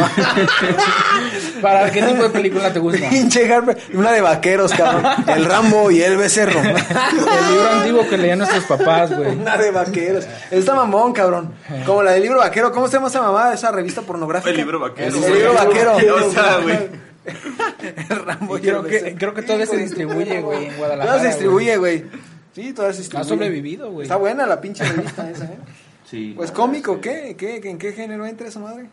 ¿Para 1.61 1.89
qué 1.89 2.03
tipo 2.03 2.21
de 2.23 2.29
película 2.29 2.71
te 2.71 2.77
gusta? 2.79 3.09
Pinche. 3.09 3.49
Una 3.93 4.11
de 4.11 4.21
vaqueros, 4.21 4.71
cabrón. 4.73 5.03
El 5.27 5.45
Rambo 5.45 5.89
y 5.89 6.03
el 6.03 6.17
becerro. 6.17 6.59
El 6.59 6.75
libro 6.75 7.69
antiguo 7.71 8.07
que 8.07 8.17
leían 8.17 8.37
nuestros 8.37 8.65
papás, 8.65 9.15
güey. 9.15 9.37
Una 9.37 9.57
de 9.57 9.71
vaqueros. 9.71 10.27
Está 10.51 10.75
mamón, 10.75 11.13
cabrón. 11.13 11.55
Como 11.83 12.03
la 12.03 12.11
del 12.11 12.21
libro 12.21 12.37
vaquero. 12.37 12.71
¿Cómo 12.71 12.87
se 12.87 12.93
llama 12.93 13.07
esa 13.07 13.21
mamá? 13.23 13.53
Esa 13.53 13.71
revista 13.71 14.03
pornográfica. 14.03 14.51
El 14.51 14.57
libro 14.57 14.79
vaquero. 14.79 15.15
El 15.15 15.33
libro 15.33 15.53
vaquero. 15.53 15.95
O 16.27 16.31
sea, 16.31 16.57
güey. 16.61 17.08
Rambo 18.25 18.57
Y 18.57 18.61
creo 18.61 18.83
que, 18.83 19.15
creo 19.15 19.33
que 19.33 19.41
todavía 19.41 19.65
se 19.65 19.77
distribuye, 19.77 20.41
güey, 20.41 20.65
en 20.67 20.77
Guadalajara. 20.77 21.05
Todavía 21.05 21.21
se 21.21 21.27
distribuye, 21.37 21.77
güey. 21.77 22.05
Sí, 22.53 22.73
todavía 22.73 22.93
se 22.93 22.99
Ha 22.99 23.01
distribuye. 23.03 23.29
sobrevivido, 23.29 23.91
güey. 23.91 24.03
Está 24.03 24.15
buena 24.17 24.45
la 24.45 24.59
pinche 24.59 24.83
revista 24.83 25.29
esa, 25.29 25.45
¿eh? 25.45 25.57
Sí. 26.05 26.33
Pues 26.35 26.51
cómico, 26.51 26.99
¿qué? 26.99 27.35
¿Qué? 27.37 27.61
¿En 27.63 27.77
qué 27.77 27.93
género 27.93 28.25
entra 28.25 28.47
esa 28.47 28.59
madre? 28.59 28.87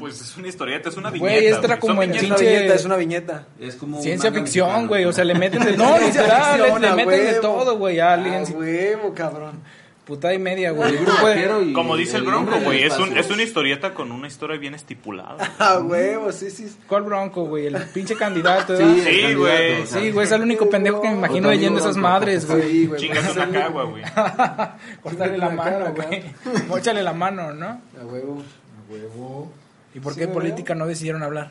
Pues 0.00 0.20
es 0.20 0.36
una 0.36 0.48
historieta, 0.48 0.88
es 0.88 0.96
una 0.96 1.10
viñeta. 1.10 1.32
Güey, 1.32 1.46
esta 1.46 1.58
era 1.66 1.76
güey. 1.76 1.80
como 1.80 2.02
en 2.02 2.10
Es 2.14 2.20
viñetas. 2.22 2.40
una 2.40 2.48
Pinche- 2.48 2.56
viñeta, 2.58 2.74
es 2.74 2.84
una 2.84 2.96
viñeta. 2.96 3.46
Es 3.60 3.74
como 3.76 4.02
Ciencia 4.02 4.32
ficción, 4.32 4.66
mexicano. 4.66 4.88
güey. 4.88 5.04
O 5.04 5.12
sea, 5.12 5.24
le 5.24 5.34
meten 5.34 5.62
de. 5.64 5.76
No, 5.76 5.98
literal, 5.98 6.80
le, 6.80 7.04
meten 7.04 7.24
de 7.26 7.34
todo, 7.40 7.76
güey. 7.78 8.00
A 8.00 8.14
Aliens. 8.14 8.50
huevo, 8.50 9.14
cabrón. 9.14 9.60
Puta 10.06 10.32
y 10.32 10.38
media, 10.38 10.70
güey. 10.70 10.96
El 10.96 11.72
Como 11.72 11.96
dice 11.96 12.18
el 12.18 12.22
Bronco, 12.22 12.60
güey, 12.60 12.84
es, 12.84 12.96
un, 12.96 13.18
es 13.18 13.28
una 13.28 13.42
historieta 13.42 13.92
con 13.92 14.12
una 14.12 14.28
historia 14.28 14.56
bien 14.56 14.72
estipulada. 14.72 15.52
A 15.58 15.78
huevo, 15.82 16.30
sí, 16.30 16.48
sí. 16.48 16.72
¿Cuál 16.86 17.02
bronco, 17.02 17.44
güey? 17.46 17.66
El 17.66 17.76
pinche 17.92 18.14
candidato, 18.14 18.76
Sí, 18.76 19.34
güey. 19.34 19.84
Sí, 19.84 20.12
güey, 20.12 20.24
es 20.24 20.30
el 20.30 20.42
único 20.42 20.70
pendejo 20.70 21.00
que 21.00 21.08
me 21.08 21.14
imagino 21.16 21.50
leyendo 21.50 21.80
esas 21.80 21.96
madres, 21.96 22.46
güey. 22.46 22.62
Sí, 22.62 22.86
güey. 22.86 23.00
Chingate 23.00 23.32
una 23.32 23.50
cagua, 23.50 23.82
güey. 23.82 24.04
Cortarle 25.02 25.38
la 25.38 25.50
mano, 25.50 25.92
güey. 25.92 26.22
Móchale 26.68 27.02
la 27.02 27.12
mano, 27.12 27.52
¿no? 27.52 27.66
A 27.66 28.04
huevo. 28.04 28.40
Huevo. 28.88 29.50
¿Y 29.92 29.98
por 29.98 30.14
qué 30.14 30.28
política 30.28 30.76
no 30.76 30.86
decidieron 30.86 31.24
hablar? 31.24 31.50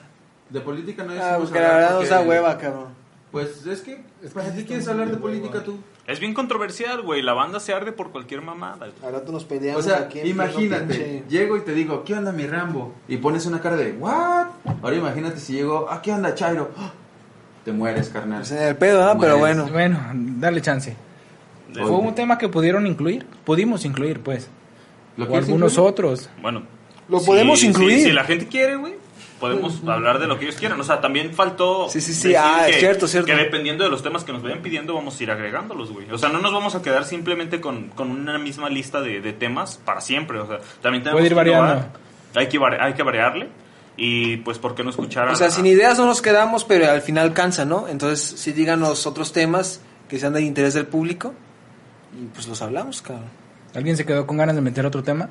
De 0.50 0.62
política 0.62 1.04
no 1.04 1.12
Ah, 1.12 1.16
decimos 1.16 1.40
porque 1.50 1.60
la 1.60 1.66
hablar 1.66 1.82
verdad 1.82 2.00
nos 2.00 2.10
da 2.10 2.22
hueva, 2.22 2.58
cabrón. 2.58 3.05
Pues 3.36 3.66
es 3.68 3.82
que, 3.82 3.98
¿para 4.34 4.56
qué 4.56 4.64
quieres 4.64 4.88
hablar 4.88 5.12
de 5.12 5.18
política 5.18 5.62
tú? 5.62 5.78
Es 6.08 6.22
bien 6.22 6.34
controversial, 6.34 7.02
güey. 7.02 7.22
La 7.22 7.34
banda 7.34 7.60
se 7.60 7.74
arde 7.74 7.92
por 7.92 8.12
cualquier 8.12 8.42
mamada. 8.42 8.88
Al 9.04 9.12
rato 9.12 9.34
nos 9.34 9.44
O 9.44 9.48
peleamos 9.50 9.84
sea, 9.84 9.98
aquí 9.98 10.22
en 10.22 10.28
imagínate, 10.28 11.26
llego 11.28 11.58
y 11.58 11.60
te 11.60 11.74
digo, 11.74 12.06
¿qué 12.06 12.14
onda 12.14 12.32
mi 12.32 12.48
Rambo? 12.48 12.94
Y 13.10 13.18
pones 13.18 13.46
una 13.46 13.60
cara 13.60 13.76
de, 13.76 13.92
¿what? 13.92 14.48
Ahora 14.82 14.96
imagínate 14.96 15.42
si 15.42 15.52
llego, 15.52 15.86
¿ah, 15.90 16.02
qué 16.02 16.14
onda 16.14 16.34
Chairo? 16.34 16.72
¡Ah! 16.78 16.94
Te 17.66 17.74
mueres, 17.74 18.08
carnal. 18.08 18.40
Pues 18.40 18.52
en 18.54 18.70
el 18.70 18.78
pedo, 18.78 19.04
¿ah? 19.04 19.18
Pero 19.20 19.38
bueno. 19.38 19.68
Bueno, 19.68 20.00
dale 20.14 20.62
chance. 20.62 20.96
Fue 21.74 21.92
un 21.92 22.16
tema 22.16 22.38
que 22.38 22.48
pudieron 22.48 22.88
incluir. 22.88 23.26
Pudimos 23.44 23.84
incluir, 23.84 24.22
pues. 24.22 24.48
¿Lo 25.18 25.26
O 25.26 25.36
algunos 25.36 25.74
incluir? 25.74 25.92
otros. 25.92 26.30
Bueno. 26.42 26.64
Lo 27.10 27.22
podemos 27.22 27.62
incluir. 27.64 28.02
Si, 28.02 28.12
la 28.14 28.24
gente 28.24 28.48
quiere, 28.48 28.78
güey, 28.78 28.94
podemos 29.50 29.82
hablar 29.88 30.20
de 30.20 30.28
lo 30.28 30.38
que 30.40 30.46
ellos 30.46 30.58
quieran. 30.58 30.80
O 30.80 30.84
sea, 30.84 31.02
también 31.02 31.34
faltó. 31.34 31.88
Sí, 31.90 32.02
sí, 32.02 32.14
sí. 32.14 32.30
decir 32.30 32.38
Ah, 32.38 32.64
que, 32.68 32.74
cierto, 32.74 33.08
cierto. 33.08 33.28
Que 33.28 33.36
dependiendo 33.36 33.84
de 33.84 33.90
los 33.90 34.04
temas 34.04 34.24
que 34.24 34.32
nos 34.34 34.42
vayan 34.44 34.62
pidiendo, 34.62 34.94
vamos 34.94 35.20
a 35.20 35.24
ir 35.24 35.32
agregándolos, 35.32 35.92
güey. 35.92 36.10
O 36.12 36.18
sea, 36.18 36.30
no 36.30 36.40
nos 36.40 36.52
vamos 36.54 36.76
a 36.76 36.82
quedar 36.82 37.06
simplemente 37.06 37.62
con, 37.62 37.90
con 37.90 38.12
una 38.12 38.38
misma 38.38 38.70
lista 38.70 39.02
de, 39.02 39.22
de 39.22 39.34
temas 39.34 39.80
para 39.84 40.02
siempre. 40.02 40.40
O 40.40 40.48
sea, 40.48 40.60
también 40.82 41.04
tenemos 41.04 41.22
Puede 41.22 41.28
ir 41.28 41.34
que 41.44 41.50
innovar. 41.50 41.70
variando. 41.76 42.00
Hay 42.36 42.48
que, 42.48 42.60
hay 42.82 42.94
que 42.94 43.04
variarle. 43.04 43.50
Y 43.98 44.38
pues, 44.38 44.58
¿por 44.60 44.76
qué 44.76 44.84
no 44.84 44.90
escuchar 44.90 45.30
a- 45.30 45.32
O 45.32 45.36
sea, 45.38 45.50
sin 45.50 45.66
ideas 45.66 45.98
no 45.98 46.06
nos 46.06 46.22
quedamos, 46.22 46.66
pero 46.66 46.92
al 46.92 47.02
final 47.02 47.32
cansa, 47.34 47.64
¿no? 47.64 47.88
Entonces, 47.88 48.40
sí 48.40 48.52
díganos 48.52 49.08
otros 49.08 49.32
temas 49.32 49.80
que 50.10 50.20
sean 50.20 50.34
de 50.34 50.42
interés 50.42 50.74
del 50.74 50.86
público 50.86 51.34
y 52.22 52.26
pues 52.28 52.48
los 52.48 52.62
hablamos, 52.62 53.02
cabrón. 53.02 53.26
¿Alguien 53.74 53.96
se 53.98 54.06
quedó 54.06 54.28
con 54.28 54.36
ganas 54.38 54.56
de 54.56 54.62
meter 54.62 54.86
otro 54.86 55.02
tema? 55.02 55.30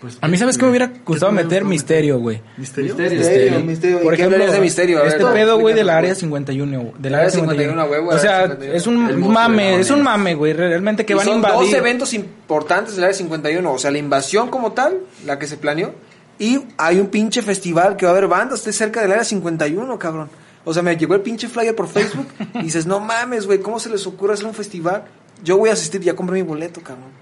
Pues, 0.00 0.16
A 0.22 0.28
mí, 0.28 0.38
¿sabes 0.38 0.56
qué 0.56 0.64
me 0.64 0.70
hubiera 0.70 0.90
gustado 1.04 1.30
meter? 1.30 1.62
Misterio, 1.64 2.18
güey. 2.18 2.40
¿Misterio? 2.56 2.94
Misterio. 2.94 3.18
Misterio, 3.18 3.60
misterio. 3.60 4.12
¿Y 4.12 4.16
qué 4.16 4.22
hablarías 4.24 4.52
de 4.52 4.60
misterio? 4.60 4.98
A 4.98 5.02
ver, 5.02 5.12
este 5.12 5.26
pedo, 5.26 5.58
güey, 5.58 5.74
del 5.74 5.90
área 5.90 6.10
güey. 6.10 6.20
51. 6.20 6.92
Del 6.98 7.12
El 7.12 7.14
área 7.14 7.18
área 7.26 7.30
51, 7.30 7.82
51. 7.82 7.84
huevo, 7.90 8.08
o 8.08 8.18
sea, 8.18 8.36
área 8.44 8.56
51. 8.56 8.74
es 8.76 8.86
un 8.86 9.32
mame, 9.32 9.78
es 9.80 9.90
un 9.90 10.02
mame, 10.02 10.34
güey. 10.34 10.54
Realmente 10.54 11.04
que 11.04 11.12
Y 11.12 11.16
van 11.16 11.28
a 11.28 11.30
son 11.30 11.42
dos 11.42 11.50
invadir. 11.52 11.76
eventos 11.76 12.14
importantes 12.14 12.94
del 12.96 13.04
área 13.04 13.14
51. 13.14 13.72
O 13.72 13.78
sea, 13.78 13.90
la 13.90 13.98
invasión 13.98 14.48
como 14.48 14.72
tal, 14.72 14.98
la 15.26 15.38
que 15.38 15.46
se 15.46 15.58
planeó. 15.58 15.94
Y 16.38 16.60
hay 16.78 16.98
un 16.98 17.08
pinche 17.08 17.42
festival 17.42 17.96
que 17.96 18.06
va 18.06 18.12
a 18.12 18.16
haber 18.16 18.26
bandas. 18.26 18.60
Estoy 18.60 18.72
cerca 18.72 19.02
del 19.02 19.12
área 19.12 19.24
51, 19.24 19.98
cabrón. 19.98 20.30
O 20.64 20.72
sea, 20.72 20.82
me 20.82 20.96
llegó 20.96 21.14
el 21.14 21.20
pinche 21.20 21.46
flyer 21.48 21.74
por 21.76 21.88
Facebook. 21.88 22.26
y 22.54 22.62
dices, 22.62 22.86
no 22.86 23.00
mames, 23.00 23.44
güey, 23.46 23.58
¿cómo 23.60 23.78
se 23.78 23.90
les 23.90 24.06
ocurre 24.06 24.32
hacer 24.32 24.46
un 24.46 24.54
festival? 24.54 25.04
Yo 25.44 25.58
voy 25.58 25.68
a 25.68 25.74
asistir, 25.74 26.00
ya 26.00 26.14
compré 26.14 26.36
mi 26.36 26.42
boleto, 26.42 26.80
cabrón. 26.80 27.19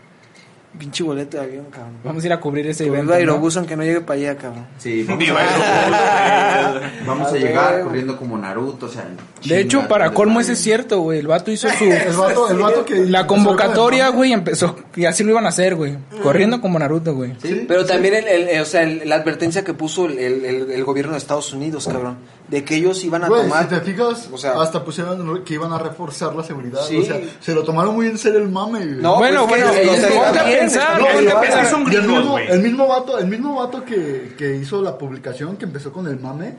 Pinche 0.79 1.03
boleto 1.03 1.39
de 1.39 1.43
avión, 1.45 1.65
cabrón. 1.71 1.95
Vamos 2.05 2.23
a 2.23 2.27
ir 2.27 2.33
a 2.33 2.39
cubrir 2.41 2.67
ese 2.67 2.85
Por 2.85 2.95
evento. 2.97 3.15
el 3.15 3.25
¿no? 3.27 3.33
aerobús, 3.33 3.57
aunque 3.57 3.75
no 3.75 3.83
llegue 3.85 4.01
para 4.03 4.21
allá, 4.21 4.37
cabrón. 4.37 4.67
Sí, 4.79 5.03
vamos 5.03 5.19
Viva 5.25 5.41
a, 5.41 6.67
Aerobús, 6.67 7.07
vamos 7.07 7.33
a 7.33 7.37
llegar 7.39 7.83
corriendo 7.83 8.17
como 8.17 8.37
Naruto, 8.39 8.87
o 8.87 8.89
sea... 8.89 9.09
De 9.45 9.61
hecho, 9.61 9.89
para 9.89 10.11
colmo 10.13 10.41
ese 10.41 10.53
es 10.53 10.59
cierto, 10.61 11.01
güey. 11.01 11.19
El 11.21 11.27
vato 11.27 11.51
hizo 11.51 11.69
su... 11.79 11.85
El 11.85 12.17
vato, 12.17 12.51
el 12.51 12.59
vato 12.59 12.85
que... 12.85 13.07
La 13.07 13.27
convocatoria, 13.27 14.09
güey, 14.11 14.33
empezó... 14.33 14.77
Y 14.95 15.07
así 15.07 15.25
lo 15.25 15.31
iban 15.31 15.47
a 15.47 15.49
hacer, 15.49 15.75
güey. 15.75 15.97
Corriendo 16.23 16.61
como 16.61 16.79
Naruto, 16.79 17.15
güey. 17.15 17.35
Sí, 17.43 17.65
Pero 17.67 17.85
también 17.87 18.15
el, 18.15 18.27
el- 18.29 18.61
o 18.61 18.65
sea, 18.65 18.83
el- 18.83 19.09
la 19.09 19.17
advertencia 19.17 19.65
que 19.65 19.75
puso 19.75 20.07
el, 20.07 20.19
el- 20.19 20.45
el- 20.45 20.71
el 20.71 20.85
gobierno 20.85 21.13
de 21.13 21.19
Estados 21.19 21.53
Unidos, 21.53 21.89
cabrón, 21.89 22.19
de 22.49 22.65
que 22.65 22.77
ellos 22.77 23.05
iban 23.05 23.23
a 23.25 23.29
Güey, 23.29 23.43
tomar... 23.43 23.65
si 23.65 23.69
te 23.75 23.81
fijas, 23.83 24.29
o 24.33 24.39
sea- 24.39 24.61
hasta 24.61 24.83
pusieron 24.83 25.45
que 25.45 25.55
iban 25.55 25.71
a 25.73 25.79
reforzar 25.79 26.35
la 26.35 26.43
seguridad. 26.43 26.81
Sí. 26.89 26.99
O 26.99 27.05
sea, 27.05 27.21
se 27.41 27.55
lo 27.55 27.63
tomaron 27.63 27.95
muy 27.95 28.07
en 28.07 28.17
serio 28.17 28.39
el 28.39 28.49
mame. 28.49 28.79
güey. 28.79 29.03
No, 29.03 29.19
Bueno, 29.19 29.47
pues, 29.47 29.63
bueno, 29.63 29.79
que- 29.79 30.09
ponte 30.09 30.39
a 30.39 30.45
pensar, 30.45 30.99
ponte 30.99 31.31
a 31.33 31.65
son 31.71 31.93
el 31.93 32.03
mismo, 32.03 32.31
güey. 32.31 32.47
el 32.49 32.61
mismo 32.63 32.89
vato, 32.89 33.19
el 33.19 33.27
mismo 33.27 33.55
vato 33.55 33.85
que, 33.85 34.35
que 34.39 34.57
hizo 34.57 34.81
la 34.81 34.97
publicación, 34.97 35.57
que 35.59 35.67
empezó 35.67 35.93
con 35.93 36.07
el 36.09 36.19
mame, 36.19 36.55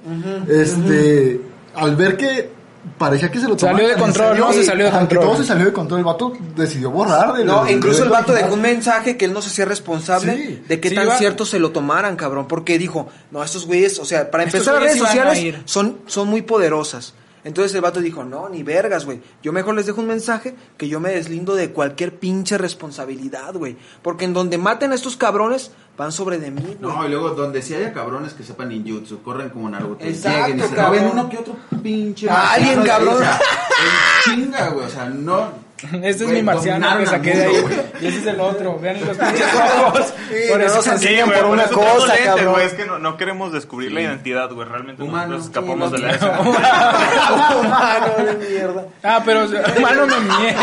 este, 0.47 1.41
al 1.75 1.95
ver 1.95 2.17
que 2.17 2.58
parecía 2.97 3.29
que 3.31 3.39
se 3.39 3.47
lo 3.47 3.57
Salió 3.57 3.77
tomaban 3.77 3.95
de 3.95 4.01
control, 4.01 4.37
¿no? 4.39 4.53
Se 4.53 4.63
salió 4.63 4.85
de 4.85 4.91
que 4.91 4.97
control. 4.97 5.23
todo 5.25 5.37
se 5.37 5.43
salió 5.45 5.65
de 5.65 5.73
control, 5.73 5.99
el 5.99 6.05
vato 6.05 6.33
decidió 6.55 6.91
borrar. 6.91 7.33
del- 7.33 7.45
No, 7.45 7.69
incluso 7.69 8.03
el 8.03 8.09
vato 8.09 8.33
dejó 8.33 8.53
un 8.53 8.61
mensaje 8.61 9.17
que 9.17 9.25
él 9.25 9.33
no 9.33 9.41
se 9.41 9.49
hacía 9.49 9.65
responsable 9.65 10.35
Sí. 10.35 10.63
de 10.67 10.79
qué 10.79 10.89
Sí, 10.89 10.95
tan 10.95 11.05
iba- 11.05 11.17
cierto 11.17 11.45
se 11.45 11.59
lo 11.59 11.71
tomaran, 11.71 12.15
cabrón. 12.15 12.47
Porque 12.47 12.77
dijo, 12.77 13.07
no, 13.31 13.43
estos 13.43 13.65
güeyes, 13.65 13.99
o 13.99 14.05
sea, 14.05 14.31
para 14.31 14.43
empezar 14.43 14.73
las 14.75 14.83
redes 14.83 14.97
sociales 14.99 15.55
son, 15.65 15.97
son 16.07 16.27
muy 16.27 16.41
poderosas. 16.41 17.13
Entonces 17.45 17.73
el 17.73 17.79
vato 17.81 18.01
dijo, 18.01 18.25
no, 18.25 18.49
ni 18.49 18.63
vergas, 18.63 19.05
güey. 19.05 19.21
Yo 19.41 19.53
mejor 19.53 19.73
les 19.73 19.85
dejo 19.85 20.01
un 20.01 20.07
mensaje 20.07 20.55
que 20.77 20.89
yo 20.89 20.99
me 20.99 21.11
deslindo 21.11 21.55
de 21.55 21.71
cualquier 21.71 22.19
pinche 22.19 22.57
responsabilidad, 22.57 23.53
güey. 23.53 23.77
Porque 24.01 24.25
en 24.25 24.33
donde 24.33 24.57
maten 24.57 24.91
a 24.91 24.95
estos 24.95 25.15
cabrones, 25.15 25.71
van 25.99 26.13
sobre 26.13 26.39
de 26.39 26.49
mí, 26.49 26.61
güey. 26.61 26.77
No, 26.79 27.05
y 27.05 27.09
luego 27.09 27.31
donde 27.31 27.61
si 27.61 27.75
haya 27.75 27.91
cabrones 27.91 28.33
que 28.33 28.41
sepan 28.41 28.69
ninjutsu, 28.69 29.21
corren 29.21 29.49
como 29.49 29.69
Naruto, 29.69 30.05
Exacto, 30.05 30.47
lleguen 30.47 30.65
y 30.65 30.69
se 30.69 30.75
cabrón. 30.75 31.09
uno 31.11 31.29
que 31.29 31.37
otro 31.39 31.55
pinche 31.83 32.29
alguien, 32.29 32.83
cabrón. 32.83 33.15
o 33.15 33.19
sea, 33.19 33.37
en 33.37 34.45
chinga, 34.45 34.69
güey, 34.69 34.85
o 34.85 34.89
sea, 34.89 35.09
no... 35.09 35.68
Este 36.03 36.23
es 36.25 36.29
mi 36.29 36.43
marciano 36.43 36.97
que 36.97 37.05
saqué 37.05 37.33
de 37.35 37.43
ahí. 37.45 37.65
Y 38.01 38.07
ese 38.07 38.19
es 38.19 38.25
el 38.27 38.39
otro. 38.39 38.77
Vean 38.79 38.99
los 39.05 39.17
pinches 39.17 39.47
ojos. 39.85 40.13
Sí, 40.29 40.35
Por 40.49 40.59
no 40.59 40.65
eso 40.65 40.75
nos 40.75 40.83
se 41.01 41.23
güey, 41.23 41.39
por 41.41 41.45
una 41.51 41.63
cosa, 41.67 42.07
lentes, 42.07 42.25
cabrón. 42.25 42.53
güey, 42.53 42.65
es 42.65 42.73
que 42.73 42.85
no, 42.85 42.99
no 42.99 43.17
queremos 43.17 43.53
descubrir 43.53 43.91
la 43.91 44.01
identidad, 44.01 44.51
güey. 44.51 44.67
Realmente 44.67 45.03
Humano. 45.03 45.37
nosotros 45.37 45.45
escapamos 45.65 45.91
Sí, 45.91 46.01
de 46.01 46.01
no, 46.01 46.07
la 46.07 47.59
Humano 47.59 48.25
de 48.25 48.47
mierda. 48.49 48.85
Ah, 49.03 49.21
pero 49.25 49.47
mano 49.81 50.07
me 50.07 50.19
mie. 50.19 50.55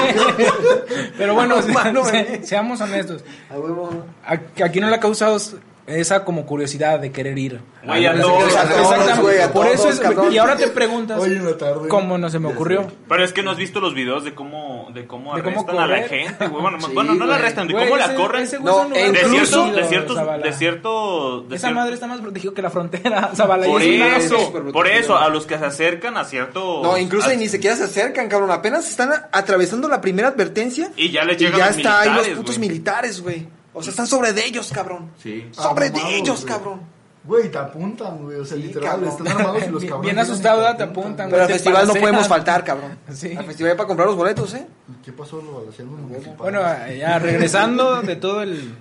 Pero 1.17 1.35
bueno, 1.35 1.57
Mano, 1.73 2.05
se- 2.05 2.13
me- 2.13 2.43
seamos 2.45 2.81
honestos. 2.81 3.25
A 3.51 3.55
huevo. 3.59 4.05
A- 4.27 4.65
Aquí 4.65 4.81
no 4.81 4.89
le 4.89 4.97
ha 4.97 5.01
causado 5.01 5.39
esa 5.87 6.25
como 6.25 6.47
curiosidad 6.47 6.99
de 7.01 7.13
querer 7.13 7.39
ir. 7.39 7.61
Güey, 7.85 8.05
a 8.07 8.21
todos, 8.21 8.43
Exactamente. 8.45 9.21
güey, 9.23 9.37
Por 9.53 9.67
eso 9.69 9.89
es. 9.89 10.01
cabrón. 10.01 10.33
Y 10.33 10.39
ahora 10.39 10.57
te 10.57 10.67
preguntas 10.69 11.21
Hoy 11.21 11.31
en 11.33 11.45
la 11.45 11.57
tarde. 11.57 11.89
cómo 11.89 12.19
no 12.19 12.29
se 12.29 12.41
me 12.41 12.49
ocurrió. 12.49 12.91
Pero 13.09 13.25
es 13.25 13.33
que 13.33 13.43
no 13.45 13.53
has 13.53 13.57
visto 13.57 13.81
los 13.81 13.95
videos 13.95 14.25
de 14.25 14.35
cómo, 14.35 14.89
de 14.93 15.07
cómo 15.07 15.37
De 15.37 15.43
cómo 15.45 15.57
arrestan 15.61 15.79
a 15.79 15.87
la 15.87 16.03
gente, 16.09 16.49
güey. 16.49 16.63
Bueno, 16.63 16.79
Sí, 16.87 16.93
bueno, 16.93 17.15
no 17.15 17.27
la 17.27 17.37
arrestan, 17.37 17.69
de 17.69 17.75
Güey, 17.75 17.85
cómo 17.87 17.97
la 17.97 18.05
ese- 18.07 18.15
corren. 18.17 18.43
ese 18.43 18.59
güey 18.59 18.75
No, 18.75 18.89
de, 18.89 19.07
incluso- 19.09 19.65
cierto, 19.67 19.77
de 19.77 19.85
ciertos, 19.89 20.43
de 20.43 20.53
cierto, 20.53 21.41
de 21.49 21.57
Esa 21.57 21.71
madre 21.71 21.95
está 21.95 22.07
más 22.09 22.21
protegida 22.21 22.53
que 22.53 22.63
la 22.63 22.71
frontera, 22.71 23.31
Zavala. 23.37 23.67
Por 23.67 23.83
eso, 23.83 24.53
por 24.73 24.89
eso, 24.89 25.17
a 25.17 25.29
los 25.29 25.47
que 25.47 25.57
se 25.59 25.65
acercan 25.65 26.17
a 26.17 26.25
cierto... 26.25 26.81
No, 26.83 26.99
incluso 26.99 27.33
ni 27.35 27.49
siquiera 27.49 27.77
se 27.77 27.85
acercan, 27.85 28.29
cabrón. 28.29 28.51
Apenas 28.51 28.89
están 28.91 29.11
atravesando 29.31 29.89
la 29.89 30.01
primera 30.01 30.29
advertencia. 30.29 30.91
Y 30.97 31.11
ya 31.13 31.25
les 31.25 31.37
y 31.41 31.45
llegan 31.45 31.59
ya 31.61 31.67
los 31.69 31.77
está 31.77 32.01
ahí 32.01 32.09
los 32.09 32.17
militares, 32.17 32.37
putos 32.39 32.59
güey. 32.59 32.69
militares, 32.69 33.21
güey. 33.23 33.49
O 33.77 33.83
sea, 33.83 33.91
están 33.91 34.07
sobre 34.07 34.33
de 34.33 34.45
ellos, 34.47 34.71
cabrón. 34.73 35.11
Sí. 35.23 35.49
Sobre 35.53 35.87
Armados, 35.87 36.09
de 36.11 36.17
ellos, 36.17 36.43
güey. 36.43 36.53
cabrón. 36.55 36.81
Güey, 37.25 37.51
te 37.51 37.59
apuntan, 37.59 38.23
güey. 38.23 38.39
O 38.39 38.45
sea, 38.45 38.57
Sí, 38.57 38.63
literal, 38.65 38.91
cabrón. 38.93 39.09
están 39.11 39.29
armados 39.29 39.63
y 39.67 39.71
los 39.71 39.81
Bien- 39.83 39.91
cabrones. 39.93 40.03
bien 40.15 40.19
asustado, 40.19 40.61
te 40.63 40.67
apuntan. 40.69 40.89
apuntan, 40.91 41.31
Pero 41.31 41.43
al 41.43 41.47
te 41.49 41.53
festival 41.55 41.87
no 41.89 41.95
podemos 41.95 42.29
faltar, 42.29 42.65
cabrón. 42.65 42.99
Sí. 43.13 43.35
Al 43.37 43.45
festival 43.45 43.77
para 43.77 43.87
comprar 43.87 44.07
los 44.09 44.17
boletos, 44.17 44.55
¿eh? 44.55 44.67
¿Y 44.89 45.05
¿Qué 45.05 45.13
pasó? 45.13 45.37
Lo 45.43 45.65
los 45.67 45.79
municipales. 45.79 46.39
Bueno, 46.39 46.61
ya 46.97 47.19
regresando 47.19 48.01
de 48.03 48.17
todo 48.17 48.43
el 48.43 48.75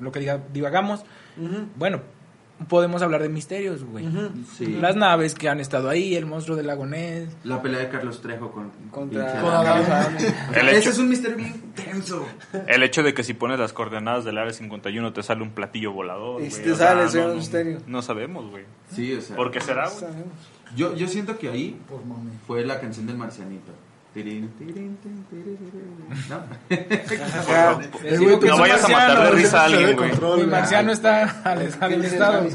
lo 0.00 0.10
que 0.10 0.18
diga, 0.20 0.40
divagamos, 0.52 1.04
bueno, 1.76 2.00
podemos 2.68 3.02
hablar 3.02 3.22
de 3.22 3.28
misterios, 3.28 3.84
güey. 3.84 4.06
Sí. 4.56 4.66
Las 4.80 4.96
naves 4.96 5.34
que 5.34 5.48
han 5.48 5.60
estado 5.60 5.88
ahí, 5.88 6.14
el 6.14 6.26
monstruo 6.26 6.56
del 6.56 6.66
lago 6.66 6.86
Ness. 6.86 7.28
La 7.44 7.62
pelea 7.62 7.80
de 7.80 7.88
Carlos 7.88 8.20
Trejo 8.20 8.50
con 8.50 8.70
Contra-. 8.90 9.34
El 10.54 10.68
Ese 10.68 10.78
hecho, 10.78 10.90
es 10.90 10.98
un 10.98 11.08
misterio 11.08 11.36
bien 11.36 11.72
tenso. 11.74 12.26
el 12.66 12.82
hecho 12.82 13.02
de 13.02 13.14
que 13.14 13.24
si 13.24 13.34
pones 13.34 13.58
las 13.58 13.72
coordenadas 13.72 14.24
del 14.24 14.38
área 14.38 14.52
51 14.52 15.12
te 15.12 15.22
sale 15.22 15.42
un 15.42 15.50
platillo 15.50 15.92
volador. 15.92 16.42
Y 16.42 16.50
si 16.50 16.62
te 16.62 16.74
sea, 16.74 17.08
sale, 17.08 17.24
no, 17.24 17.30
un 17.32 17.36
misterio. 17.38 17.78
No 17.86 18.02
sabemos, 18.02 18.50
güey. 18.50 18.64
Sí, 18.92 19.14
o 19.14 19.20
sea. 19.20 19.36
¿Por 19.36 19.50
qué 19.50 19.60
será, 19.60 19.88
güey? 19.88 20.00
Sabemos. 20.00 20.32
Yo, 20.76 20.94
yo 20.96 21.06
siento 21.08 21.38
que 21.38 21.48
ahí 21.48 21.76
fue 22.46 22.64
la 22.64 22.80
canción 22.80 23.06
del 23.06 23.16
marcianito. 23.16 23.72
¿No? 26.28 26.44
No 28.46 28.58
vayas 28.58 28.84
a 28.84 28.88
marciano, 28.88 28.92
matar 28.92 29.22
de 29.24 29.30
güey. 29.30 29.42
risa 29.42 29.60
a 29.60 29.64
alguien, 29.64 29.96
güey. 29.96 30.10
güey. 30.16 30.46
marciano 30.46 30.92
está 30.92 31.40
al, 31.44 31.58
al 31.80 31.90
¿Qué 31.90 31.96
dice 31.96 32.14
estado. 32.14 32.46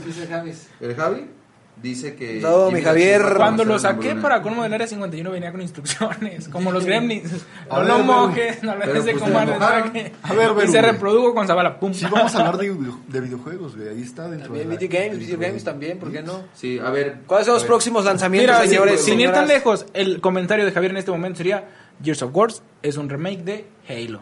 El 0.80 0.96
Javi 0.96 1.39
dice 1.82 2.16
que. 2.16 2.40
No, 2.42 2.72
mi 2.72 2.82
Javier. 2.82 3.22
Cuando 3.38 3.64
lo 3.66 3.80
saqué 3.80 4.16
para 4.16 4.42
colmo 4.42 4.64
del 4.64 4.74
área 4.74 4.88
51 4.88 5.32
venía 5.32 5.52
con 5.52 5.62
instrucciones, 5.62 6.48
como 6.52 6.72
los 6.72 6.86
gremlins. 6.86 7.32
No 7.70 7.84
lo 7.84 8.00
mojes, 8.00 8.62
no 8.64 8.74
le 8.76 8.82
pero 8.82 8.94
des 8.94 9.06
de 9.06 9.12
pues 9.14 9.24
comer, 9.24 9.46
te 9.46 9.52
de 9.54 9.60
mojaron. 9.60 9.84
saque. 9.88 10.12
A 10.24 10.34
ver, 10.34 10.52
Y 10.66 10.68
se 10.72 10.82
reprodujo 10.82 11.34
con 11.34 11.48
Zabala, 11.48 11.80
pum. 11.80 11.94
Sí, 11.94 12.06
vamos 12.12 12.34
a 12.36 12.40
hablar 12.40 12.58
de, 12.58 12.70
video- 12.74 13.00
de 13.08 13.22
videojuegos, 13.22 13.76
güey. 13.76 13.90
Ahí 13.90 14.02
está 14.02 14.24
dentro 14.30 14.48
También 14.48 14.68
de 14.70 14.74
la- 14.76 14.80
Video 14.80 15.00
Games, 15.02 15.20
de 15.20 15.26
Video 15.26 15.40
Games 15.40 15.64
también, 15.64 16.00
¿por 16.00 16.12
qué 16.12 16.22
no? 16.22 16.44
Sí, 16.54 16.80
a 16.84 16.90
ver. 16.90 17.20
¿Cuáles 17.28 17.46
son 17.46 17.56
los 17.56 17.64
próximos 17.64 18.06
lanzamientos, 18.06 18.56
Mira, 18.58 18.68
señores? 18.70 19.04
sin 19.04 19.20
ir 19.20 19.32
tan 19.32 19.48
lejos, 19.48 19.86
el 19.94 20.22
comentario 20.22 20.66
de 20.66 20.72
Javier 20.72 20.92
en 20.92 20.98
este 20.98 21.12
momento 21.12 21.38
sería: 21.38 21.68
Gears 22.04 22.22
of 22.24 22.36
War 22.36 22.50
es 22.82 22.98
un 22.98 23.10
remake 23.10 23.44
de 23.44 23.66
Halo. 23.88 24.20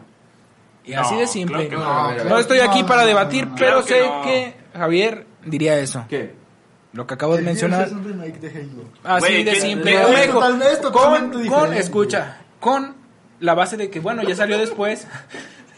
Y 0.86 0.92
No, 0.94 1.02
así 1.02 1.16
de 1.18 1.28
simple. 1.28 1.70
no. 1.70 2.40
Estoy 2.40 2.60
aquí 2.60 2.82
No, 2.82 2.88
para 2.88 3.06
debatir, 3.06 3.44
no, 3.46 3.50
no. 3.52 3.56
pero 3.58 3.84
Claro 3.84 3.86
que 3.86 3.94
sé 3.94 4.08
no. 4.08 4.22
que 4.22 4.54
Javier 4.78 5.26
diría 5.46 5.78
eso. 5.80 6.06
¿Qué? 6.08 6.34
Lo 6.94 7.06
que 7.06 7.14
acabo 7.14 7.36
de 7.36 7.42
mencionar. 7.44 7.86
Es 7.88 7.92
un 7.92 8.04
remake 8.04 8.40
de 8.40 8.48
Halo. 8.50 8.84
Así 9.04 9.20
Güey, 9.28 9.44
de 9.44 9.52
¿quién- 9.52 9.62
simple. 9.64 9.94
es 9.94 10.26
eco. 10.26 10.34
totalmente- 10.34 10.72
es 10.74 10.80
con, 10.80 10.92
totalmente 10.94 11.34
con, 11.36 11.44
diferente, 11.44 11.80
escucha, 11.80 12.38
con 12.60 12.96
la 13.40 13.54
base 13.54 13.78
de 13.78 13.90
que, 13.90 14.00
bueno, 14.00 14.24
ya 14.24 14.36
salió 14.36 14.58
después, 14.58 15.06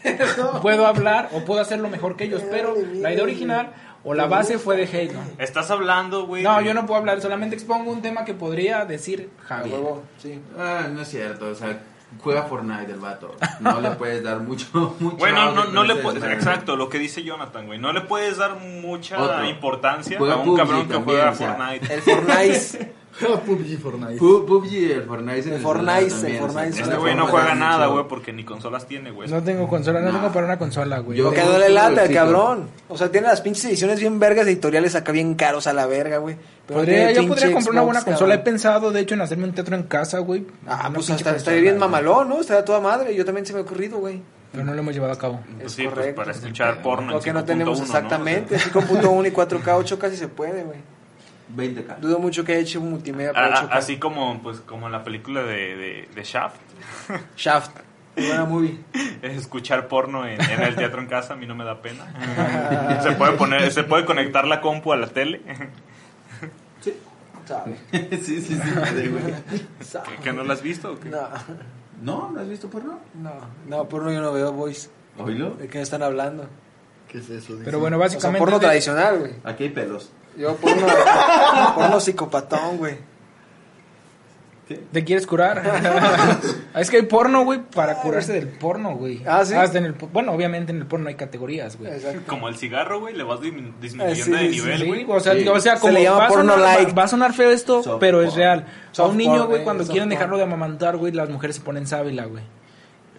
puedo 0.62 0.86
hablar 0.86 1.28
o 1.32 1.44
puedo 1.44 1.60
hacerlo 1.60 1.88
mejor 1.88 2.16
que 2.16 2.24
ellos, 2.24 2.42
pero 2.50 2.74
la 2.94 3.12
idea 3.12 3.22
original 3.22 3.72
o 4.02 4.14
la 4.14 4.26
base 4.26 4.58
fue 4.58 4.76
de 4.76 4.84
Halo. 5.12 5.20
Estás 5.38 5.70
hablando, 5.70 6.26
güey. 6.26 6.42
No, 6.42 6.60
yo 6.62 6.72
no 6.72 6.86
puedo 6.86 6.98
hablar, 7.00 7.20
solamente 7.20 7.54
expongo 7.54 7.90
un 7.90 8.00
tema 8.00 8.24
que 8.24 8.32
podría 8.32 8.84
decir 8.86 9.28
Javier. 9.46 9.78
sí. 10.18 10.40
Ah, 10.58 10.86
no 10.90 11.02
es 11.02 11.08
cierto. 11.08 11.48
O 11.48 11.54
sea, 11.54 11.80
juega 12.18 12.42
Fortnite 12.44 12.92
el 12.92 12.98
vato. 12.98 13.36
No 13.60 13.80
le 13.80 13.90
puedes 13.92 14.22
dar 14.22 14.40
mucho. 14.40 14.66
mucho 14.98 15.16
Güey, 15.16 15.32
no, 15.32 15.66
no, 15.66 15.84
le 15.84 15.96
puedes. 15.96 16.22
Exacto, 16.22 16.76
lo 16.76 16.88
que 16.88 16.98
dice 16.98 17.22
Jonathan, 17.22 17.66
güey. 17.66 17.78
No 17.78 17.92
le 17.92 18.02
puedes 18.02 18.38
dar 18.38 18.56
mucha 18.56 19.20
Otro. 19.20 19.44
importancia 19.44 20.18
Juega 20.18 20.34
a 20.34 20.36
un 20.38 20.44
PUBG 20.44 20.56
cabrón 20.56 20.86
que 20.86 20.94
también, 20.94 21.18
juega 21.18 21.30
o 21.30 21.34
sea. 21.34 21.54
Fortnite. 21.54 21.94
El 21.94 22.02
Fortnite. 22.02 22.94
PUBG 23.46 23.78
Fortnite. 23.78 24.18
Pu- 24.20 24.46
PUBG 24.46 24.72
y 24.72 24.92
el 24.92 25.02
Fortnite. 25.02 25.54
El 25.54 25.60
Fortnite, 25.60 26.04
el 26.32 26.38
Fortnite, 26.38 26.80
Este 26.82 26.96
güey 26.96 27.14
no 27.14 27.26
juega 27.26 27.54
nada, 27.54 27.86
güey, 27.88 28.06
porque 28.08 28.32
ni 28.32 28.44
consolas 28.44 28.86
tiene, 28.86 29.10
güey. 29.10 29.28
No 29.28 29.42
tengo 29.42 29.68
consola, 29.68 30.00
no 30.00 30.12
Nah. 30.12 30.20
tengo 30.20 30.32
para 30.32 30.46
una 30.46 30.58
consola, 30.58 30.98
güey. 31.00 31.18
Yo- 31.18 31.30
Tengo 31.30 31.52
no 31.52 31.58
le 31.58 31.68
lata 31.70 32.04
el 32.04 32.14
cabrón. 32.14 32.68
O 32.88 32.96
sea, 32.96 33.10
tiene 33.10 33.26
las 33.26 33.40
pinches 33.40 33.64
ediciones 33.66 33.98
bien 34.00 34.18
vergas 34.20 34.46
editoriales 34.46 34.94
acá 34.94 35.12
bien 35.12 35.34
caros 35.34 35.66
a 35.66 35.72
la 35.72 35.86
verga, 35.86 36.18
güey. 36.18 36.36
Podría, 36.66 37.10
yo 37.12 37.26
podría 37.26 37.52
comprar 37.52 37.72
una 37.72 37.82
buena 37.82 38.00
Xbox, 38.00 38.12
consola. 38.12 38.34
He 38.34 38.38
cabrón. 38.38 38.52
pensado, 38.54 38.90
de 38.92 39.00
hecho, 39.00 39.14
en 39.14 39.20
hacerme 39.22 39.44
un 39.44 39.52
teatro 39.54 39.74
en 39.74 39.82
casa, 39.82 40.20
güey. 40.20 40.46
Ah, 40.66 40.90
pues 40.94 41.10
hasta 41.10 41.34
estaría 41.34 41.60
bien 41.60 41.78
mamalón, 41.78 42.28
¿no? 42.28 42.40
Estaría 42.40 42.64
toda 42.64 42.80
madre. 42.80 43.14
Yo 43.14 43.24
también 43.24 43.44
se 43.44 43.52
me 43.52 43.58
ha 43.58 43.62
ocurrido, 43.62 43.98
güey. 43.98 44.22
Pero 44.52 44.64
no 44.64 44.72
lo 44.72 44.80
hemos 44.80 44.94
llevado 44.94 45.12
a 45.12 45.18
cabo. 45.18 45.40
Pues 45.56 45.66
Es 45.66 45.72
sí, 45.72 45.82
pues 45.82 45.94
correcto. 45.94 46.16
para 46.22 46.32
escuchar 46.32 46.82
porno 46.82 47.12
Lo 47.12 47.20
que 47.20 47.32
no 47.32 47.44
tenemos 47.44 47.78
5.1, 47.78 47.80
¿no? 47.80 47.84
exactamente. 47.86 48.56
5.1 48.58 49.26
y 49.26 49.30
4K 49.32 49.76
8 49.76 49.98
casi 49.98 50.16
se 50.16 50.28
puede, 50.28 50.62
güey. 50.64 50.78
20k. 51.56 51.98
Dudo 51.98 52.18
mucho 52.18 52.44
que 52.44 52.52
haya 52.52 52.60
hecho 52.62 52.80
un 52.80 52.90
multimedia 52.90 53.32
para 53.32 53.46
a- 53.60 53.62
8K. 53.68 53.72
así 53.72 53.96
como, 53.98 54.42
pues, 54.42 54.60
como 54.60 54.86
en 54.86 54.92
la 54.92 55.02
película 55.04 55.42
de, 55.42 55.76
de, 55.76 56.08
de 56.14 56.22
Shaft. 56.24 56.56
Shaft. 57.36 57.70
Buena 58.16 58.44
movie. 58.44 58.78
Escuchar 59.22 59.86
porno 59.88 60.26
en, 60.26 60.40
en 60.42 60.60
el 60.62 60.74
teatro 60.74 61.00
en 61.00 61.06
casa 61.06 61.34
a 61.34 61.36
mí 61.36 61.46
no 61.46 61.54
me 61.54 61.64
da 61.64 61.80
pena. 61.80 63.00
se 63.02 63.12
puede 63.12 63.32
poner, 63.32 63.70
se 63.72 63.84
puede 63.84 64.04
conectar 64.04 64.46
la 64.46 64.60
compu 64.60 64.92
a 64.92 64.96
la 64.96 65.06
tele. 65.06 65.40
¿Sabe? 67.46 67.76
sí, 67.92 68.40
sí, 68.40 68.42
sí. 68.42 68.60
sí. 68.60 69.66
¿Sabe? 69.80 70.06
¿Que, 70.16 70.22
que 70.22 70.32
no 70.32 70.44
la 70.44 70.52
has 70.54 70.62
visto 70.62 70.92
o 70.92 71.00
qué? 71.00 71.08
No, 71.08 71.28
¿No? 72.00 72.30
¿No 72.32 72.40
has 72.40 72.48
visto 72.48 72.68
porno? 72.70 73.00
no, 73.14 73.32
no, 73.66 73.88
porno 73.88 74.12
yo 74.12 74.20
no 74.20 74.32
veo, 74.32 74.52
boys. 74.52 74.88
¿Oílo? 75.18 75.50
¿De 75.52 75.66
qué 75.68 75.78
me 75.78 75.82
están 75.82 76.02
hablando? 76.02 76.48
¿Qué 77.08 77.18
es 77.18 77.28
eso? 77.28 77.54
Dice. 77.54 77.64
Pero 77.64 77.80
bueno, 77.80 77.96
O 77.96 78.00
sea, 78.00 78.06
básicamente. 78.06 78.38
porno 78.38 78.58
de- 78.60 78.66
tradicional, 78.66 79.18
güey. 79.18 79.32
Aquí 79.44 79.64
hay 79.64 79.70
pelos. 79.70 80.12
Yo 80.40 80.56
porno, 80.56 80.86
porno 81.74 82.00
psicopatón, 82.00 82.78
güey. 82.78 82.96
¿Te 84.92 85.02
quieres 85.04 85.26
curar? 85.26 85.60
es 86.76 86.90
que 86.90 86.98
hay 86.98 87.02
porno, 87.02 87.44
güey, 87.44 87.58
para 87.74 87.96
curarse 87.96 88.32
del 88.32 88.46
porno, 88.46 88.94
güey. 88.94 89.20
Ah, 89.26 89.44
¿sí? 89.44 89.52
Hasta 89.52 89.78
en 89.78 89.86
el, 89.86 89.92
bueno, 89.94 90.30
obviamente 90.30 90.70
en 90.70 90.78
el 90.78 90.86
porno 90.86 91.08
hay 91.08 91.16
categorías, 91.16 91.76
güey. 91.76 91.90
Como 92.28 92.48
el 92.48 92.56
cigarro, 92.56 93.00
güey, 93.00 93.16
le 93.16 93.24
vas 93.24 93.40
Eh, 93.42 93.52
disminuyendo 93.80 94.24
sí, 94.24 94.30
de 94.30 94.48
nivel, 94.48 94.78
Sí, 94.80 94.86
güey. 94.86 95.06
o 95.10 95.18
sea, 95.18 95.34
Sí. 95.34 95.48
o 95.48 95.60
sea, 95.60 95.74
Se 95.74 95.80
como 95.80 95.92
le 95.94 96.04
llama 96.04 96.18
va, 96.18 96.24
a 96.26 96.28
porno 96.28 96.52
sonar, 96.54 96.78
light. 96.78 96.96
va- 96.96 97.02
a 97.02 97.08
sonar 97.08 97.32
feo 97.32 97.50
esto, 97.50 97.82
Soft 97.82 97.98
pero 97.98 98.22
es 98.22 98.34
real. 98.36 98.64
a 98.96 99.02
un 99.02 99.16
niño, 99.16 99.48
güey, 99.48 99.62
eh, 99.62 99.64
cuando 99.64 99.82
quieren 99.82 100.02
porn. 100.04 100.10
dejarlo 100.10 100.36
de 100.36 100.44
amamantar, 100.44 100.96
güey, 100.96 101.12
las 101.12 101.28
mujeres 101.30 101.56
se 101.56 101.62
ponen 101.62 101.88
sábila, 101.88 102.26
güey. 102.26 102.44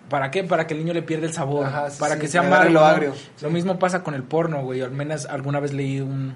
¿Para 0.10 0.32
qué? 0.32 0.46
Para 0.46 0.68
que 0.68 0.74
el 0.74 0.80
niño 0.80 0.94
le 0.94 1.02
pierda 1.02 1.26
el 1.26 1.34
sabor. 1.34 1.66
Ajá, 1.66 1.90
sí, 1.90 2.00
para 2.00 2.16
sí, 2.16 2.22
que 2.22 2.28
sea 2.30 2.42
le 2.44 2.48
agarre 2.48 2.70
amargo. 2.70 2.74
lo 2.74 2.80
¿no? 2.80 2.86
agrio. 2.86 3.14
Lo 3.42 3.50
mismo 3.50 3.78
pasa 3.78 4.04
con 4.04 4.14
el 4.14 4.24
porno, 4.24 4.62
güey. 4.64 4.80
Al 4.82 4.92
menos 4.92 5.26
alguna 5.26 5.60
vez 5.60 5.74
leí 5.74 6.00
un, 6.00 6.34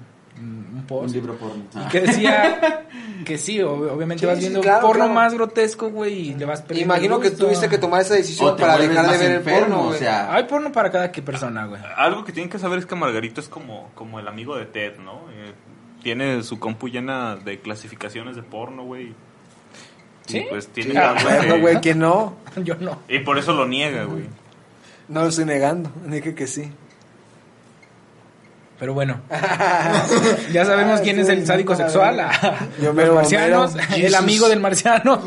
un 0.88 1.12
libro 1.12 1.34
porno. 1.36 1.62
Y 1.74 1.78
Ah. 1.78 1.88
que 1.90 2.00
decía 2.00 2.86
que 3.24 3.38
sí, 3.38 3.58
ob- 3.58 3.90
obviamente 3.90 4.20
Sí, 4.20 4.26
vas 4.26 4.36
sí, 4.36 4.40
viendo 4.42 4.60
claro, 4.60 4.82
porno 4.86 5.04
claro. 5.04 5.14
más 5.14 5.34
grotesco, 5.34 5.90
güey, 5.90 6.30
y 6.30 6.34
le 6.34 6.44
vas 6.44 6.62
perdiendo 6.62 6.94
Imagino 6.94 7.20
que 7.20 7.30
tuviste 7.30 7.68
que 7.68 7.78
tomar 7.78 8.00
esa 8.02 8.14
decisión 8.14 8.56
para 8.56 8.76
dejar 8.78 9.02
de 9.04 9.08
más 9.10 9.18
ver 9.20 9.30
el 9.32 9.40
porno, 9.42 9.88
o 9.88 9.94
sea, 9.94 10.32
Hay 10.34 10.44
porno 10.44 10.70
para 10.72 10.90
cada 10.90 11.10
que 11.12 11.22
persona, 11.22 11.66
güey. 11.66 11.80
Algo 11.96 12.24
que 12.24 12.32
tienen 12.32 12.50
que 12.50 12.58
saber 12.58 12.78
es 12.78 12.86
que 12.86 12.94
Margarito 12.94 13.40
es 13.40 13.48
como, 13.48 13.90
como 13.94 14.18
el 14.20 14.28
amigo 14.28 14.56
de 14.56 14.66
Ted, 14.66 14.98
¿no? 14.98 15.22
Eh, 15.32 15.52
tiene 16.02 16.42
su 16.44 16.58
compu 16.60 16.88
llena 16.88 17.36
de 17.36 17.58
clasificaciones 17.60 18.36
de 18.36 18.42
porno, 18.42 18.84
güey. 18.84 19.12
¿Sí? 20.26 20.38
Y 20.38 20.42
pues 20.48 20.68
tiene 20.68 20.90
Sí, 21.18 21.46
de- 21.48 21.60
güey, 21.60 21.80
que 21.80 21.94
no. 21.94 22.34
Yo 22.56 22.74
no. 22.76 22.98
Y 23.08 23.20
por 23.20 23.38
eso 23.38 23.52
lo 23.54 23.66
niega, 23.66 24.04
güey. 24.04 24.24
No 25.08 25.22
lo 25.22 25.28
estoy 25.28 25.44
negando. 25.44 25.90
Dije 26.06 26.34
que 26.34 26.46
sí. 26.46 26.70
Pero 28.78 28.92
bueno. 28.92 29.20
ya 30.52 30.64
sabemos 30.64 31.00
quién 31.00 31.18
es 31.18 31.28
el 31.28 31.46
sádico 31.46 31.74
sexual. 31.74 32.16
Yo 32.82 32.92
Los 32.92 33.14
marcianos, 33.14 33.74
el 33.96 34.14
amigo 34.14 34.48
del 34.48 34.60
marciano. 34.60 35.22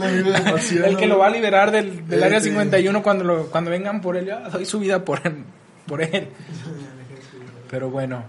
El 0.85 0.97
que 0.97 1.07
lo 1.07 1.17
va 1.17 1.27
a 1.27 1.29
liberar 1.31 1.71
del, 1.71 2.07
del 2.07 2.21
área 2.23 2.37
Este. 2.37 2.49
51 2.49 3.01
cuando, 3.01 3.23
lo, 3.23 3.45
cuando 3.47 3.71
vengan 3.71 4.01
por 4.01 4.17
él. 4.17 4.27
Ya 4.27 4.39
doy 4.49 4.65
su 4.65 4.79
vida 4.79 5.03
por 5.03 5.21
él. 5.25 5.43
Por 5.87 6.01
él. 6.01 6.27
Pero 7.69 7.89
bueno. 7.89 8.23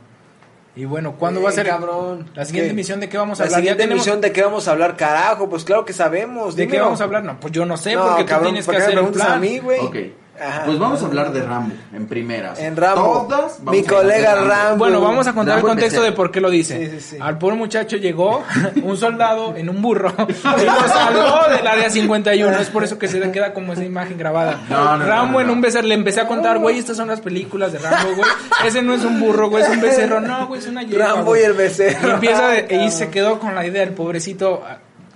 Y 0.77 0.85
bueno, 0.85 1.17
¿cuándo 1.19 1.43
va 1.43 1.51
a 1.51 1.53
ser 1.53 1.67
cabrón? 1.67 2.31
la 2.35 2.45
siguiente 2.45 2.69
¿Qué? 2.69 2.73
emisión? 2.73 3.01
¿De 3.01 3.09
qué 3.09 3.19
vamos 3.19 3.41
a 3.41 3.43
La 3.43 3.47
hablar? 3.49 3.59
Ya 3.59 3.63
siguiente 3.63 3.83
tenemos- 3.83 4.07
emisión 4.07 4.21
de 4.23 4.33
qué 4.33 4.43
vamos 4.43 4.69
a 4.69 4.71
hablar, 4.71 4.97
carajo. 4.97 5.51
Pues 5.51 5.65
claro 5.65 5.85
que 5.85 5.93
sabemos. 5.93 6.57
¿De 6.57 6.69
qué 6.69 6.81
vamos 6.81 7.01
a 7.01 7.05
hablar? 7.05 7.25
No, 7.25 7.39
pues 7.41 7.53
yo 7.53 7.67
no 7.67 7.77
sé, 7.77 7.95
No, 7.95 8.07
porque 8.07 8.23
tú 8.23 8.29
cabrón, 8.29 8.49
tienes 8.53 8.65
¿por 8.67 8.75
que 8.77 8.79
hacer 8.81 8.91
el 8.93 8.97
preguntas 8.99 9.23
plan. 9.27 9.37
a 9.37 9.41
mí, 9.41 9.59
güey? 9.59 9.81
Ok. 9.81 9.97
Ajá. 10.41 10.63
Pues 10.65 10.79
vamos 10.79 11.03
a 11.03 11.07
hablar 11.07 11.33
de 11.33 11.43
Rambo 11.43 11.75
en 11.93 12.07
primera. 12.07 12.53
o 12.53 12.57
sea, 12.57 12.67
En 12.67 12.77
Rambo. 12.77 13.27
Todas 13.29 13.59
vamos 13.63 13.81
Mi 13.81 13.87
colega 13.87 14.35
Rambo. 14.37 14.79
Bueno, 14.79 15.01
vamos 15.01 15.27
a 15.27 15.33
contar 15.33 15.59
el 15.59 15.65
contexto 15.65 15.97
empecé. 15.99 16.11
de 16.11 16.17
por 16.17 16.31
qué 16.31 16.41
lo 16.41 16.51
dice. 16.51 16.79
Sí, 16.91 16.99
sí, 16.99 17.07
sí. 17.11 17.19
Al 17.21 17.39
pobre 17.39 17.57
muchacho 17.57 17.97
llegó 17.97 18.43
un 18.83 18.97
soldado 18.97 19.55
en 19.57 19.69
un 19.69 19.83
burro 19.83 20.13
y 20.29 20.65
lo 20.65 20.89
salvó 20.89 21.49
del 21.55 21.67
área 21.67 21.91
51. 21.91 22.59
Es 22.59 22.69
por 22.71 22.85
eso 22.85 22.99
que 22.99 23.09
se 23.09 23.21
le 23.21 23.31
queda 23.33 23.53
como 23.53 23.73
esa 23.73 23.85
imagen 23.85 24.17
grabada. 24.19 24.61
No, 24.69 24.97
no, 24.97 25.05
Rambo 25.05 25.33
no, 25.33 25.39
no, 25.39 25.41
en 25.41 25.51
un 25.51 25.61
becerro. 25.61 25.87
Le 25.87 25.95
empecé 25.95 26.21
a 26.21 26.27
contar, 26.27 26.59
güey, 26.59 26.79
estas 26.79 26.97
son 26.97 27.09
las 27.09 27.21
películas 27.21 27.73
de 27.73 27.79
Rambo, 27.79 28.15
güey. 28.17 28.31
Ese 28.65 28.83
no 28.83 28.95
es 28.95 29.05
un 29.05 29.21
burro, 29.21 29.51
güey, 29.51 29.63
es 29.65 29.69
un 29.69 29.81
becerro. 29.81 30.21
No, 30.21 30.47
güey, 30.47 30.61
es 30.61 30.67
una 30.67 30.83
yegua, 30.83 31.07
Rambo 31.07 31.37
y 31.37 31.41
el 31.41 31.53
becerro. 31.53 32.09
Y 32.09 32.11
empieza 32.13 32.49
de- 32.49 32.85
y 32.85 32.91
se 32.91 33.11
quedó 33.11 33.39
con 33.39 33.55
la 33.55 33.67
idea, 33.67 33.83
el 33.83 33.91
pobrecito. 33.93 34.63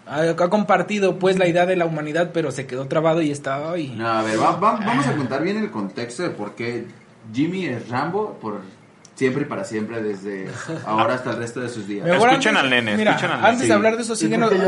Ha, 0.07 0.21
ha 0.31 0.37
compartido 0.51 1.19
pues 1.19 1.39
la 1.39 1.47
idea 1.49 1.65
de 1.67 1.77
la 1.77 1.87
humanidad, 1.87 2.31
pero 2.35 2.51
se 2.51 2.67
quedó 2.67 2.87
trabado 2.89 3.23
y 3.23 3.31
estaba 3.31 3.73
ahí. 3.73 3.95
No, 3.97 4.07
a 4.09 4.23
ver, 4.23 4.39
va- 4.41 4.57
va- 4.57 4.77
vamos 4.85 5.07
a 5.07 5.13
contar 5.17 5.43
bien 5.43 5.57
el 5.57 5.71
contexto 5.71 6.23
de 6.23 6.31
por 6.31 6.55
qué 6.55 6.87
Jimmy 7.33 7.67
es 7.67 7.89
Rambo 7.89 8.39
por 8.41 8.61
siempre 9.15 9.43
y 9.43 9.45
para 9.47 9.65
siempre, 9.65 10.03
desde 10.03 10.49
ahora 10.87 11.15
hasta 11.15 11.31
el 11.31 11.37
resto 11.39 11.61
de 11.61 11.69
sus 11.71 11.87
días. 11.87 12.05
Mejor 12.07 12.29
Escuchen 12.31 12.57
antes- 12.57 12.65
al 12.65 12.71
nene, 12.85 12.97
mira, 12.99 13.13
escuchen 13.13 13.31
al 13.31 13.37
nene. 13.39 13.49
Antes 13.49 13.61
de 13.63 13.67
Sí. 13.69 13.73
hablar 13.73 13.97
de 13.97 14.03
eso, 14.03 14.17
síguenos. 14.17 14.51
no 14.53 14.59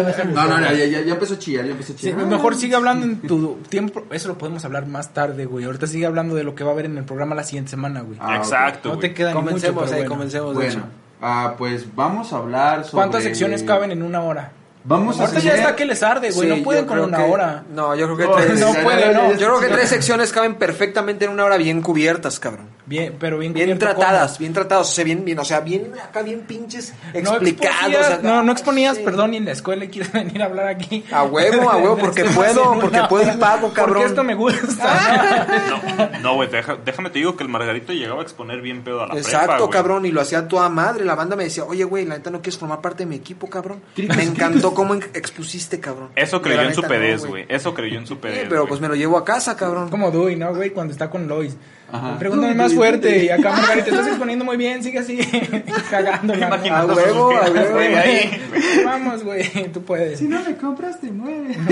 No, 0.47 0.47
no, 0.61 0.61
ya, 0.73 0.85
ya, 0.87 1.01
ya 1.03 1.13
empezó 1.15 1.35
a 1.35 1.39
chillar, 1.39 1.65
ya 1.67 1.73
empezó 1.73 1.93
a 1.93 1.97
Sí, 1.97 2.03
chillar. 2.13 2.27
mejor 2.27 2.55
sigue 2.55 2.75
hablando 2.77 3.05
en 3.07 3.21
tu 3.21 3.57
tiempo. 3.69 4.05
Eso 4.13 4.29
lo 4.29 4.39
podemos 4.39 4.65
hablar 4.65 4.87
más 4.87 5.13
tarde, 5.13 5.45
güey. 5.47 5.65
Ahorita 5.67 5.87
sigue 5.87 6.07
hablando 6.07 6.35
de 6.35 6.45
lo 6.45 6.55
que 6.55 6.65
va 6.65 6.71
a 6.71 6.73
haber 6.75 6.87
en 6.87 6.97
el 6.97 7.05
programa 7.05 7.35
la 7.35 7.43
siguiente 7.43 7.73
semana, 7.73 8.01
güey. 8.03 8.19
Ah. 8.23 8.37
Exacto, 8.37 8.91
no 8.95 8.99
te 9.01 9.13
queda 9.13 9.31
ni 9.35 9.35
mucho, 9.41 9.49
Comencemos 9.49 9.83
pero 9.85 9.95
ahí, 9.97 10.01
bueno. 10.03 10.15
comencemos, 10.15 10.55
Bueno, 10.55 10.71
hecho. 10.71 10.83
Ah, 11.21 11.55
pues 11.59 11.95
vamos 11.97 12.33
a 12.33 12.37
hablar 12.37 12.85
sobre... 12.85 12.93
¿Cuántas 12.93 13.23
secciones 13.25 13.63
caben 13.65 13.91
en 13.91 14.03
una 14.03 14.21
hora? 14.23 14.53
Vamos 14.89 15.19
a 15.19 15.25
Ahorita 15.25 15.41
ya 15.41 15.51
hacer- 15.51 15.61
está 15.65 15.77
que 15.77 15.85
les 15.85 16.03
arde, 16.03 16.31
güey. 16.31 16.49
Sí, 16.51 16.57
no 16.59 16.63
pueden 16.63 16.87
con 16.87 17.01
una 17.01 17.17
que- 17.19 17.23
hora. 17.25 17.65
No, 17.75 17.95
yo 17.97 18.05
creo 18.07 18.17
que 18.17 18.25
No, 18.25 18.35
tres. 18.37 18.61
no 18.61 18.73
puede, 18.85 19.13
no. 19.13 19.33
Yo 19.33 19.49
creo 19.49 19.61
que 19.61 19.67
tres 19.69 19.89
secciones 19.89 20.33
caben 20.33 20.55
perfectamente 20.55 21.25
en 21.25 21.33
una 21.33 21.45
hora 21.45 21.57
bien 21.57 21.83
cubiertas, 21.83 22.39
cabrón. 22.39 22.69
Bien, 22.87 23.17
pero 23.19 23.37
bien 23.39 23.53
Bien 23.53 23.77
tratadas, 23.81 24.39
bien 24.39 24.53
tratadas, 24.53 24.89
o 24.89 24.93
sea, 24.93 25.03
bien, 25.05 25.25
bien, 25.25 25.37
o 25.41 25.45
sea, 25.45 25.59
bien 25.59 25.91
acá 26.01 26.23
bien 26.23 26.43
pinches 26.43 26.95
¿cómo? 27.13 27.25
No 27.25 27.31
explicados. 27.33 27.75
exponías, 27.81 28.11
acá. 28.13 28.19
no, 28.23 28.43
no 28.45 28.53
exponías, 28.53 28.97
Sí. 28.97 29.03
perdón, 29.03 29.33
ni 29.33 29.39
en 29.39 29.45
la 29.47 29.51
escuela 29.53 29.85
y 29.85 29.89
quieres 29.89 30.13
venir 30.13 30.41
a 30.41 30.45
hablar 30.45 30.69
aquí. 30.69 31.05
A 31.11 31.25
huevo, 31.25 31.69
a 31.69 31.79
huevo, 31.79 31.99
porque 31.99 32.25
puedo, 32.37 32.79
porque 32.81 33.01
puedo 33.09 33.33
y 33.33 33.37
pago, 33.39 33.73
cabrón. 33.73 33.95
Porque 33.95 34.09
esto 34.09 34.23
me 34.23 34.35
gusta. 34.37 35.47
No, 35.67 36.21
no, 36.21 36.35
güey, 36.37 36.49
deja- 36.49 36.77
déjame 36.85 37.11
te 37.11 37.19
digo 37.19 37.37
que 37.37 37.43
el 37.43 37.49
Margarito 37.49 37.93
llegaba 37.93 38.21
a 38.21 38.23
exponer 38.23 38.61
bien 38.61 38.83
pedo 38.85 39.01
a 39.03 39.07
la 39.07 39.15
prepa, 39.15 39.29
Exacto, 39.29 39.59
güey. 39.59 39.71
cabrón, 39.71 40.07
y 40.07 40.13
lo 40.13 40.21
hacía 40.21 40.47
toda 40.47 40.69
madre. 40.69 41.05
La 41.05 41.15
banda 41.17 41.35
me 41.35 41.45
decía, 41.45 41.65
oye, 41.65 41.83
güey, 41.85 42.05
la 42.05 42.17
neta 42.17 42.31
no 42.31 42.41
quieres 42.41 42.59
formar 42.59 42.81
parte 42.81 43.03
de 43.05 43.07
mi 43.07 43.17
equipo, 43.17 43.49
cabrón. 43.49 43.81
Me 43.97 44.23
encantó 44.23 44.75
cómo 44.77 44.95
expusiste, 44.95 45.81
cabrón. 45.81 46.11
Eso 46.15 46.41
creyó 46.43 46.63
en 46.63 46.75
su 46.75 46.83
no, 46.83 46.89
pedez, 46.89 47.25
güey. 47.27 47.45
Eso 47.49 47.75
creyó 47.75 47.99
en 47.99 48.07
su 48.07 48.15
Sí, 48.15 48.21
pedez. 48.23 48.47
pero 48.49 48.67
pues 48.67 48.81
me 48.81 48.89
lo 48.89 48.95
llevo 48.95 49.19
a 49.19 49.25
casa, 49.25 49.57
cabrón. 49.57 49.89
Como 49.89 50.11
Dewey, 50.11 50.37
¿no, 50.37 50.55
güey? 50.55 50.71
Cuando 50.71 50.93
está 50.93 51.11
con 51.11 51.27
Lois. 51.27 51.57
Ajá. 51.91 52.19
Pregúntame 52.19 52.55
más 52.55 52.75
fuerte. 52.75 53.25
Y 53.25 53.29
acá, 53.31 53.51
Margarita, 53.53 53.85
te 53.85 53.91
estás 53.91 54.07
exponiendo 54.09 54.45
muy 54.45 54.57
bien. 54.57 54.83
Sigue 54.83 54.99
así. 54.99 55.17
¿no? 56.23 56.35
Imagínate 56.35 56.69
A 56.71 56.85
huevo, 56.87 57.31
a 57.37 57.49
huevo. 57.51 57.73
güey, 57.75 57.95
ahí. 57.95 58.43
Vamos, 58.85 59.25
güey, 59.25 59.73
tú 59.73 59.83
puedes. 59.83 60.21
no 60.23 60.41
me 60.45 60.57
compras, 60.57 61.01
te 61.01 61.11
mueres. 61.11 61.57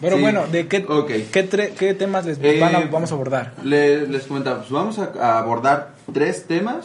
Pero 0.00 0.16
Sí. 0.16 0.22
bueno, 0.22 0.46
¿de 0.46 0.68
qué, 0.68 0.84
qué, 1.32 1.50
tre- 1.50 1.72
qué 1.72 1.94
temas 1.94 2.24
les 2.26 2.38
Eh, 2.40 2.58
van 2.60 2.76
a- 2.76 2.80
vamos 2.86 3.10
a 3.10 3.14
abordar? 3.14 3.54
Le- 3.64 4.06
les 4.06 4.24
comentamos, 4.24 4.70
vamos 4.70 4.98
a, 4.98 5.10
a 5.20 5.38
abordar 5.38 5.94
tres 6.12 6.46
temas, 6.46 6.84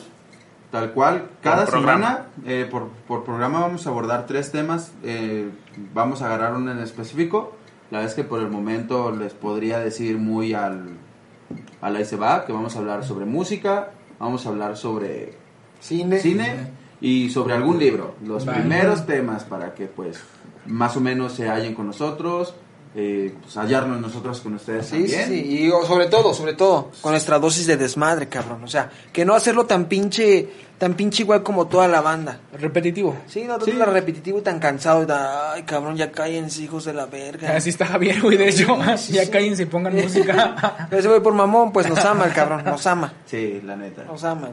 tal 0.73 0.91
cual, 0.91 1.29
cada 1.43 1.65
Por 1.65 1.75
semana, 1.75 2.25
eh, 2.47 2.67
por, 2.69 2.87
por 3.07 3.23
programa 3.23 3.59
vamos 3.59 3.85
a 3.85 3.91
abordar 3.91 4.25
tres 4.25 4.51
temas, 4.51 4.91
eh, 5.03 5.47
vamos 5.93 6.23
a 6.23 6.25
agarrar 6.25 6.55
uno 6.55 6.71
en 6.71 6.79
específico, 6.79 7.55
la 7.91 8.01
es 8.01 8.15
que 8.15 8.23
por 8.23 8.39
el 8.39 8.49
momento 8.49 9.11
les 9.11 9.33
podría 9.33 9.77
decir 9.77 10.17
muy 10.17 10.55
al, 10.55 10.97
al 11.79 11.95
ahí 11.95 12.05
se 12.05 12.15
va, 12.15 12.43
que 12.47 12.53
vamos 12.53 12.75
a 12.75 12.79
hablar 12.79 13.03
sobre 13.03 13.25
música, 13.25 13.91
vamos 14.17 14.47
a 14.47 14.49
hablar 14.49 14.75
sobre 14.75 15.37
Cine. 15.79 16.17
cine 16.17 16.71
y 16.99 17.29
sobre 17.29 17.53
algún 17.53 17.77
libro, 17.77 18.15
los 18.25 18.43
Vale. 18.43 18.61
primeros 18.61 19.05
temas 19.05 19.43
para 19.43 19.75
que 19.75 19.85
pues 19.85 20.23
más 20.65 20.97
o 20.97 21.01
menos 21.01 21.33
se 21.33 21.49
hallen 21.49 21.75
con 21.75 21.85
nosotros, 21.85 22.55
eh, 22.95 23.33
pues 23.41 23.57
hallarnos 23.57 23.99
nosotros 23.99 24.39
con 24.41 24.53
ustedes 24.53 24.85
Sí, 24.85 25.07
sí, 25.07 25.15
también. 25.15 25.27
sí, 25.45 25.63
y 25.65 25.69
o, 25.71 25.83
sobre 25.85 26.07
todo, 26.07 26.33
sobre 26.33 26.53
todo, 26.53 26.91
con 27.01 27.11
nuestra 27.13 27.39
dosis 27.39 27.65
de 27.67 27.77
desmadre, 27.77 28.29
cabrón. 28.29 28.63
O 28.63 28.67
sea, 28.67 28.89
que 29.11 29.25
no 29.25 29.33
hacerlo 29.33 29.65
tan 29.65 29.85
pinche, 29.85 30.47
tan 30.77 30.93
pinche 30.93 31.23
igual 31.23 31.41
como 31.41 31.67
toda 31.67 31.87
la 31.87 32.01
banda. 32.01 32.39
Repetitivo. 32.53 33.15
Sí, 33.27 33.45
no, 33.45 33.59
Sí. 33.61 33.71
tan 33.71 33.91
repetitivo 33.91 34.37
y 34.37 34.41
tan 34.41 34.59
cansado. 34.59 35.03
y 35.03 35.07
tan, 35.07 35.25
Ay, 35.53 35.63
cabrón, 35.63 35.95
ya 35.97 36.11
cállense, 36.11 36.61
hijos 36.61 36.85
de 36.85 36.93
la 36.93 37.07
verga. 37.07 37.55
Así 37.55 37.69
está 37.69 37.85
Javier, 37.87 38.21
güey, 38.21 38.37
de 38.37 38.49
hecho. 38.49 38.77
ya 39.09 39.29
cállense 39.31 39.63
y 39.63 39.65
pongan 39.65 39.95
música. 39.95 40.87
Pero 40.89 40.99
ese 40.99 41.07
güey 41.07 41.21
por 41.21 41.33
mamón, 41.33 41.71
pues 41.71 41.89
nos 41.89 41.99
ama 42.05 42.25
el 42.25 42.33
cabrón, 42.33 42.63
nos 42.63 42.85
ama, 42.85 43.11
Sí, 43.25 43.59
la 43.65 43.75
neta. 43.75 44.03
nos 44.03 44.23
ama. 44.23 44.49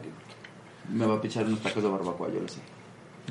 Me 0.93 1.05
va 1.07 1.17
a 1.17 1.21
pichar 1.21 1.45
unos 1.45 1.61
tacos 1.61 1.83
de 1.83 1.89
barbacoa, 1.89 2.29
yo 2.33 2.41
lo 2.41 2.49
sé. 2.49 2.59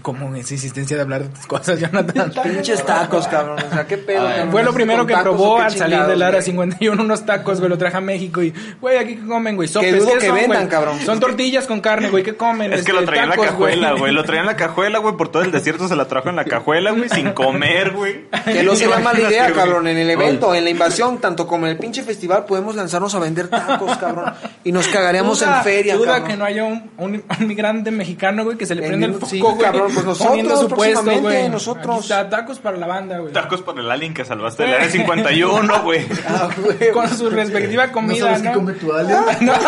Como 0.01 0.33
esa 0.35 0.53
insistencia 0.53 0.95
de 0.95 1.01
hablar 1.03 1.23
de 1.23 1.29
tus 1.29 1.45
cosas, 1.45 1.77
Jonathan. 1.81 2.31
Pinches 2.41 2.85
tacos, 2.85 3.27
cabrón. 3.27 3.59
O 3.69 3.73
sea, 3.73 3.85
qué 3.85 3.97
pedo. 3.97 4.25
Ay, 4.25 4.33
cabrón? 4.33 4.51
Fue 4.51 4.63
lo 4.63 4.73
primero 4.73 4.99
¿Con 4.99 5.07
que 5.07 5.13
tacos 5.13 5.23
probó 5.35 5.59
al 5.59 5.71
salir 5.75 5.99
del 6.03 6.21
área 6.21 6.39
güey? 6.39 6.43
51 6.51 7.03
unos 7.03 7.25
tacos, 7.25 7.59
güey, 7.59 7.69
lo 7.69 7.77
traje 7.77 7.97
a 7.97 8.01
México 8.01 8.41
y, 8.41 8.53
güey, 8.79 8.97
aquí 8.97 9.15
qué 9.17 9.27
comen, 9.27 9.57
güey, 9.57 9.67
sopes, 9.67 9.99
dudo 9.99 10.13
¿qué 10.13 10.19
que 10.19 10.25
son, 10.27 10.35
vendan, 10.35 10.57
güey? 10.59 10.69
cabrón. 10.69 10.99
Son 11.01 11.19
tortillas 11.19 11.65
con 11.65 11.81
carne, 11.81 12.09
güey, 12.09 12.23
¿qué 12.23 12.33
comen? 12.37 12.71
Es 12.71 12.85
que 12.85 12.91
Este, 12.91 12.93
lo 12.93 13.03
traía 13.05 13.23
en 13.23 13.29
la 13.29 13.35
cajuela, 13.35 13.91
güey. 13.93 14.13
Lo 14.13 14.23
traía 14.23 14.39
en 14.41 14.47
la 14.47 14.55
cajuela, 14.55 14.99
güey. 14.99 15.17
Por 15.17 15.27
todo 15.29 15.43
el 15.43 15.51
desierto 15.51 15.89
se 15.89 15.97
la 15.97 16.05
trajo 16.07 16.29
en 16.29 16.37
la 16.37 16.45
cajuela, 16.45 16.91
güey. 16.91 17.09
Sin 17.09 17.31
comer, 17.33 17.91
güey. 17.91 18.21
Que 18.45 18.63
no 18.63 18.75
sería 18.75 18.99
mala 18.99 19.19
idea, 19.19 19.43
güey. 19.49 19.53
cabrón. 19.55 19.87
En 19.87 19.97
el 19.97 20.09
evento, 20.09 20.55
en 20.55 20.63
la 20.63 20.69
invasión, 20.69 21.17
tanto 21.17 21.45
como 21.45 21.65
en 21.65 21.73
el 21.73 21.77
pinche 21.77 22.03
festival, 22.03 22.45
podemos 22.45 22.73
lanzarnos 22.75 23.13
a 23.15 23.19
vender 23.19 23.49
tacos, 23.49 23.97
cabrón. 23.97 24.33
Y 24.63 24.71
nos 24.71 24.87
cagaríamos 24.87 25.41
Duda- 25.41 25.57
en 25.57 25.63
feria, 25.65 25.95
duda 25.97 26.13
cabrón. 26.13 26.27
que 26.29 26.37
no 26.37 26.45
haya 26.45 26.63
un, 26.63 26.89
un, 26.97 27.21
un 27.39 27.47
migrante 27.47 27.91
mexicano, 27.91 28.45
güey, 28.45 28.57
que 28.57 28.65
se 28.65 28.75
le 28.75 28.83
En 28.83 28.87
prende 28.87 29.05
el 29.07 29.13
foco, 29.15 29.55
güey. 29.55 29.78
Cabrón, 29.79 29.93
pues 29.93 30.05
nosotros, 30.05 30.27
poniendo 30.29 30.57
su 30.57 30.67
puesto, 30.67 30.93
próximamente, 31.03 31.21
güey. 31.21 31.49
nosotros. 31.49 31.95
Aquí 31.95 32.01
está, 32.01 32.29
tacos 32.29 32.59
para 32.59 32.77
la 32.77 32.87
banda, 32.87 33.17
güey. 33.19 33.33
Tacos 33.33 33.61
para 33.61 33.79
el 33.81 33.91
alien 33.91 34.13
que 34.13 34.25
salvaste 34.25 34.63
del 34.63 34.73
área 34.73 34.89
51, 34.89 35.83
güey. 35.83 36.07
Ah, 36.27 36.49
güey. 36.57 36.91
Con 36.91 37.09
su 37.09 37.29
respectiva 37.29 37.87
¿No 37.87 37.93
comida, 37.93 38.25
sabes 38.25 38.43
¿no? 38.43 38.51
qué 38.51 38.57
come 38.57 38.73
tu 38.73 38.93
alien? 38.93 39.17
No, 39.41 39.53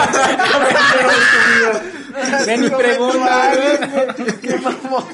Ven 2.45 2.66
y 2.66 2.70
pregunta, 2.70 3.51
güey. 3.55 4.39
Qué 4.41 4.57
mamón. 4.57 5.05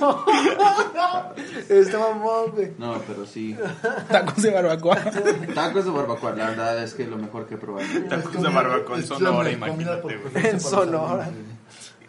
Este 1.70 1.98
mamón, 1.98 2.52
güey. 2.52 2.72
No, 2.78 3.00
pero 3.06 3.26
sí. 3.26 3.56
Tacos 4.10 4.42
de 4.42 4.52
barbacoa. 4.52 4.96
Tacos 5.54 5.86
de 5.86 5.92
barbacoa, 5.92 6.32
la 6.36 6.50
verdad 6.50 6.84
es 6.84 6.94
que 6.94 7.04
es 7.04 7.10
lo 7.10 7.18
mejor 7.18 7.46
que 7.48 7.56
he 7.56 7.58
probado. 7.58 7.86
Tacos 8.10 8.42
de 8.42 8.50
barbacoa 8.50 8.98
en 8.98 9.06
Sonora, 9.08 9.52
imagínate, 9.52 10.02
güey. 10.02 10.46
En 10.48 10.60
Sonora. 10.60 11.30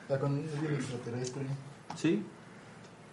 La 0.08 0.18
con 0.18 0.38
el 0.38 0.74
extraterrestre. 0.74 1.42
Sí. 1.94 2.24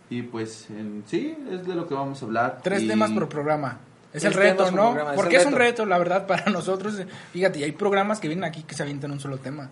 Y 0.09 0.21
pues, 0.23 0.69
en- 0.69 1.03
sí, 1.07 1.35
es 1.51 1.65
de 1.65 1.75
lo 1.75 1.87
que 1.87 1.93
vamos 1.95 2.21
a 2.21 2.25
hablar. 2.25 2.59
Tres 2.63 2.83
Y- 2.83 2.87
temas 2.87 3.11
por 3.11 3.27
programa. 3.29 3.79
Es 4.13 4.23
el 4.23 4.33
reto, 4.33 4.71
¿no? 4.71 4.91
programa, 4.93 5.13
Porque 5.13 5.35
es 5.35 5.45
un 5.45 5.51
reto. 5.51 5.83
reto, 5.83 5.85
la 5.85 5.97
verdad, 5.97 6.25
para 6.27 6.45
nosotros. 6.51 7.01
Fíjate, 7.33 7.59
y 7.59 7.63
hay 7.63 7.71
programas 7.73 8.19
que 8.19 8.27
vienen 8.29 8.45
aquí 8.45 8.63
que 8.63 8.73
se 8.75 8.83
avientan 8.83 9.11
un 9.11 9.19
solo 9.19 9.37
tema. 9.39 9.69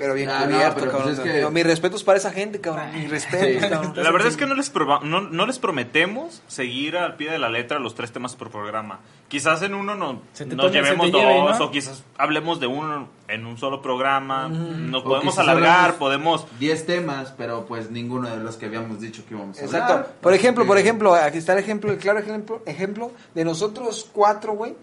Pero 0.00 0.14
bien 0.14 0.28
Ah, 0.30 0.40
no, 0.40 0.46
cubierto, 0.56 0.74
pero 0.80 0.90
pues 0.92 1.04
cabrón. 1.04 1.26
es 1.28 1.32
que- 1.34 1.40
No, 1.42 1.50
mis 1.50 1.64
respetos 1.64 2.02
para 2.02 2.18
esa 2.18 2.32
gente, 2.32 2.60
cabrón. 2.60 2.86
Mis 2.94 3.10
respetos, 3.10 3.68
cabrón. 3.70 3.92
La 3.96 4.10
verdad 4.10 4.28
es 4.28 4.36
que 4.36 4.46
no 4.46 4.54
les, 4.54 4.72
proba- 4.72 5.02
no, 5.02 5.20
no 5.20 5.46
les 5.46 5.58
prometemos 5.58 6.42
seguir 6.48 6.96
al 6.96 7.16
pie 7.16 7.30
de 7.30 7.38
la 7.38 7.48
letra 7.48 7.78
los 7.78 7.94
tres 7.94 8.10
temas 8.12 8.34
por 8.34 8.50
programa. 8.50 9.00
Quizás 9.28 9.62
en 9.62 9.74
uno 9.74 9.94
no, 9.94 10.22
nos 10.56 10.72
llevemos 10.72 11.06
lleve, 11.12 11.34
dos 11.38 11.58
¿no? 11.58 11.64
o 11.66 11.70
quizás 11.70 12.02
hablemos 12.18 12.58
de 12.58 12.66
uno 12.66 13.08
en 13.28 13.46
un 13.46 13.56
solo 13.58 13.80
programa. 13.80 14.48
Nos 14.48 15.02
O 15.02 15.04
podemos 15.04 15.38
alargar, 15.38 15.94
podemos... 15.94 16.46
10 16.58 16.86
temas, 16.86 17.32
pero 17.38 17.64
pues 17.66 17.90
ninguno 17.90 18.28
de 18.28 18.38
los 18.38 18.56
que 18.56 18.66
habíamos 18.66 19.00
dicho 19.00 19.22
que 19.28 19.34
íbamos 19.34 19.60
a 19.60 19.64
hablar. 19.66 19.82
Exacto. 19.82 20.12
Por 20.20 20.34
ejemplo, 20.34 20.66
por 20.66 20.76
que- 20.76 20.82
ejemplo, 20.82 21.14
aquí 21.14 21.38
está 21.38 21.52
el 21.52 21.60
ejemplo, 21.60 21.92
el 21.92 21.98
claro 21.98 22.18
ejemplo, 22.18 22.62
ejemplo 22.66 23.12
de 23.34 23.44
nosotros 23.44 24.08
cuatro, 24.12 24.54
güey. 24.54 24.74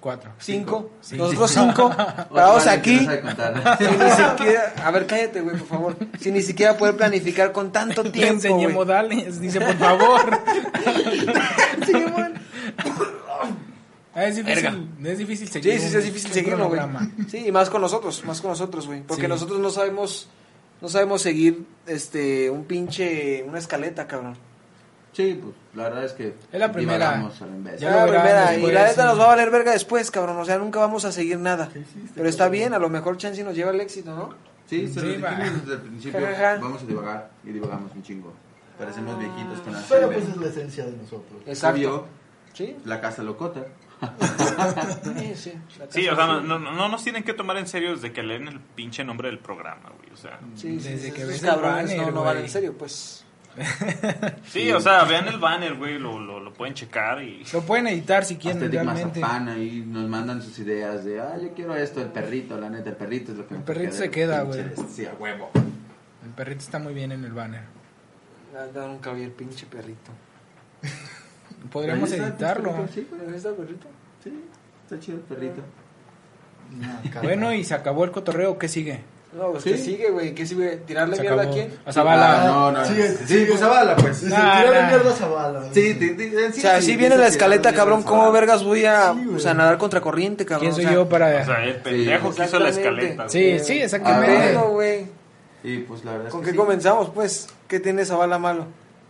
Cuatro. 0.00 0.30
Cinco. 0.38 0.90
Sí. 1.00 1.16
Nosotros 1.16 1.50
cinco. 1.50 1.90
Parados 2.32 2.66
aquí. 2.68 2.98
Sin 3.78 3.98
ni 3.98 4.10
siquiera, 4.10 4.74
a 4.84 4.90
ver, 4.92 5.06
cállate, 5.06 5.40
güey, 5.40 5.56
por 5.56 5.66
favor. 5.66 5.96
Sin 6.20 6.34
ni 6.34 6.42
siquiera 6.42 6.76
poder 6.76 6.96
planificar 6.96 7.50
con 7.52 7.72
tanto 7.72 8.02
Le 8.04 8.10
tiempo, 8.10 8.34
enseñé 8.34 8.64
güey. 8.64 8.74
modales, 8.74 9.40
dice, 9.40 9.60
por 9.60 9.76
favor. 9.76 10.38
Ah, 14.14 14.24
es 14.26 14.36
difícil, 14.36 14.88
es 15.04 15.18
difícil 15.18 15.48
seguir. 15.48 15.80
Sí, 15.80 15.88
sí, 15.88 15.96
es 15.96 16.04
difícil 16.04 16.32
seguirlo, 16.32 16.68
güey. 16.68 16.80
Sí, 17.28 17.46
y 17.46 17.52
más 17.52 17.70
con 17.70 17.80
nosotros, 17.80 18.24
más 18.24 18.40
con 18.40 18.50
nosotros, 18.50 18.86
güey. 18.86 19.02
Porque 19.02 19.22
Sí. 19.24 19.28
nosotros 19.28 19.60
no 19.60 19.70
sabemos, 19.70 20.28
no 20.80 20.88
sabemos 20.88 21.22
seguir, 21.22 21.64
este, 21.86 22.50
un 22.50 22.64
pinche, 22.64 23.44
una 23.46 23.58
escaleta, 23.58 24.06
cabrón. 24.08 24.36
Sí, 25.18 25.40
pues 25.42 25.52
la 25.74 25.82
verdad 25.88 26.04
es 26.04 26.12
que. 26.12 26.28
Es 26.52 26.60
la 26.60 26.70
primera. 26.70 27.06
divagamos 27.06 27.42
a 27.42 27.46
la 27.46 27.52
primera, 28.06 28.54
y 28.56 28.70
la 28.70 28.86
neta 28.86 29.04
nos 29.04 29.18
va 29.18 29.24
a 29.24 29.26
valer 29.26 29.50
verga 29.50 29.72
después, 29.72 30.12
cabrón. 30.12 30.38
O 30.38 30.44
sea, 30.44 30.58
nunca 30.58 30.78
vamos 30.78 31.04
a 31.04 31.10
seguir 31.10 31.40
nada. 31.40 31.70
Pero 32.14 32.28
está 32.28 32.48
bien, 32.48 32.72
a 32.72 32.78
lo 32.78 32.88
mejor 32.88 33.16
Chansey 33.16 33.42
nos 33.42 33.56
lleva 33.56 33.72
al 33.72 33.80
éxito, 33.80 34.14
¿no? 34.14 34.32
Sí, 34.66 34.86
se 34.86 35.00
lo 35.00 35.08
dijimos 35.08 35.62
desde 35.62 35.72
el 35.72 35.80
principio. 35.80 36.20
Vamos 36.60 36.82
a 36.84 36.86
divagar 36.86 37.30
y 37.42 37.48
divagamos 37.50 37.90
un 37.96 38.02
chingo. 38.04 38.32
Parecemos 38.78 39.18
viejitos 39.18 39.58
con 39.58 39.72
Pero 39.72 40.06
Alzheimer. 40.06 40.12
pues 40.12 40.28
es 40.28 40.36
la 40.36 40.46
esencia 40.46 40.84
de 40.84 40.92
nosotros. 40.92 41.42
Exacto. 41.46 42.06
Sí, 42.52 42.76
la 42.84 43.00
casa 43.00 43.24
locota. 43.24 43.64
sí, 45.18 45.34
sí. 45.34 45.52
La 45.80 45.90
Sí, 45.90 46.06
o 46.08 46.14
sea, 46.14 46.26
no, 46.28 46.40
no, 46.42 46.60
no 46.60 46.88
nos 46.88 47.02
tienen 47.02 47.24
que 47.24 47.34
tomar 47.34 47.56
en 47.56 47.66
serio 47.66 47.90
desde 47.90 48.12
que 48.12 48.22
leen 48.22 48.46
el 48.46 48.60
pinche 48.60 49.02
nombre 49.02 49.26
del 49.30 49.40
programa, 49.40 49.90
güey. 49.98 50.12
O 50.12 50.16
sea, 50.16 50.38
Sí, 50.54 50.76
Desde 50.76 50.98
sí, 50.98 51.10
que 51.10 51.24
ves 51.24 51.42
el 51.42 51.48
cabrones 51.48 51.90
banner, 51.96 52.14
no, 52.14 52.24
no 52.24 52.32
en 52.32 52.48
serio, 52.48 52.74
pues. 52.78 53.24
Sí, 54.46 54.70
o 54.72 54.80
sea, 54.80 55.04
vean 55.04 55.28
el 55.28 55.38
banner, 55.38 55.74
güey, 55.74 55.98
lo, 55.98 56.18
lo, 56.18 56.40
lo 56.40 56.52
pueden 56.52 56.74
checar 56.74 57.22
y... 57.22 57.44
Lo 57.52 57.62
pueden 57.62 57.86
editar 57.88 58.24
si 58.24 58.36
quieren 58.36 58.62
Aesthetic 58.62 58.82
realmente. 58.84 59.20
Mazapán 59.20 59.48
ahí 59.48 59.84
nos 59.86 60.08
mandan 60.08 60.42
sus 60.42 60.58
ideas 60.58 61.04
de, 61.04 61.20
ah, 61.20 61.36
yo 61.40 61.52
quiero 61.54 61.74
esto, 61.76 62.00
el 62.00 62.08
perrito, 62.08 62.58
la 62.58 62.70
neta, 62.70 62.90
el 62.90 62.96
perrito 62.96 63.32
es 63.32 63.38
lo 63.38 63.46
que 63.46 63.54
El 63.54 63.60
me 63.60 63.66
perrito 63.66 63.92
se 63.92 64.10
queda, 64.10 64.42
güey. 64.42 64.64
Sí, 64.90 65.06
a 65.06 65.14
huevo. 65.14 65.50
El 66.24 66.30
perrito 66.34 66.60
está 66.60 66.78
muy 66.78 66.94
bien 66.94 67.12
en 67.12 67.24
el 67.24 67.32
banner. 67.32 67.62
Nunca 68.74 69.12
vi 69.12 69.22
el 69.22 69.30
pinche 69.30 69.66
perrito. 69.66 70.10
Podríamos 71.70 72.10
está, 72.10 72.28
editarlo. 72.28 72.74
pues, 72.76 72.90
Sí, 72.92 73.06
güey. 73.10 73.28
¿Ahí 73.28 73.36
está 73.36 73.50
el 73.50 73.54
perrito? 73.56 73.86
Sí, 74.22 74.44
está 74.84 74.98
chido 75.00 75.18
el 75.18 75.24
perrito. 75.24 75.62
Bueno, 77.22 77.52
y 77.52 77.64
se 77.64 77.74
acabó 77.74 78.04
el 78.04 78.10
cotorreo. 78.10 78.58
¿Qué 78.58 78.68
sigue? 78.68 79.00
No, 79.30 79.50
pues 79.52 79.62
Sí. 79.62 79.72
que 79.72 79.78
sigue, 79.78 80.10
güey. 80.10 80.34
¿Qué 80.34 80.46
sigue? 80.46 80.76
¿Tirarle 80.86 81.16
Se 81.16 81.22
mierda 81.22 81.42
a 81.42 81.50
quién? 81.50 81.70
A 81.84 81.92
Zavala. 81.92 82.42
Ah, 82.42 82.46
no, 82.46 82.72
no. 82.72 82.84
Sigue, 82.86 83.08
sí, 83.10 83.26
sigue. 83.26 83.46
pues 83.46 83.60
Zavala, 83.60 83.94
pues. 83.96 84.22
Nah, 84.22 84.60
tira 84.62 84.70
de 84.72 84.80
nah. 84.82 84.88
mierda, 84.88 85.12
Zavala. 85.12 85.62
Sí, 85.72 85.94
ti- 85.94 86.14
ti- 86.16 86.22
en 86.34 86.52
sí, 86.54 86.58
O 86.60 86.62
sea, 86.62 86.80
sí, 86.80 86.86
si 86.86 86.96
viene 86.96 87.14
sí, 87.14 87.20
la 87.20 87.26
sí, 87.28 87.32
escaleta, 87.32 87.70
sí, 87.70 87.76
cabrón, 87.76 88.00
sí, 88.00 88.06
¿cómo 88.06 88.22
Zavala. 88.22 88.40
vergas 88.40 88.64
voy 88.64 88.84
a, 88.86 89.12
Sí, 89.12 89.24
güey. 89.24 89.36
o 89.36 89.38
sea, 89.38 89.52
nadar 89.54 89.76
contra 89.76 90.00
corriente, 90.00 90.46
cabrón? 90.46 90.62
¿Quién 90.62 90.74
soy 90.74 90.84
O 90.86 90.88
sea, 90.88 90.94
yo 90.96 91.08
para...? 91.10 91.26
O 91.42 91.44
sea, 91.44 91.62
el 91.64 91.76
pendejo 91.76 92.34
que 92.34 92.44
hizo 92.44 92.58
la 92.58 92.68
escaleta. 92.70 93.24
güey. 93.24 93.28
Sí, 93.28 93.58
sí, 93.64 93.74
¿Qué 93.74 93.84
exactamente. 93.84 94.54
güey? 94.56 95.06
Y 95.62 95.78
pues 95.78 96.04
la 96.04 96.12
verdad 96.12 96.26
es 96.28 96.32
¿Con 96.32 96.40
que 96.40 96.46
qué 96.46 96.52
sí. 96.52 96.56
comenzamos, 96.56 97.10
pues? 97.10 97.48
¿Qué 97.68 97.80
tiene 97.80 98.02
esa 98.02 98.16
bala 98.16 98.38
malo? 98.38 98.64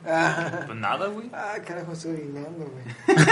Ah, 0.06 0.62
Pues 0.66 0.78
nada, 0.78 1.06
güey. 1.06 1.28
ah, 1.32 1.54
carajo, 1.66 1.92
estoy 1.92 2.12
orinando, 2.12 2.66
güey. 2.66 3.16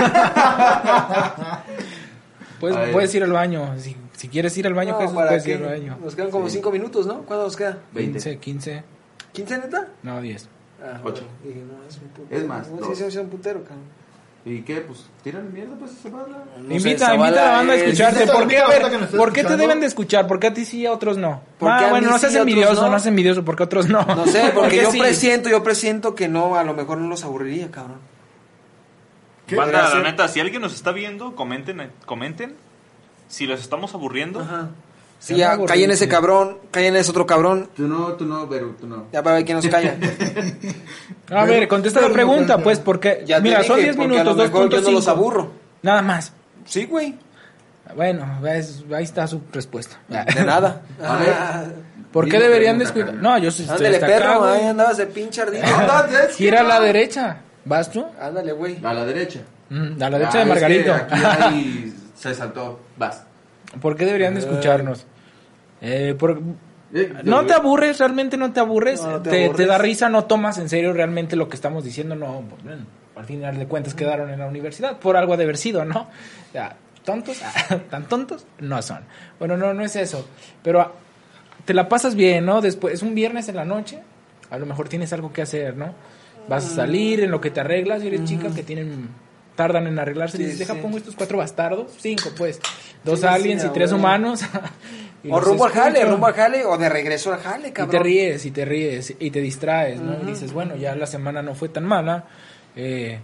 Puedes, 2.61 2.77
A 2.77 2.93
puedes 2.93 3.15
ir 3.15 3.23
al 3.23 3.33
baño. 3.33 3.75
Si, 3.79 3.97
si 4.17 4.29
quieres 4.29 4.57
ir 4.59 4.67
al 4.67 4.75
baño, 4.75 4.93
No, 4.95 4.99
Jesús, 5.01 5.15
¿para 5.15 5.29
puedes 5.29 5.45
qué? 5.45 5.51
ir 5.53 5.57
al 5.59 5.65
baño. 5.71 5.99
Nos 6.03 6.15
quedan 6.17 6.31
como 6.31 6.49
Sí. 6.49 6.57
5 6.57 6.71
minutos, 6.73 7.07
¿no? 7.07 7.23
¿Cuánto 7.23 7.45
nos 7.45 7.57
queda? 7.57 7.79
20. 7.93 8.13
15, 8.13 8.39
15. 8.39 8.85
¿15 9.35 9.63
neta? 9.63 9.89
No, 10.03 10.21
10. 10.21 10.49
Ah, 10.83 11.01
Ocho. 11.05 11.23
bueno. 11.23 11.29
Dije, 11.45 11.61
no, 11.67 11.89
es 11.89 11.97
un 11.99 12.09
putero. 12.09 12.41
Es 12.41 12.47
más, 12.49 12.69
No, 12.71 12.87
sí, 12.89 12.95
sí, 12.97 13.05
es 13.05 13.17
un 13.17 13.29
putero, 13.29 13.63
cabrón. 13.63 13.85
¿Y 14.45 14.63
qué? 14.63 14.77
Pues 14.77 15.07
tiran 15.25 15.53
mierda, 15.53 15.75
pues 15.77 15.91
esa 15.93 16.09
bala. 16.09 16.45
No 16.59 16.69
sé, 16.69 16.75
invita, 16.77 17.05
esa 17.07 17.15
invita 17.17 17.43
a 17.43 17.45
la 17.47 17.51
banda 17.51 17.73
a 17.73 17.77
es- 17.77 17.83
escucharte. 17.83 18.27
¿Por 18.29 18.47
qué, 18.47 18.59
a 18.59 18.69
ver, 18.69 19.09
¿por 19.17 19.33
qué 19.33 19.43
te 19.43 19.57
deben 19.57 19.81
de 19.81 19.87
escuchar? 19.87 20.29
¿Por 20.29 20.39
qué 20.39 20.47
a 20.47 20.55
ti 20.55 20.65
sí 20.65 20.81
y 20.83 20.87
a 20.87 20.93
otros 20.93 21.19
no? 21.19 21.43
¿Por 21.59 21.69
qué 21.79 21.85
Ah, 21.87 21.91
bueno, 21.91 22.07
no 22.11 22.15
sí 22.15 22.21
seas 22.21 22.33
otros 22.35 22.43
envidioso, 22.49 22.75
no? 22.83 22.91
no 22.91 22.99
seas 22.99 23.07
envidioso, 23.07 23.45
porque 23.45 23.65
a 23.65 23.67
otros 23.67 23.89
no. 23.89 24.03
No 24.05 24.25
sé, 24.27 24.51
porque 24.55 24.77
yo 24.83 24.93
sí. 24.93 25.01
presiento, 25.01 25.49
yo 25.49 25.65
presiento 25.65 26.15
que 26.15 26.29
no, 26.29 26.55
a 26.55 26.63
lo 26.63 26.75
mejor 26.75 26.99
no 26.99 27.09
los 27.09 27.25
aburriría, 27.25 27.73
cabrón. 27.73 27.99
¿Qué? 29.49 29.57
Banda, 29.57 29.93
la 29.95 30.03
neta, 30.03 30.29
si 30.29 30.39
alguien 30.41 30.63
nos 30.63 30.75
está 30.75 30.93
viendo, 30.93 31.35
comenten, 31.35 31.91
comenten. 32.05 32.55
Si 33.29 33.47
los 33.47 33.61
estamos 33.61 33.93
aburriendo. 33.95 34.41
Ajá. 34.41 34.69
Se 35.19 35.33
Sí, 35.35 35.41
ya, 35.41 35.53
llama 35.53 35.67
cae 35.67 35.83
en 35.85 35.91
ese 35.91 36.09
cabrón, 36.09 36.59
cae 36.71 36.89
en 36.89 36.97
ese 36.97 37.11
otro 37.11 37.25
cabrón. 37.27 37.71
Tú 37.75 37.89
no, 37.89 38.13
tú 38.15 38.27
no, 38.27 38.47
pero 38.49 38.77
tú 38.79 38.87
no. 38.87 39.07
Ya 39.13 39.23
para 39.23 39.37
ver 39.37 39.45
quién 39.47 39.57
nos 39.57 39.67
calla. 39.67 39.97
A 41.31 41.45
ver, 41.45 41.67
contesta 41.69 42.01
la 42.01 42.11
pregunta, 42.11 42.59
pues, 42.59 42.79
porque. 42.79 43.23
Ya 43.27 43.41
mira, 43.41 43.63
son 43.65 43.77
dije, 43.77 43.93
10 43.93 43.97
porque 43.97 44.09
minutos, 44.09 44.35
a 44.35 44.37
lo 44.37 44.45
mejor 44.45 44.71
yo 44.71 44.81
no 44.83 44.91
los 44.91 45.07
2.5. 45.07 45.11
aburro. 45.11 45.51
Nada 45.83 46.03
más. 46.03 46.33
Sí, 46.67 46.85
güey. 46.85 47.15
Bueno, 47.95 48.39
ves, 48.43 48.85
ahí 48.95 49.05
está 49.05 49.27
su 49.27 49.41
respuesta. 49.53 49.97
De 50.09 50.45
nada. 50.45 50.83
A 51.03 51.17
ver. 51.17 51.35
Ah, 51.39 51.65
¿Por 52.13 52.29
qué 52.29 52.39
deberían 52.39 52.79
descuidar? 52.79 53.15
No, 53.15 53.39
yo 53.39 53.51
sí 53.51 53.63
estoy 53.63 53.77
Ándale, 53.87 53.97
acá, 53.97 54.07
perro, 54.07 54.41
güey. 54.41 54.53
ahí 54.61 54.67
andabas 54.67 54.97
de 54.99 55.07
pinche 55.07 55.43
ardillo. 55.43 55.65
Gira 56.37 56.61
a 56.61 56.65
la 56.65 56.81
derecha. 56.81 57.39
¿Vas 57.65 57.91
tú? 57.91 58.05
Ándale, 58.21 58.53
güey. 58.53 58.79
A 58.85 58.93
la 58.95 59.05
derecha. 59.05 59.41
Mm, 59.71 60.03
a 60.03 60.11
la 60.11 60.19
derecha 60.19 60.31
Ah, 60.35 60.37
de 60.37 60.43
es 60.43 60.49
Margarito. 60.49 60.85
que 60.95 61.15
Aquí 61.15 61.23
hay- 61.43 61.93
se 62.17 62.35
saltó. 62.35 62.81
Vas. 62.97 63.25
¿Por 63.81 63.97
qué 63.97 64.05
deberían 64.05 64.35
de 64.35 64.41
escucharnos? 64.41 65.07
Eh, 65.81 66.15
por- 66.19 66.41
Eh, 66.95 67.13
¿No 67.25 67.45
te 67.45 67.53
aburres? 67.53 67.99
¿Realmente 67.99 68.37
no 68.37 68.53
te 68.53 68.61
aburres? 68.61 69.03
No, 69.03 69.11
no 69.13 69.23
te 69.23 69.31
te, 69.31 69.45
aburres. 69.47 69.57
te 69.57 69.67
da 69.67 69.77
risa? 69.79 70.09
¿No 70.09 70.25
tomas 70.25 70.57
en 70.59 70.69
serio 70.69 70.93
realmente 70.93 71.35
lo 71.37 71.49
que 71.49 71.57
estamos 71.57 71.83
diciendo? 71.85 72.15
No, 72.15 72.43
pues, 72.49 72.79
al 73.17 73.25
final 73.25 73.59
de 73.59 73.67
cuentas 73.67 73.95
quedaron 73.95 74.31
en 74.31 74.39
la 74.39 74.47
universidad 74.47 74.99
por 74.99 75.17
algo 75.17 75.37
de 75.37 75.45
haber 75.45 75.57
sido, 75.57 75.85
¿no? 75.85 76.09
Ya, 76.55 76.77
¿Tontos? 77.05 77.41
¿Tan 77.91 78.05
tontos? 78.09 78.47
No 78.61 78.81
son. 78.83 79.01
Bueno, 79.39 79.57
no, 79.57 79.75
no 79.75 79.85
es 79.85 79.97
eso. 79.97 80.27
Pero 80.63 80.93
te 81.65 81.75
la 81.75 81.89
pasas 81.89 82.15
bien, 82.15 82.47
¿no? 82.47 82.61
Después, 82.61 82.95
es 82.95 83.03
un 83.03 83.15
viernes 83.15 83.49
en 83.49 83.57
la 83.57 83.65
noche, 83.65 84.01
a 84.51 84.57
lo 84.59 84.65
mejor 84.67 84.89
tienes 84.89 85.13
algo 85.13 85.33
que 85.33 85.43
hacer, 85.43 85.77
¿no? 85.77 85.93
Vas 86.49 86.65
a 86.67 86.75
salir 86.77 87.21
en 87.21 87.31
lo 87.33 87.41
que 87.41 87.51
te 87.51 87.61
arreglas 87.61 88.03
y 88.05 88.07
eres 88.07 88.25
chica 88.25 88.49
que 88.55 88.63
tienen 88.63 89.09
tardan 89.57 89.87
en 89.89 89.99
arreglarse 89.99 90.37
y 90.37 90.41
Sí, 90.41 90.45
dices, 90.45 90.61
deja 90.61 90.75
sí. 90.75 90.81
pongo 90.81 90.99
estos 90.99 91.17
cuatro 91.17 91.39
bastardos, 91.39 91.91
cinco 91.99 92.31
pues, 92.37 92.61
dos 93.03 93.21
Sí, 93.21 93.27
aliens 93.27 93.63
sí, 93.63 93.69
y 93.69 93.71
tres 93.73 93.91
humanos. 93.93 94.43
y 95.25 95.31
O 95.33 95.41
rumbo 95.41 95.65
al 95.65 95.73
jale, 95.73 96.05
rumbo 96.05 96.27
al 96.27 96.35
jale, 96.35 96.65
o 96.65 96.77
de 96.79 96.89
regreso 96.89 97.33
al 97.33 97.41
jale, 97.41 97.69
Y 97.69 97.73
cabrón. 97.73 97.91
te 97.91 97.99
ríes, 98.05 98.47
y 98.47 98.51
te 98.53 98.65
ríes, 98.65 99.15
y 99.19 99.31
te 99.31 99.41
distraes, 99.41 100.01
¿no? 100.01 100.23
Y 100.23 100.27
dices, 100.27 100.53
bueno, 100.53 100.77
ya 100.77 100.95
la 100.95 101.07
semana 101.07 101.43
no 101.43 101.55
fue 101.55 101.69
tan 101.69 101.85
mala, 101.85 102.25
eh, 102.77 103.19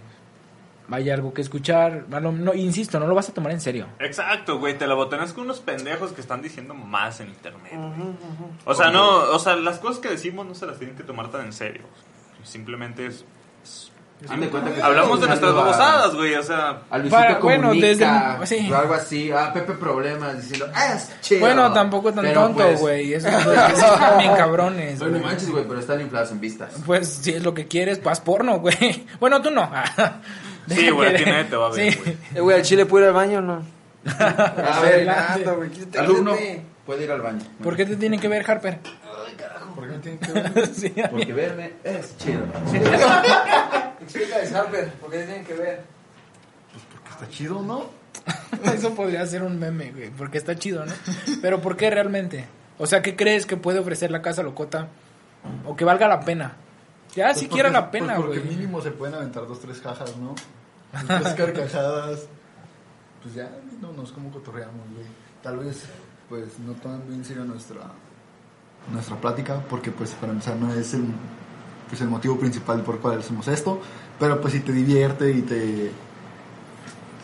hay 0.89 1.09
algo 1.09 1.33
que 1.33 1.41
escuchar, 1.41 2.05
no, 2.09 2.31
no, 2.31 2.53
insisto, 2.53 2.99
no 2.99 3.07
lo 3.07 3.15
vas 3.15 3.29
a 3.29 3.33
tomar 3.33 3.51
en 3.53 3.61
serio. 3.61 3.87
Exacto, 3.99 4.59
güey, 4.59 4.77
te 4.77 4.85
la 4.85 4.93
botanas 4.95 5.31
con 5.33 5.45
unos 5.45 5.59
pendejos 5.61 6.11
que 6.11 6.21
están 6.21 6.41
diciendo 6.41 6.73
más 6.73 7.19
en 7.21 7.29
internet. 7.29 7.71
güey. 7.73 8.15
O 8.65 8.75
sea, 8.75 8.91
no, 8.91 9.19
o 9.31 9.39
sea, 9.39 9.55
las 9.55 9.79
cosas 9.79 9.99
que 9.99 10.09
decimos 10.09 10.45
no 10.45 10.53
se 10.55 10.65
las 10.65 10.77
tienen 10.77 10.95
que 10.97 11.03
tomar 11.03 11.31
tan 11.31 11.45
en 11.45 11.53
serio. 11.53 11.83
Simplemente 12.43 13.05
es... 13.05 13.23
Haz 14.29 14.39
de 14.39 14.49
cuenta 14.49 14.73
que 14.73 14.81
Hablamos 14.81 15.19
de 15.21 15.27
nuestras 15.27 15.53
babosadas, 15.53 16.15
güey, 16.15 16.35
o 16.35 16.43
sea... 16.43 16.81
A 16.89 16.97
Luisito 16.97 17.15
Para- 17.17 17.39
bueno, 17.39 17.67
Comunica, 17.69 18.37
desde- 18.39 18.57
sí. 18.59 18.71
o 18.71 18.75
algo 18.77 18.93
así, 18.93 19.31
a 19.31 19.51
Pepe 19.53 19.73
Problemas, 19.73 20.37
diciendo, 20.41 20.67
"Ah, 20.73 20.93
es 20.95 21.11
chido. 21.21 21.41
Bueno, 21.41 21.71
tampoco 21.73 22.13
tan 22.13 22.23
Pero, 22.23 22.41
tonto, 22.43 22.63
pues, 22.63 22.79
güey, 22.79 23.13
esos 23.13 23.31
esos 23.33 23.53
están 23.53 24.17
bien 24.19 24.35
cabrones, 24.35 24.99
Bueno, 24.99 25.17
güey. 25.19 25.23
manches, 25.29 25.49
güey, 25.51 25.65
pero 25.67 25.79
están 25.79 25.99
inflados 26.01 26.31
en 26.31 26.39
vistas. 26.39 26.71
Pues 26.85 27.07
si 27.09 27.31
es 27.31 27.43
lo 27.43 27.53
que 27.53 27.67
quieres, 27.67 27.99
pues 27.99 28.13
haz 28.13 28.21
porno, 28.21 28.59
güey. 28.59 29.05
Bueno, 29.19 29.41
tú 29.41 29.51
no. 29.51 29.69
Sí, 30.69 30.89
güey, 30.91 31.13
a 31.13 31.17
ti 31.17 31.25
nadie 31.25 31.43
te 31.43 31.55
va 31.57 31.67
a 31.67 31.69
ver, 31.71 31.91
Sí. 31.93 31.99
güey. 31.99 32.17
Eh, 32.35 32.39
güey, 32.39 32.55
al 32.57 32.63
chile 32.63 32.85
puedo 32.85 33.03
ir 33.03 33.09
al 33.09 33.13
baño 33.15 33.39
o 33.39 33.41
no? 33.41 33.63
A 34.17 34.79
ver, 34.81 35.05
Fernando, 35.05 35.55
güey, 35.57 35.69
quítate, 35.69 35.99
alumno, 35.99 36.31
quítate. 36.31 36.61
puede 36.85 37.03
ir 37.03 37.11
al 37.11 37.21
baño. 37.21 37.41
¿Por 37.61 37.75
qué 37.75 37.85
te 37.85 37.97
tienen 37.97 38.19
que 38.19 38.27
ver, 38.29 38.49
Harper? 38.49 38.79
¿Por 39.75 39.89
qué 39.89 39.97
tiene 39.97 40.19
que 40.19 40.31
ver? 40.31 40.67
Sí, 40.73 40.93
a 41.01 41.07
mí. 41.07 41.09
Porque 41.11 41.33
verme 41.33 41.73
es 41.83 42.17
chido. 42.17 42.43
Explícales, 44.03 44.53
Harper, 44.53 44.93
¿por 44.93 45.09
qué 45.11 45.23
tienen 45.23 45.45
que 45.45 45.53
ver? 45.53 45.83
Está 47.09 47.27
chido, 47.29 47.61
¿no? 47.61 47.85
Eso 48.73 48.93
podría 48.95 49.25
ser 49.25 49.43
un 49.43 49.59
meme, 49.59 49.91
güey, 49.91 50.09
porque 50.11 50.37
está 50.37 50.55
chido, 50.55 50.85
¿no? 50.85 50.93
Pero 51.41 51.61
¿por 51.61 51.75
qué 51.77 51.89
realmente? 51.89 52.45
O 52.77 52.85
sea, 52.87 53.01
¿qué 53.01 53.15
crees 53.15 53.45
que 53.45 53.57
puede 53.57 53.79
ofrecer 53.79 54.11
la 54.11 54.21
casa 54.21 54.43
locota? 54.43 54.87
O 55.65 55.75
que 55.75 55.85
valga 55.85 56.07
la 56.07 56.21
pena. 56.21 56.53
Ya 57.15 57.27
Pues 57.27 57.39
siquiera 57.39 57.69
porque- 57.69 57.81
la 57.81 57.91
pena, 57.91 58.15
pues 58.15 58.25
porque 58.27 58.39
güey. 58.39 58.55
mínimo 58.55 58.81
se 58.81 58.91
pueden 58.91 59.15
aventar 59.15 59.47
dos, 59.47 59.59
tres 59.59 59.79
cajas, 59.79 60.15
¿no? 60.17 60.33
Tres 61.07 61.33
carcajadas. 61.37 62.25
Pues 63.21 63.35
ya, 63.35 63.49
no 63.81 63.91
nos 63.93 64.11
como 64.11 64.31
cotorreamos, 64.31 64.87
güey. 64.93 65.05
Tal 65.43 65.57
vez, 65.59 65.83
pues, 66.29 66.57
no 66.59 66.73
toman 66.73 67.01
bien 67.07 67.19
en 67.19 67.25
serio 67.25 67.43
nuestra, 67.45 67.81
nuestra 68.91 69.15
plática, 69.17 69.61
porque, 69.69 69.91
pues, 69.91 70.11
para 70.11 70.31
empezar, 70.33 70.55
no 70.55 70.73
es 70.73 70.93
el, 70.93 71.05
pues, 71.89 72.01
el 72.01 72.07
motivo 72.07 72.37
principal 72.37 72.81
por 72.81 72.95
el 72.95 73.01
cual 73.01 73.19
hacemos 73.19 73.47
esto. 73.47 73.81
Pero, 74.19 74.39
pues, 74.41 74.53
si 74.53 74.59
te 74.61 74.71
divierte 74.71 75.31
y 75.31 75.41
te... 75.41 75.91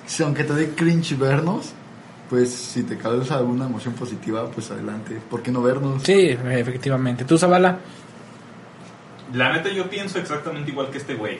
Si 0.05 0.23
aunque 0.23 0.43
te 0.43 0.53
dé 0.53 0.69
cringe 0.71 1.17
vernos, 1.17 1.73
pues, 2.29 2.51
si 2.51 2.83
te 2.83 2.97
causa 2.97 3.37
alguna 3.37 3.65
emoción 3.65 3.93
positiva, 3.93 4.49
pues, 4.49 4.71
adelante. 4.71 5.19
¿Por 5.29 5.41
qué 5.41 5.51
no 5.51 5.61
vernos? 5.61 6.03
Sí, 6.03 6.29
efectivamente. 6.29 7.25
¿Tú, 7.25 7.37
Zavala? 7.37 7.79
La 9.33 9.53
neta 9.53 9.69
yo 9.69 9.89
pienso 9.89 10.17
exactamente 10.17 10.71
igual 10.71 10.89
que 10.89 10.97
este 10.97 11.15
güey. 11.15 11.39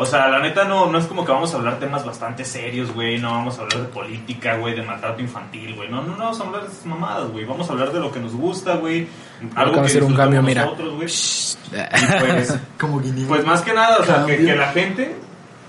O 0.00 0.06
sea, 0.06 0.28
la 0.28 0.38
neta 0.38 0.62
no, 0.62 0.86
no 0.86 0.96
es 0.96 1.06
como 1.06 1.24
que 1.24 1.32
vamos 1.32 1.52
a 1.52 1.56
hablar 1.56 1.80
temas 1.80 2.04
bastante 2.04 2.44
serios, 2.44 2.94
güey. 2.94 3.18
No 3.18 3.32
vamos 3.32 3.58
a 3.58 3.62
hablar 3.62 3.80
de 3.80 3.88
política, 3.88 4.56
güey, 4.56 4.76
de 4.76 4.82
maltrato 4.82 5.20
infantil, 5.20 5.74
güey. 5.74 5.88
No, 5.88 6.02
no, 6.02 6.12
no 6.12 6.18
vamos 6.18 6.40
a 6.40 6.44
hablar 6.44 6.62
de 6.62 6.68
esas 6.68 6.86
mamadas, 6.86 7.32
güey. 7.32 7.44
Vamos 7.44 7.68
a 7.68 7.72
hablar 7.72 7.90
de 7.90 7.98
lo 7.98 8.12
que 8.12 8.20
nos 8.20 8.32
gusta, 8.32 8.76
güey. 8.76 9.08
Algo 9.56 9.74
que 9.74 9.80
hacer 9.80 10.04
un 10.04 10.14
cambio, 10.14 10.40
mira. 10.40 10.66
nosotros, 10.66 10.94
güey. 10.94 11.08
Y 11.08 12.20
pues, 12.20 12.58
Como 12.78 13.02
pues 13.26 13.44
más 13.44 13.62
que 13.62 13.74
nada, 13.74 13.98
o 13.98 14.04
sea, 14.04 14.24
que 14.24 14.38
la 14.54 14.68
gente 14.68 15.16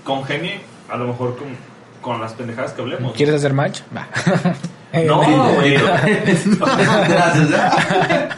congenie 0.04 0.60
a 0.88 0.96
lo 0.96 1.08
mejor 1.08 1.36
con, 1.36 1.48
con 2.00 2.20
las 2.20 2.32
pendejadas 2.34 2.72
que 2.72 2.82
hablemos. 2.82 3.12
¿Quieres 3.14 3.34
hacer 3.34 3.52
match? 3.52 3.80
Va. 3.96 4.06
No, 5.06 5.24
güey. 5.56 5.74
Gracias, 6.58 7.50
¿eh? 7.50 8.28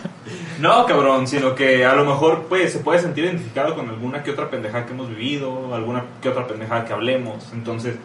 No, 0.63 0.87
cabrón, 0.87 1.27
sino 1.27 1.55
que 1.55 1.85
a 1.85 1.95
lo 1.95 2.05
mejor 2.05 2.45
pues, 2.49 2.73
se 2.73 2.79
puede 2.79 3.01
sentir 3.01 3.25
identificado 3.25 3.75
con 3.75 3.89
alguna 3.89 4.23
que 4.23 4.31
otra 4.31 4.49
pendejada 4.49 4.87
que 4.87 4.93
hemos 4.93 5.09
vivido, 5.09 5.75
alguna 5.75 6.05
que 6.23 6.29
otra 6.29 6.47
pendejada 6.47 6.85
que 6.85 6.93
hablemos. 6.93 7.51
Entonces, 7.53 7.97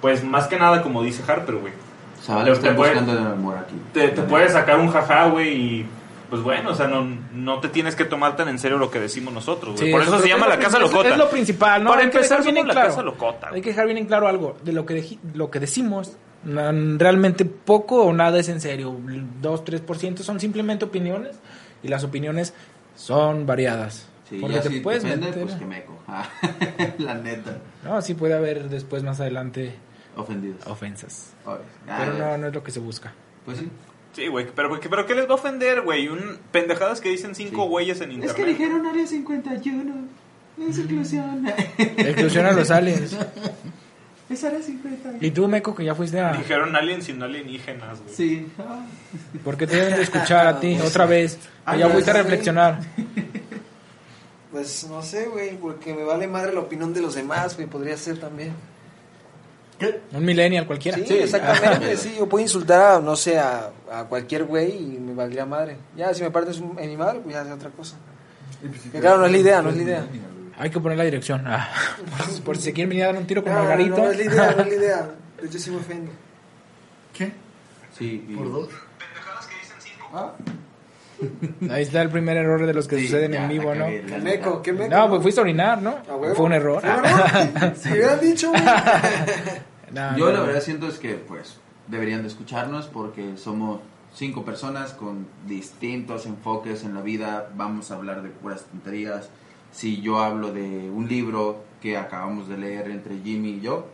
pues 0.00 0.22
más 0.24 0.46
que 0.46 0.58
nada, 0.58 0.82
como 0.82 1.02
dice 1.02 1.22
Harper, 1.26 1.56
güey, 1.56 1.72
Zavala 2.22 2.46
Te- 2.46 2.52
está 2.52 2.68
te 2.68 2.74
puede- 2.74 2.92
buscando 2.94 3.12
el 3.20 3.26
amor 3.26 3.58
aquí. 3.58 3.74
te, 3.92 4.08
te 4.08 4.22
puedes 4.22 4.52
sacar 4.52 4.78
un 4.78 4.88
jaja, 4.90 5.26
güey, 5.28 5.52
y 5.54 5.86
pues 6.30 6.42
bueno, 6.42 6.70
o 6.70 6.74
sea, 6.74 6.86
no, 6.88 7.06
no 7.32 7.60
te 7.60 7.68
tienes 7.68 7.94
que 7.96 8.04
tomar 8.04 8.34
tan 8.36 8.48
en 8.48 8.58
serio 8.58 8.78
lo 8.78 8.90
que 8.90 8.98
decimos 9.00 9.32
nosotros, 9.34 9.74
güey. 9.76 9.86
Sí, 9.86 9.92
Por 9.92 10.02
eso 10.02 10.10
creo 10.12 10.22
se 10.22 10.28
llama 10.28 10.46
es 10.46 10.50
la 10.50 10.58
casa 10.58 10.78
locota. 10.78 11.08
Es 11.10 11.18
lo 11.18 11.28
principal, 11.30 11.84
¿no? 11.84 11.90
Para 11.90 12.02
Hay 12.02 12.10
que 12.10 12.16
empezar, 12.16 12.38
dejar 12.38 12.52
bien 12.54 12.62
en 12.62 12.68
la 12.68 12.72
claro. 12.74 12.88
casa 12.90 13.02
locota, 13.02 13.48
Hay 13.52 13.60
que 13.60 13.68
dejar 13.70 13.86
bien 13.86 13.98
en 13.98 14.06
claro 14.06 14.26
algo. 14.28 14.56
De 14.64 14.72
lo 14.72 14.86
que, 14.86 14.94
deji- 15.02 15.18
lo 15.34 15.50
que 15.50 15.60
decimos, 15.60 16.16
mm, 16.44 16.98
realmente 16.98 17.44
poco 17.44 18.02
o 18.04 18.12
nada 18.12 18.38
es 18.40 18.48
en 18.48 18.60
serio. 18.60 18.96
2, 19.40 19.64
3% 19.64 20.22
son 20.22 20.40
simplemente 20.40 20.84
opiniones 20.86 21.36
y 21.84 21.88
las 21.88 22.02
opiniones 22.02 22.52
son 22.96 23.46
variadas. 23.46 24.06
Sí, 24.28 24.38
Porque 24.40 24.56
ya 24.56 24.62
te 24.62 24.70
si 24.70 24.80
puedes 24.80 25.02
te 25.02 25.08
ofende, 25.10 25.26
meter- 25.28 25.42
pues 25.44 25.54
que 25.56 25.64
meco. 25.66 25.92
Ah, 26.08 26.28
la 26.98 27.14
neta. 27.14 27.58
No, 27.84 28.00
sí 28.02 28.14
puede 28.14 28.34
haber 28.34 28.68
después 28.68 29.02
más 29.02 29.20
adelante 29.20 29.74
Ofendidos. 30.16 30.66
ofensas. 30.66 31.32
Ay, 31.46 31.56
ah, 31.88 31.96
Pero 32.00 32.18
no, 32.18 32.38
no 32.38 32.46
es 32.48 32.54
lo 32.54 32.62
que 32.62 32.70
se 32.72 32.80
busca. 32.80 33.12
Pues 33.44 33.58
sí. 33.58 33.68
Sí, 34.12 34.28
güey, 34.28 34.46
pero, 34.54 34.78
pero 34.80 35.06
¿qué 35.06 35.14
les 35.14 35.26
va 35.26 35.32
a 35.32 35.34
ofender, 35.34 35.82
güey? 35.82 36.08
Un, 36.08 36.38
pendejadas 36.52 37.00
que 37.00 37.08
dicen 37.10 37.34
cinco 37.34 37.62
Sí. 37.64 37.68
güeyes 37.68 38.00
en 38.00 38.10
Es 38.10 38.14
internet. 38.16 38.36
que 38.36 38.44
dijeron 38.46 38.86
área 38.86 39.06
51. 39.06 39.94
Es 40.68 40.78
inclusión. 40.78 41.46
Exclusión 41.78 42.46
a 42.46 42.52
los 42.52 42.70
aliens. 42.70 43.16
Es 44.34 44.42
área 44.44 44.60
51. 44.60 45.18
Y 45.20 45.30
tú, 45.30 45.46
Meco, 45.48 45.74
que 45.74 45.84
ya 45.84 45.94
fuiste 45.94 46.18
a... 46.20 46.32
Dijeron 46.32 46.74
aliens 46.74 47.08
y 47.08 47.12
no 47.12 47.24
alienígenas, 47.26 48.00
güey. 48.02 48.14
Sí. 48.14 48.48
Ah. 48.58 48.84
¿Por 49.44 49.56
qué 49.56 49.66
te 49.66 49.76
deben 49.76 49.94
de 49.96 50.02
escuchar 50.02 50.46
a 50.46 50.58
ti 50.60 50.78
otra 50.84 51.06
vez? 51.06 51.34
Que 51.36 51.40
Ah, 51.66 51.76
ya 51.76 51.86
ya 51.86 51.92
fuiste 51.92 52.10
a 52.10 52.14
reflexionar. 52.14 52.80
Pues 54.50 54.86
no 54.88 55.02
sé, 55.02 55.26
güey, 55.26 55.56
porque 55.56 55.92
me 55.92 56.04
vale 56.04 56.28
madre 56.28 56.52
la 56.54 56.60
opinión 56.60 56.94
de 56.94 57.00
los 57.02 57.16
demás, 57.16 57.56
güey, 57.56 57.66
podría 57.66 57.96
ser 57.96 58.18
también. 58.18 58.52
¿Qué? 59.80 60.00
Un 60.12 60.24
millennial 60.24 60.64
cualquiera. 60.64 60.96
Sí, 60.98 61.14
exactamente, 61.14 61.96
sí, 61.96 62.14
yo 62.16 62.28
puedo 62.28 62.40
insultar 62.42 62.80
a, 62.96 63.00
no 63.00 63.16
sé, 63.16 63.36
a, 63.38 63.72
a 63.92 64.04
cualquier 64.04 64.44
güey 64.44 64.70
y 64.94 64.98
me 65.00 65.12
valdría 65.12 65.44
madre. 65.44 65.76
Ya, 65.96 66.14
si 66.14 66.22
me 66.22 66.30
partes 66.30 66.60
un- 66.60 66.78
en 66.78 66.88
mi 66.88 66.96
madre, 66.96 67.18
pues 67.20 67.34
ya 67.34 67.42
es 67.42 67.50
otra 67.50 67.70
cosa. 67.70 67.96
Pues, 68.60 69.02
claro, 69.02 69.18
no 69.18 69.26
es 69.26 69.32
la 69.32 69.38
idea, 69.38 69.60
no 69.60 69.70
es 69.70 69.76
la 69.76 69.82
idea. 69.82 70.06
Hay 70.58 70.70
que 70.70 70.80
poner 70.80 70.96
la 70.98 71.04
dirección. 71.04 71.42
Ah, 71.46 71.68
por, 72.36 72.42
por 72.44 72.56
si 72.56 72.62
se 72.64 72.72
quieren 72.72 72.88
venir 72.90 73.04
a 73.04 73.06
dar 73.08 73.16
un 73.16 73.26
tiro 73.26 73.42
con 73.42 73.52
No, 73.52 73.58
Margarito. 73.60 73.96
no, 73.96 74.04
no 74.04 74.10
es 74.10 74.18
la 74.18 74.24
idea, 74.24 74.54
no 74.56 74.62
es 74.62 74.68
la 74.68 74.74
idea. 74.74 75.10
De 75.40 75.46
hecho, 75.48 75.58
sí 75.58 75.70
me 75.70 75.76
ofendo. 75.78 76.10
¿Qué? 77.12 77.32
Sí, 77.98 78.24
y- 78.28 78.34
¿Por 78.36 78.50
dos? 78.52 78.68
Ahí 81.70 81.82
está 81.82 82.02
el 82.02 82.10
primer 82.10 82.36
error 82.36 82.66
de 82.66 82.74
los 82.74 82.86
que 82.88 82.96
sí, 82.98 83.06
suceden 83.06 83.32
ya 83.32 83.42
en 83.44 83.48
vivo, 83.48 83.74
¿no? 83.74 83.84
cagué, 83.84 84.02
¿Qué 84.04 84.18
meco? 84.18 84.62
¿Qué 84.62 84.72
meco? 84.72 84.94
No, 84.94 85.08
pues 85.08 85.22
fuiste 85.22 85.40
a 85.40 85.42
orinar, 85.42 85.80
¿no? 85.80 85.98
¿A 86.08 86.16
huevo? 86.16 86.34
Fue 86.34 86.46
un 86.46 86.52
error. 86.52 86.82
Si 87.76 87.88
me 87.88 87.94
hubieran 87.96 88.20
dicho, 88.20 88.50
güey. 88.50 88.62
No, 89.92 90.16
Yo 90.18 90.26
no. 90.26 90.32
la 90.32 90.40
verdad 90.42 90.60
siento 90.60 90.88
es 90.88 90.98
que 90.98 91.14
pues 91.14 91.56
deberían 91.88 92.22
de 92.22 92.28
escucharnos 92.28 92.86
porque 92.86 93.36
somos 93.36 93.80
cinco 94.12 94.44
personas 94.44 94.92
con 94.92 95.26
distintos 95.46 96.26
enfoques 96.26 96.82
en 96.84 96.94
la 96.94 97.00
vida, 97.00 97.48
vamos 97.56 97.90
a 97.90 97.94
hablar 97.94 98.22
de 98.22 98.30
puras 98.30 98.64
tonterías. 98.64 99.28
Si 99.74 100.00
yo 100.00 100.20
hablo 100.20 100.52
de 100.52 100.88
un 100.90 101.08
libro 101.08 101.64
que 101.82 101.96
acabamos 101.96 102.48
de 102.48 102.56
leer 102.56 102.88
entre 102.90 103.18
Jimmy 103.18 103.54
y 103.54 103.60
yo, 103.60 103.86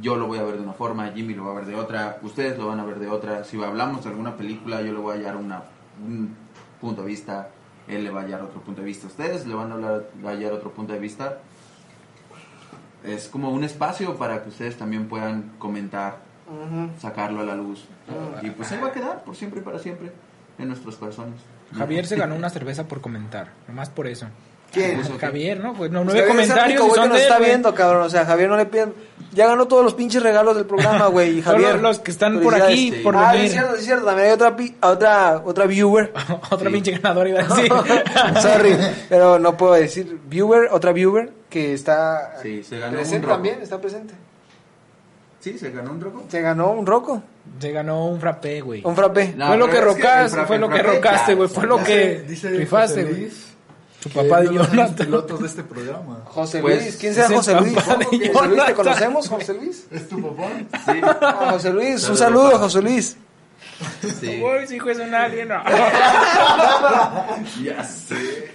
yo 0.00 0.16
lo 0.16 0.26
voy 0.26 0.38
a 0.38 0.42
ver 0.42 0.56
de 0.56 0.62
una 0.62 0.72
forma, 0.72 1.08
Jimmy 1.12 1.34
lo 1.34 1.44
va 1.44 1.52
a 1.52 1.54
ver 1.56 1.66
de 1.66 1.74
otra, 1.76 2.18
ustedes 2.22 2.58
lo 2.58 2.66
van 2.68 2.80
a 2.80 2.84
ver 2.84 2.98
de 2.98 3.08
otra. 3.08 3.44
Si 3.44 3.62
hablamos 3.62 4.04
de 4.04 4.10
alguna 4.10 4.36
película, 4.36 4.80
yo 4.82 4.92
le 4.92 4.98
voy 4.98 5.12
a 5.12 5.18
hallar 5.18 5.36
una, 5.36 5.62
un 6.04 6.34
punto 6.80 7.02
de 7.02 7.08
vista, 7.08 7.50
él 7.86 8.04
le 8.04 8.10
va 8.10 8.20
a 8.20 8.24
hallar 8.24 8.42
otro 8.42 8.60
punto 8.62 8.80
de 8.80 8.86
vista, 8.86 9.06
ustedes 9.06 9.46
le 9.46 9.54
van 9.54 9.70
a 9.70 9.74
hablar- 9.74 10.06
a 10.24 10.28
hallar 10.28 10.52
otro 10.52 10.70
punto 10.72 10.92
de 10.94 10.98
vista 10.98 11.38
es 13.04 13.28
como 13.28 13.50
un 13.52 13.62
espacio 13.64 14.16
para 14.16 14.42
que 14.42 14.48
ustedes 14.48 14.76
también 14.76 15.08
puedan 15.08 15.52
comentar, 15.58 16.18
sacarlo 17.00 17.40
a 17.40 17.44
la 17.44 17.54
luz. 17.54 17.84
Y 18.42 18.50
pues 18.50 18.72
ahí 18.72 18.80
va 18.80 18.88
a 18.88 18.92
quedar 18.92 19.22
por 19.24 19.36
siempre 19.36 19.60
y 19.60 19.62
para 19.62 19.78
siempre 19.78 20.10
en 20.58 20.68
nuestros 20.68 20.96
corazones. 20.96 21.40
Javier 21.76 22.06
se 22.06 22.16
ganó 22.22 22.34
una 22.34 22.50
cerveza 22.50 22.88
por 22.88 23.00
comentar, 23.00 23.52
nomás 23.68 23.88
por 23.90 24.06
eso. 24.06 24.26
¿Quién? 24.72 25.02
Que- 25.02 25.18
Javier, 25.18 25.60
¿no? 25.60 25.72
Pues 25.74 25.90
no, 25.90 26.04
Pues 26.04 26.14
nueve 26.14 26.28
Javier 26.28 26.44
es 26.44 26.50
el 26.50 26.54
comentarios 26.56 26.80
güey 26.82 26.94
son 26.94 27.02
que 27.04 27.08
nos 27.08 27.16
de 27.16 27.22
él, 27.22 27.26
está 27.28 27.38
güey. 27.38 27.48
viendo, 27.50 27.74
cabrón. 27.74 28.02
O 28.02 28.10
sea, 28.10 28.24
Javier 28.26 28.48
no 28.50 28.56
le 28.56 28.66
piden. 28.66 28.94
Ya 29.32 29.46
ganó 29.46 29.66
todos 29.68 29.84
los 29.84 29.94
pinches 29.94 30.22
regalos 30.22 30.56
del 30.56 30.66
programa, 30.66 31.06
güey. 31.06 31.38
Y 31.38 31.42
Solo 31.42 31.58
Javier. 31.62 31.80
los 31.82 31.98
que 32.00 32.10
están 32.10 32.40
por 32.40 32.54
aquí, 32.54 32.90
Sí. 32.92 33.00
por 33.02 33.16
ah, 33.16 33.32
venir. 33.32 33.46
es 33.46 33.52
cierto, 33.52 33.74
es 33.76 33.84
cierto. 33.84 34.04
También 34.04 34.28
hay 34.28 34.32
otra, 34.34 34.56
pi- 34.56 34.74
otra, 34.82 35.42
otra 35.44 35.66
viewer. 35.66 36.12
Otra 36.50 36.68
Sí. 36.68 36.74
pinche 36.74 36.92
ganadora 36.92 37.28
iba 37.30 37.40
a 37.40 37.42
decir. 37.48 37.72
Sorry, 38.42 38.76
pero 39.08 39.38
no 39.38 39.56
puedo 39.56 39.72
decir 39.74 40.18
viewer, 40.28 40.68
otra 40.70 40.92
viewer 40.92 41.32
que 41.48 41.72
está 41.74 42.36
Sí, 42.42 42.62
se 42.62 42.78
ganó 42.78 42.92
presente 42.96 43.16
un 43.16 43.22
roco. 43.22 43.34
también, 43.34 43.58
está 43.62 43.80
presente. 43.80 44.14
Sí, 45.40 45.56
se 45.58 45.70
ganó 45.70 45.92
un 45.92 46.00
roco. 46.00 46.24
Se 46.28 46.40
ganó 46.40 46.72
un 46.72 46.84
roco, 46.86 47.22
Se 47.60 47.70
ganó 47.70 48.06
un 48.06 48.20
frappé, 48.20 48.60
güey. 48.60 48.82
un 48.84 48.96
frappé. 48.96 49.34
No, 49.36 49.46
fue 49.46 49.56
lo 49.56 49.66
que 49.66 49.72
pero 49.76 49.90
es 49.90 49.96
que 49.96 50.02
rocaste, 50.02 50.44
fue 50.46 50.58
lo 50.58 50.68
que 50.68 50.82
rocaste, 50.82 51.34
güey. 51.34 51.48
Fue 51.48 51.66
lo 51.66 51.82
que 51.82 52.24
Dice 52.26 52.50
rifaste, 52.50 53.04
güey. 53.04 53.30
Tu 54.02 54.08
papá 54.10 54.40
de 54.42 54.52
los 54.52 54.68
pilotos 54.68 55.40
de 55.40 55.46
este 55.48 55.62
programa. 55.64 56.22
José 56.26 56.60
Pues, 56.60 56.82
Luis, 56.82 56.96
¿quién 56.96 57.10
es 57.10 57.16
será 57.16 57.28
José 57.36 57.54
Luis? 57.60 57.74
José 57.82 57.96
Luis. 58.48 58.64
¿te 58.66 58.74
conocemos, 58.74 59.28
José 59.28 59.54
Luis? 59.54 59.86
¿Es 59.90 60.08
tu 60.08 60.22
papá? 60.22 60.48
Sí, 60.86 61.00
Ah, 61.20 61.48
José 61.52 61.70
Luis, 61.72 62.08
un 62.08 62.16
saludo, 62.16 62.46
papá. 62.52 62.58
José 62.64 62.82
Luis. 62.82 63.16
sí. 64.20 64.40
Uy, 64.42 64.62
ese 64.64 64.76
hijo 64.76 64.90
es 64.90 64.98
un 64.98 65.12
alien. 65.14 65.48
no. 65.48 65.62
Ya 67.62 67.82
sé. 67.84 68.52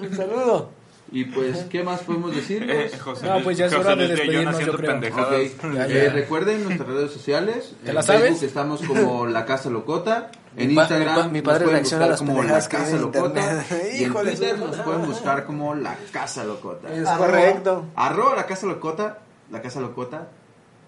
Un 0.00 0.16
saludo. 0.16 0.70
Y 1.12 1.24
pues, 1.24 1.64
¿qué 1.64 1.82
más 1.82 2.02
podemos 2.02 2.32
decir? 2.36 2.70
Eh, 2.70 2.88
José 3.00 3.26
No, 3.26 3.32
Luis- 3.34 3.44
pues 3.44 3.58
ya 3.58 3.66
es 3.66 3.74
José 3.74 3.84
hora 3.88 3.96
de 3.96 4.08
despedirnos, 4.08 4.58
yo 4.60 4.74
creo. 4.76 4.90
pendejadas. 4.92 5.32
Ok, 5.58 5.74
Ya, 5.74 5.86
eh, 5.88 6.04
ya. 6.06 6.12
recuerden 6.12 6.62
nuestras 6.64 6.88
redes 6.88 7.10
sociales. 7.12 7.74
¿Te 7.82 7.88
en 7.88 7.94
la 7.96 8.02
sabes? 8.02 8.22
Facebook 8.22 8.44
estamos 8.46 8.80
como 8.86 9.26
La 9.26 9.44
Casa 9.44 9.70
Locota. 9.70 10.30
En 10.56 10.68
Mi 10.68 10.74
Instagram 10.74 11.16
mi 11.16 11.22
pa- 11.22 11.28
mi 11.28 11.38
nos 11.40 11.42
padre 11.42 11.64
pueden 11.64 11.74
reacciona 11.78 12.04
a 12.04 12.08
buscar 12.08 12.10
las 12.10 12.18
como 12.20 12.42
La 12.44 12.68
Casa 12.68 12.96
Locota. 12.96 13.64
Y 13.92 14.04
en 14.04 14.12
Twitter 14.12 14.58
nos 14.58 14.76
pueden 14.76 15.06
buscar 15.06 15.44
como 15.46 15.74
La 15.74 15.96
Casa 16.12 16.44
Locota. 16.44 16.94
Es 16.94 17.06
Arroba. 17.08 17.26
correcto. 17.26 17.84
Arroba 17.96 18.36
La 18.36 18.46
Casa 18.46 18.66
Locota. 18.66 19.18
La 19.50 19.62
Casa 19.62 19.80
Locota. 19.80 20.28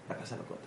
La 0.07 0.15
Casa 0.17 0.37
Locota. 0.37 0.61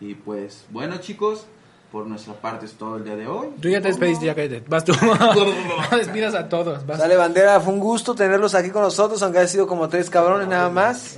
Y 0.00 0.14
pues, 0.14 0.66
bueno 0.70 0.98
chicos, 0.98 1.46
por 1.90 2.06
nuestra 2.06 2.34
parte 2.34 2.66
es 2.66 2.74
todo 2.74 2.96
el 2.96 3.04
día 3.04 3.16
de 3.16 3.26
hoy. 3.26 3.48
Tú 3.60 3.68
ya 3.68 3.80
te 3.80 3.88
despediste, 3.88 4.26
ya 4.26 4.34
cállate. 4.34 4.62
Vas 4.68 4.84
tú. 4.84 4.92
Despidas 5.96 6.34
a 6.34 6.48
todos. 6.48 6.86
Vas. 6.86 6.98
Dale 6.98 7.16
bandera, 7.16 7.60
fue 7.60 7.72
un 7.72 7.80
gusto 7.80 8.14
tenerlos 8.14 8.54
aquí 8.54 8.70
con 8.70 8.82
nosotros, 8.82 9.22
aunque 9.22 9.38
haya 9.38 9.48
sido 9.48 9.66
como 9.66 9.88
tres 9.88 10.10
cabrones 10.10 10.48
nada 10.48 10.68
más. 10.68 11.16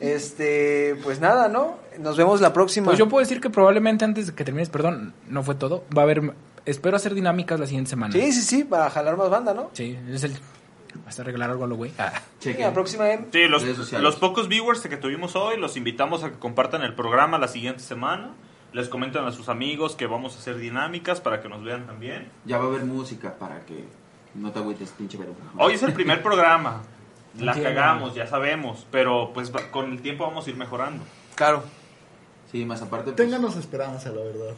Este, 0.00 0.96
pues 1.04 1.20
nada, 1.20 1.48
¿no? 1.48 1.76
Nos 1.98 2.16
vemos 2.16 2.40
la 2.40 2.52
próxima. 2.52 2.86
Pues 2.86 2.98
yo 2.98 3.08
puedo 3.08 3.20
decir 3.20 3.40
que 3.40 3.50
probablemente 3.50 4.04
antes 4.04 4.26
de 4.26 4.34
que 4.34 4.44
termines, 4.44 4.68
perdón, 4.68 5.14
no 5.28 5.42
fue 5.42 5.54
todo. 5.54 5.84
Va 5.96 6.02
a 6.02 6.04
haber. 6.04 6.34
Espero 6.66 6.96
hacer 6.96 7.14
dinámicas 7.14 7.58
la 7.58 7.66
siguiente 7.66 7.90
semana. 7.90 8.12
Sí, 8.12 8.32
sí, 8.32 8.42
sí, 8.42 8.64
para 8.64 8.90
jalar 8.90 9.16
más 9.16 9.30
banda, 9.30 9.54
¿no? 9.54 9.70
Sí, 9.72 9.96
es 10.10 10.24
el. 10.24 10.36
Vas 11.04 11.18
a 11.20 11.22
regalar 11.22 11.50
algo 11.50 11.64
a 11.64 11.66
lo 11.68 11.76
güey. 11.76 11.92
Ah. 11.98 12.12
Sí, 12.38 12.52
la 12.54 12.72
próxima 12.72 13.10
em- 13.10 13.26
Sí, 13.32 13.46
los, 13.46 13.64
los 13.92 14.16
pocos 14.16 14.48
viewers 14.48 14.80
que 14.80 14.96
tuvimos 14.96 15.36
hoy 15.36 15.58
los 15.58 15.76
invitamos 15.76 16.22
a 16.22 16.30
que 16.30 16.38
compartan 16.38 16.82
el 16.82 16.94
programa 16.94 17.38
la 17.38 17.48
siguiente 17.48 17.82
semana. 17.82 18.32
Les 18.72 18.88
comentan 18.88 19.26
a 19.26 19.32
sus 19.32 19.48
amigos 19.48 19.96
que 19.96 20.06
vamos 20.06 20.34
a 20.34 20.38
hacer 20.38 20.56
dinámicas 20.56 21.20
para 21.20 21.42
que 21.42 21.48
nos 21.48 21.62
vean 21.62 21.86
también. 21.86 22.28
Ya 22.46 22.58
va 22.58 22.64
a 22.64 22.66
haber 22.68 22.84
música 22.84 23.34
para 23.38 23.60
que 23.66 23.84
no 24.34 24.50
te 24.50 24.58
agüites, 24.60 24.90
pinche 24.90 25.18
verbo. 25.18 25.34
Hoy 25.58 25.74
es 25.74 25.82
el 25.82 25.92
primer 25.92 26.22
programa. 26.22 26.82
La 27.38 27.52
Entiendo. 27.52 27.80
cagamos, 27.80 28.14
ya 28.14 28.26
sabemos, 28.26 28.86
pero 28.90 29.30
pues 29.32 29.50
con 29.70 29.92
el 29.92 30.02
tiempo 30.02 30.24
vamos 30.26 30.46
a 30.46 30.50
ir 30.50 30.56
mejorando. 30.56 31.02
Claro. 31.34 31.62
Sí, 32.50 32.64
más 32.66 32.82
aparte. 32.82 33.12
Pues, 33.12 33.16
Ténganos 33.16 33.56
esperanza, 33.56 34.10
la 34.10 34.22
verdad. 34.22 34.54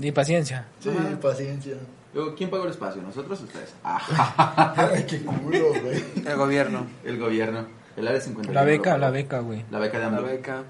Y 0.00 0.10
paciencia. 0.12 0.66
Sí, 0.80 0.90
paciencia. 1.20 1.76
luego, 2.14 2.34
¿Quién 2.34 2.48
pagó 2.48 2.64
el 2.64 2.70
espacio? 2.70 3.02
¿Nosotros 3.02 3.40
o 3.40 3.44
ustedes? 3.44 3.74
Ah, 3.84 4.72
Ay, 4.94 5.04
qué 5.06 5.22
culo, 5.22 5.68
güey. 5.82 6.02
El 6.26 6.36
gobierno. 6.36 6.86
el 7.04 7.18
gobierno. 7.18 7.66
El 7.96 8.08
área 8.08 8.20
51. 8.20 8.58
La 8.58 8.64
beca, 8.64 8.96
la 8.98 9.10
beca, 9.10 9.40
güey. 9.40 9.64
La 9.70 9.78
beca 9.78 9.98
de 9.98 10.04
La 10.04 10.08
AMLO. 10.08 10.22
beca. 10.22 10.62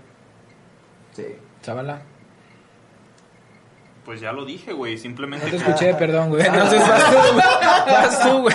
Sí. 1.12 1.24
Chavala. 1.62 2.02
Pues 4.04 4.20
ya 4.20 4.32
lo 4.32 4.44
dije, 4.44 4.72
güey, 4.72 4.94
No 4.96 5.00
simplemente... 5.00 5.50
te 5.50 5.56
escuché, 5.56 5.94
perdón, 5.94 6.30
güey. 6.30 6.44
Entonces 6.46 6.80
vas 6.80 7.10
tú, 7.10 7.32
güey. 7.32 7.44
Vas 7.86 8.22
tú, 8.22 8.40
güey. 8.42 8.54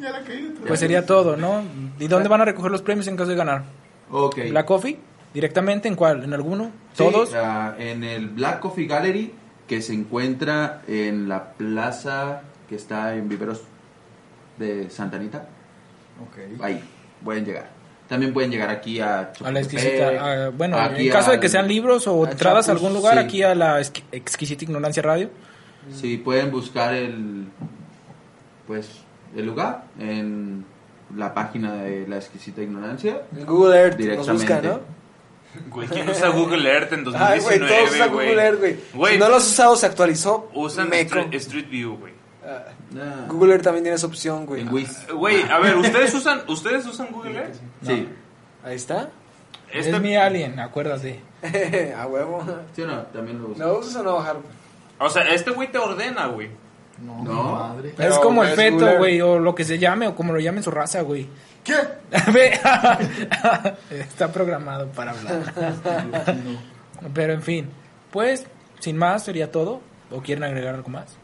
Ya 0.00 0.10
la 0.10 0.20
caí 0.22 0.42
de 0.42 0.50
Pues 0.66 0.80
sería 0.80 1.04
todo, 1.06 1.36
¿no? 1.36 1.62
¿Y 1.98 2.08
dónde 2.08 2.28
van 2.28 2.40
a 2.40 2.44
recoger 2.44 2.70
los 2.70 2.82
premios 2.82 3.06
en 3.08 3.16
caso 3.16 3.30
de 3.30 3.36
ganar? 3.36 3.64
Ok. 4.10 4.38
¿Black 4.50 4.66
Coffee? 4.66 4.98
¿Directamente? 5.32 5.88
¿En 5.88 5.96
cuál? 5.96 6.24
¿En 6.24 6.32
alguno? 6.32 6.70
Sí, 6.92 6.98
¿Todos? 6.98 7.34
ah, 7.34 7.74
en 7.78 8.04
el 8.04 8.28
Black 8.28 8.60
Coffee 8.60 8.86
Gallery, 8.86 9.34
que 9.66 9.82
se 9.82 9.92
encuentra 9.92 10.82
en 10.86 11.28
la 11.28 11.52
plaza 11.52 12.42
que 12.68 12.76
está 12.76 13.14
en 13.14 13.28
Viveros 13.28 13.62
de 14.58 14.88
Santa 14.90 15.16
Anita. 15.16 15.48
Ok. 16.22 16.62
Ahí, 16.62 16.80
pueden 17.24 17.44
llegar. 17.44 17.73
También 18.14 18.32
pueden 18.32 18.50
llegar 18.52 18.70
aquí 18.70 19.00
a 19.00 19.32
A 19.44 19.50
la 19.50 19.58
exquisita. 19.58 20.12
ah, 20.20 20.50
bueno, 20.56 20.78
aquí 20.78 21.06
en 21.08 21.12
caso 21.12 21.32
de 21.32 21.40
que 21.40 21.48
sean 21.48 21.66
libros 21.66 22.06
o 22.06 22.24
a 22.24 22.30
entradas 22.30 22.68
a 22.68 22.72
algún 22.72 22.94
lugar, 22.94 23.14
sí. 23.14 23.18
aquí 23.24 23.42
a 23.42 23.56
la 23.56 23.80
Exqui- 23.80 24.04
exquisita 24.12 24.62
ignorancia 24.62 25.02
radio. 25.02 25.30
Sí, 25.92 26.16
pueden 26.18 26.52
buscar 26.52 26.94
el 26.94 27.46
pues 28.68 28.88
el 29.36 29.46
lugar 29.46 29.84
en 29.98 30.64
la 31.16 31.34
página 31.34 31.74
de 31.74 32.06
la 32.06 32.16
exquisita 32.18 32.62
ignorancia. 32.62 33.22
En 33.36 33.46
Google 33.46 33.76
Earth 33.76 33.98
nos 33.98 33.98
Directamente. 33.98 34.32
busca, 34.32 34.60
¿no? 34.62 34.80
Güey, 35.70 35.88
¿quién 35.88 36.08
usa 36.08 36.28
Google 36.28 36.70
Earth 36.70 36.92
en 36.92 37.00
Ay, 37.16 37.40
güey, 37.40 37.58
2019, 37.58 37.68
todos 37.68 37.94
usan 37.94 38.10
Google 38.12 38.42
Earth, 38.42 38.58
güey. 38.94 39.12
Si 39.14 39.18
no 39.18 39.28
lo 39.28 39.36
has 39.36 39.44
usado, 39.50 39.76
se 39.76 39.86
actualizó. 39.86 40.50
usan. 40.54 40.92
Street, 40.92 41.34
Street 41.34 41.68
View, 41.68 41.96
güey. 41.98 42.12
Ah, 42.96 43.26
Google 43.28 43.52
Earth 43.52 43.64
también 43.64 43.84
tiene 43.84 43.96
esa 43.96 44.06
opción, 44.06 44.46
güey. 44.46 44.62
en 44.62 44.72
Wiz. 44.72 45.06
Güey, 45.12 45.42
a 45.50 45.58
ver, 45.58 45.76
¿ustedes 45.76 46.14
usan, 46.14 46.42
¿ustedes 46.48 46.86
usan 46.86 47.08
Google 47.12 47.36
Earth? 47.38 47.56
Sí. 47.82 48.08
Ahí 48.64 48.76
está. 48.76 49.10
Este- 49.72 49.90
Es 49.90 50.00
mi 50.00 50.14
alien, 50.16 50.58
acuérdate. 50.60 51.20
a 51.98 52.06
huevo. 52.06 52.44
¿Sí 52.74 52.82
o 52.82 52.86
no? 52.86 53.02
También 53.06 53.40
lo 53.42 53.48
uso. 53.48 53.64
¿No 53.64 53.78
usas 53.78 53.96
o 53.96 54.02
no 54.02 54.14
bajar? 54.16 54.36
O 54.98 55.10
sea, 55.10 55.22
este 55.34 55.50
güey 55.50 55.70
te 55.72 55.78
ordena, 55.78 56.26
güey. 56.28 56.48
No, 57.02 57.24
No. 57.24 57.32
mi 57.44 57.52
madre. 57.52 57.94
Pero 57.96 58.12
es 58.12 58.18
como 58.20 58.44
el 58.44 58.50
feto, 58.50 58.96
güey, 58.98 59.20
o 59.20 59.38
lo 59.40 59.54
que 59.54 59.64
se 59.64 59.78
llame, 59.78 60.06
o 60.06 60.14
como 60.14 60.32
lo 60.32 60.38
llamen 60.38 60.62
su 60.62 60.70
raza, 60.70 61.00
güey. 61.00 61.26
¿Qué? 61.64 61.74
Ve. 62.32 62.52
Está 63.90 64.30
programado 64.30 64.86
para 64.88 65.10
hablar. 65.10 65.42
Pero 67.12 67.32
en 67.32 67.42
fin, 67.42 67.68
pues, 68.12 68.46
sin 68.78 68.96
más, 68.96 69.24
sería 69.24 69.50
todo. 69.50 69.80
¿O 70.12 70.20
quieren 70.22 70.44
agregar 70.44 70.74
algo 70.76 70.88
más? 70.90 71.16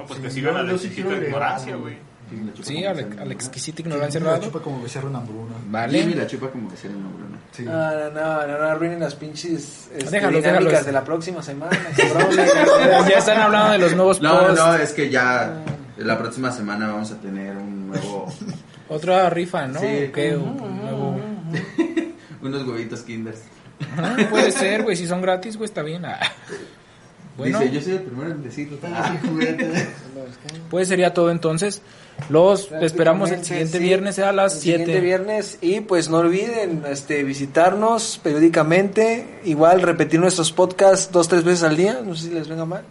No, 0.00 0.06
pues 0.06 0.18
Sí, 0.18 0.22
que 0.24 0.30
sigan 0.30 0.56
a 0.56 0.62
la 0.62 0.72
exquisita 0.72 1.12
ignorancia, 1.14 1.76
güey. 1.76 1.96
Jimmy 2.30 2.46
la 2.46 2.52
chupa 2.54 2.68
Sí, 2.68 2.74
como 2.74 2.88
a 2.90 2.94
que 2.94 3.24
la, 3.26 3.32
exquisita 3.32 3.76
Sí, 3.76 3.82
ignorancia 3.82 4.20
la 4.20 4.40
chupa 4.40 4.60
como 4.60 4.82
becerro 4.82 5.08
en 5.08 5.16
hambruna. 5.16 5.54
Vale. 5.68 6.14
la 6.14 6.26
chupa 6.26 6.48
como 6.50 6.70
que 6.70 6.76
sea 6.76 6.90
en 6.90 6.96
Bruna. 7.02 7.38
Sí. 7.52 7.62
No, 7.64 7.72
no, 7.72 8.10
no, 8.10 8.46
no, 8.46 8.58
no 8.58 8.64
arruinen 8.64 9.00
las 9.00 9.14
pinches 9.16 9.88
este, 9.92 10.28
dinámicas 10.30 10.86
de 10.86 10.92
la 10.92 11.02
próxima 11.04 11.42
semana, 11.42 11.76
ya 13.08 13.18
están 13.18 13.40
hablando 13.40 13.72
de 13.72 13.78
los 13.78 13.96
nuevos 13.96 14.20
No, 14.22 14.32
no, 14.32 14.46
posts. 14.48 14.56
no, 14.64 14.74
es 14.76 14.92
que 14.92 15.10
ya 15.10 15.52
la 15.96 16.18
próxima 16.18 16.52
semana 16.52 16.86
vamos 16.88 17.10
a 17.10 17.20
tener 17.20 17.56
un 17.56 17.88
nuevo 17.88 18.32
Otra 18.88 19.28
rifa, 19.30 19.66
¿no? 19.66 19.80
Sí. 19.80 20.10
¿Qué? 20.14 20.36
Un 20.36 20.56
nuevo- 20.80 21.20
unos 22.42 22.66
huevitos 22.66 23.02
Kinders. 23.02 23.40
Ah, 23.96 24.16
Puede 24.30 24.52
ser, 24.52 24.82
güey. 24.82 24.94
Si 24.96 25.06
son 25.08 25.20
gratis, 25.22 25.56
güey, 25.56 25.66
está 25.68 25.82
bien. 25.82 26.04
Bueno. 27.36 27.58
Dice, 27.60 27.72
yo 27.72 27.80
soy 27.80 27.92
el 27.92 28.02
primero 28.02 28.30
en 28.30 28.42
decirlo. 28.42 28.78
Ah. 28.84 29.16
Pues 30.70 30.88
sería 30.88 31.12
todo 31.14 31.30
entonces. 31.30 31.82
Los 32.28 32.70
esperamos 32.72 33.30
el 33.30 33.44
siguiente 33.44 33.78
sí. 33.78 33.84
viernes 33.84 34.18
a 34.18 34.32
las 34.32 34.54
El 34.54 34.60
siguiente 34.60 34.92
7. 34.92 35.00
viernes 35.00 35.58
y 35.60 35.80
pues 35.80 36.08
no 36.08 36.18
olviden 36.18 36.84
este 36.86 37.24
visitarnos 37.24 38.20
periódicamente, 38.22 39.40
igual 39.44 39.82
repetir 39.82 40.20
nuestros 40.20 40.52
podcasts 40.52 41.10
dos 41.12 41.28
tres 41.28 41.44
veces 41.44 41.62
al 41.62 41.76
día, 41.76 42.00
no 42.04 42.14
sé 42.14 42.28
si 42.28 42.34
les 42.34 42.48
venga 42.48 42.66
mal. 42.66 42.84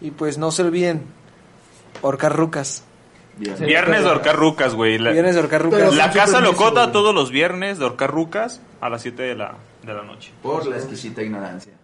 Y 0.00 0.10
pues 0.12 0.38
no 0.38 0.50
se 0.50 0.62
olviden 0.62 1.02
horcar 2.02 2.34
rucas. 2.34 2.84
Viernes 3.38 4.02
de 4.02 4.08
Orcar 4.08 4.36
Rucas, 4.36 4.74
güey. 4.74 4.98
La, 4.98 5.12
Viernes 5.12 5.34
de 5.34 5.40
horcar 5.40 5.62
rucas. 5.62 5.94
La 5.94 6.10
Casa 6.10 6.40
Locota 6.40 6.90
todos 6.90 7.14
los 7.14 7.30
viernes 7.30 7.78
de 7.78 7.84
Orcar 7.84 8.10
Rucas 8.10 8.60
a 8.80 8.88
las 8.88 9.02
7 9.02 9.22
de 9.22 9.34
la, 9.36 9.54
de 9.84 9.94
la 9.94 10.02
noche. 10.02 10.32
Por 10.42 10.66
la 10.66 10.76
exquisita 10.76 11.22
ignorancia. 11.22 11.74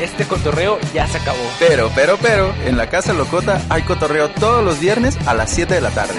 Este 0.00 0.26
cotorreo 0.26 0.78
ya 0.92 1.06
se 1.06 1.18
acabó. 1.18 1.38
Pero, 1.58 1.90
pero, 1.94 2.18
pero, 2.20 2.54
en 2.66 2.76
la 2.76 2.88
Casa 2.88 3.12
Locota 3.12 3.60
hay 3.68 3.82
cotorreo 3.82 4.28
todos 4.28 4.64
los 4.64 4.78
viernes 4.78 5.16
a 5.26 5.34
las 5.34 5.50
7 5.50 5.74
de 5.74 5.80
la 5.80 5.90
tarde. 5.90 6.14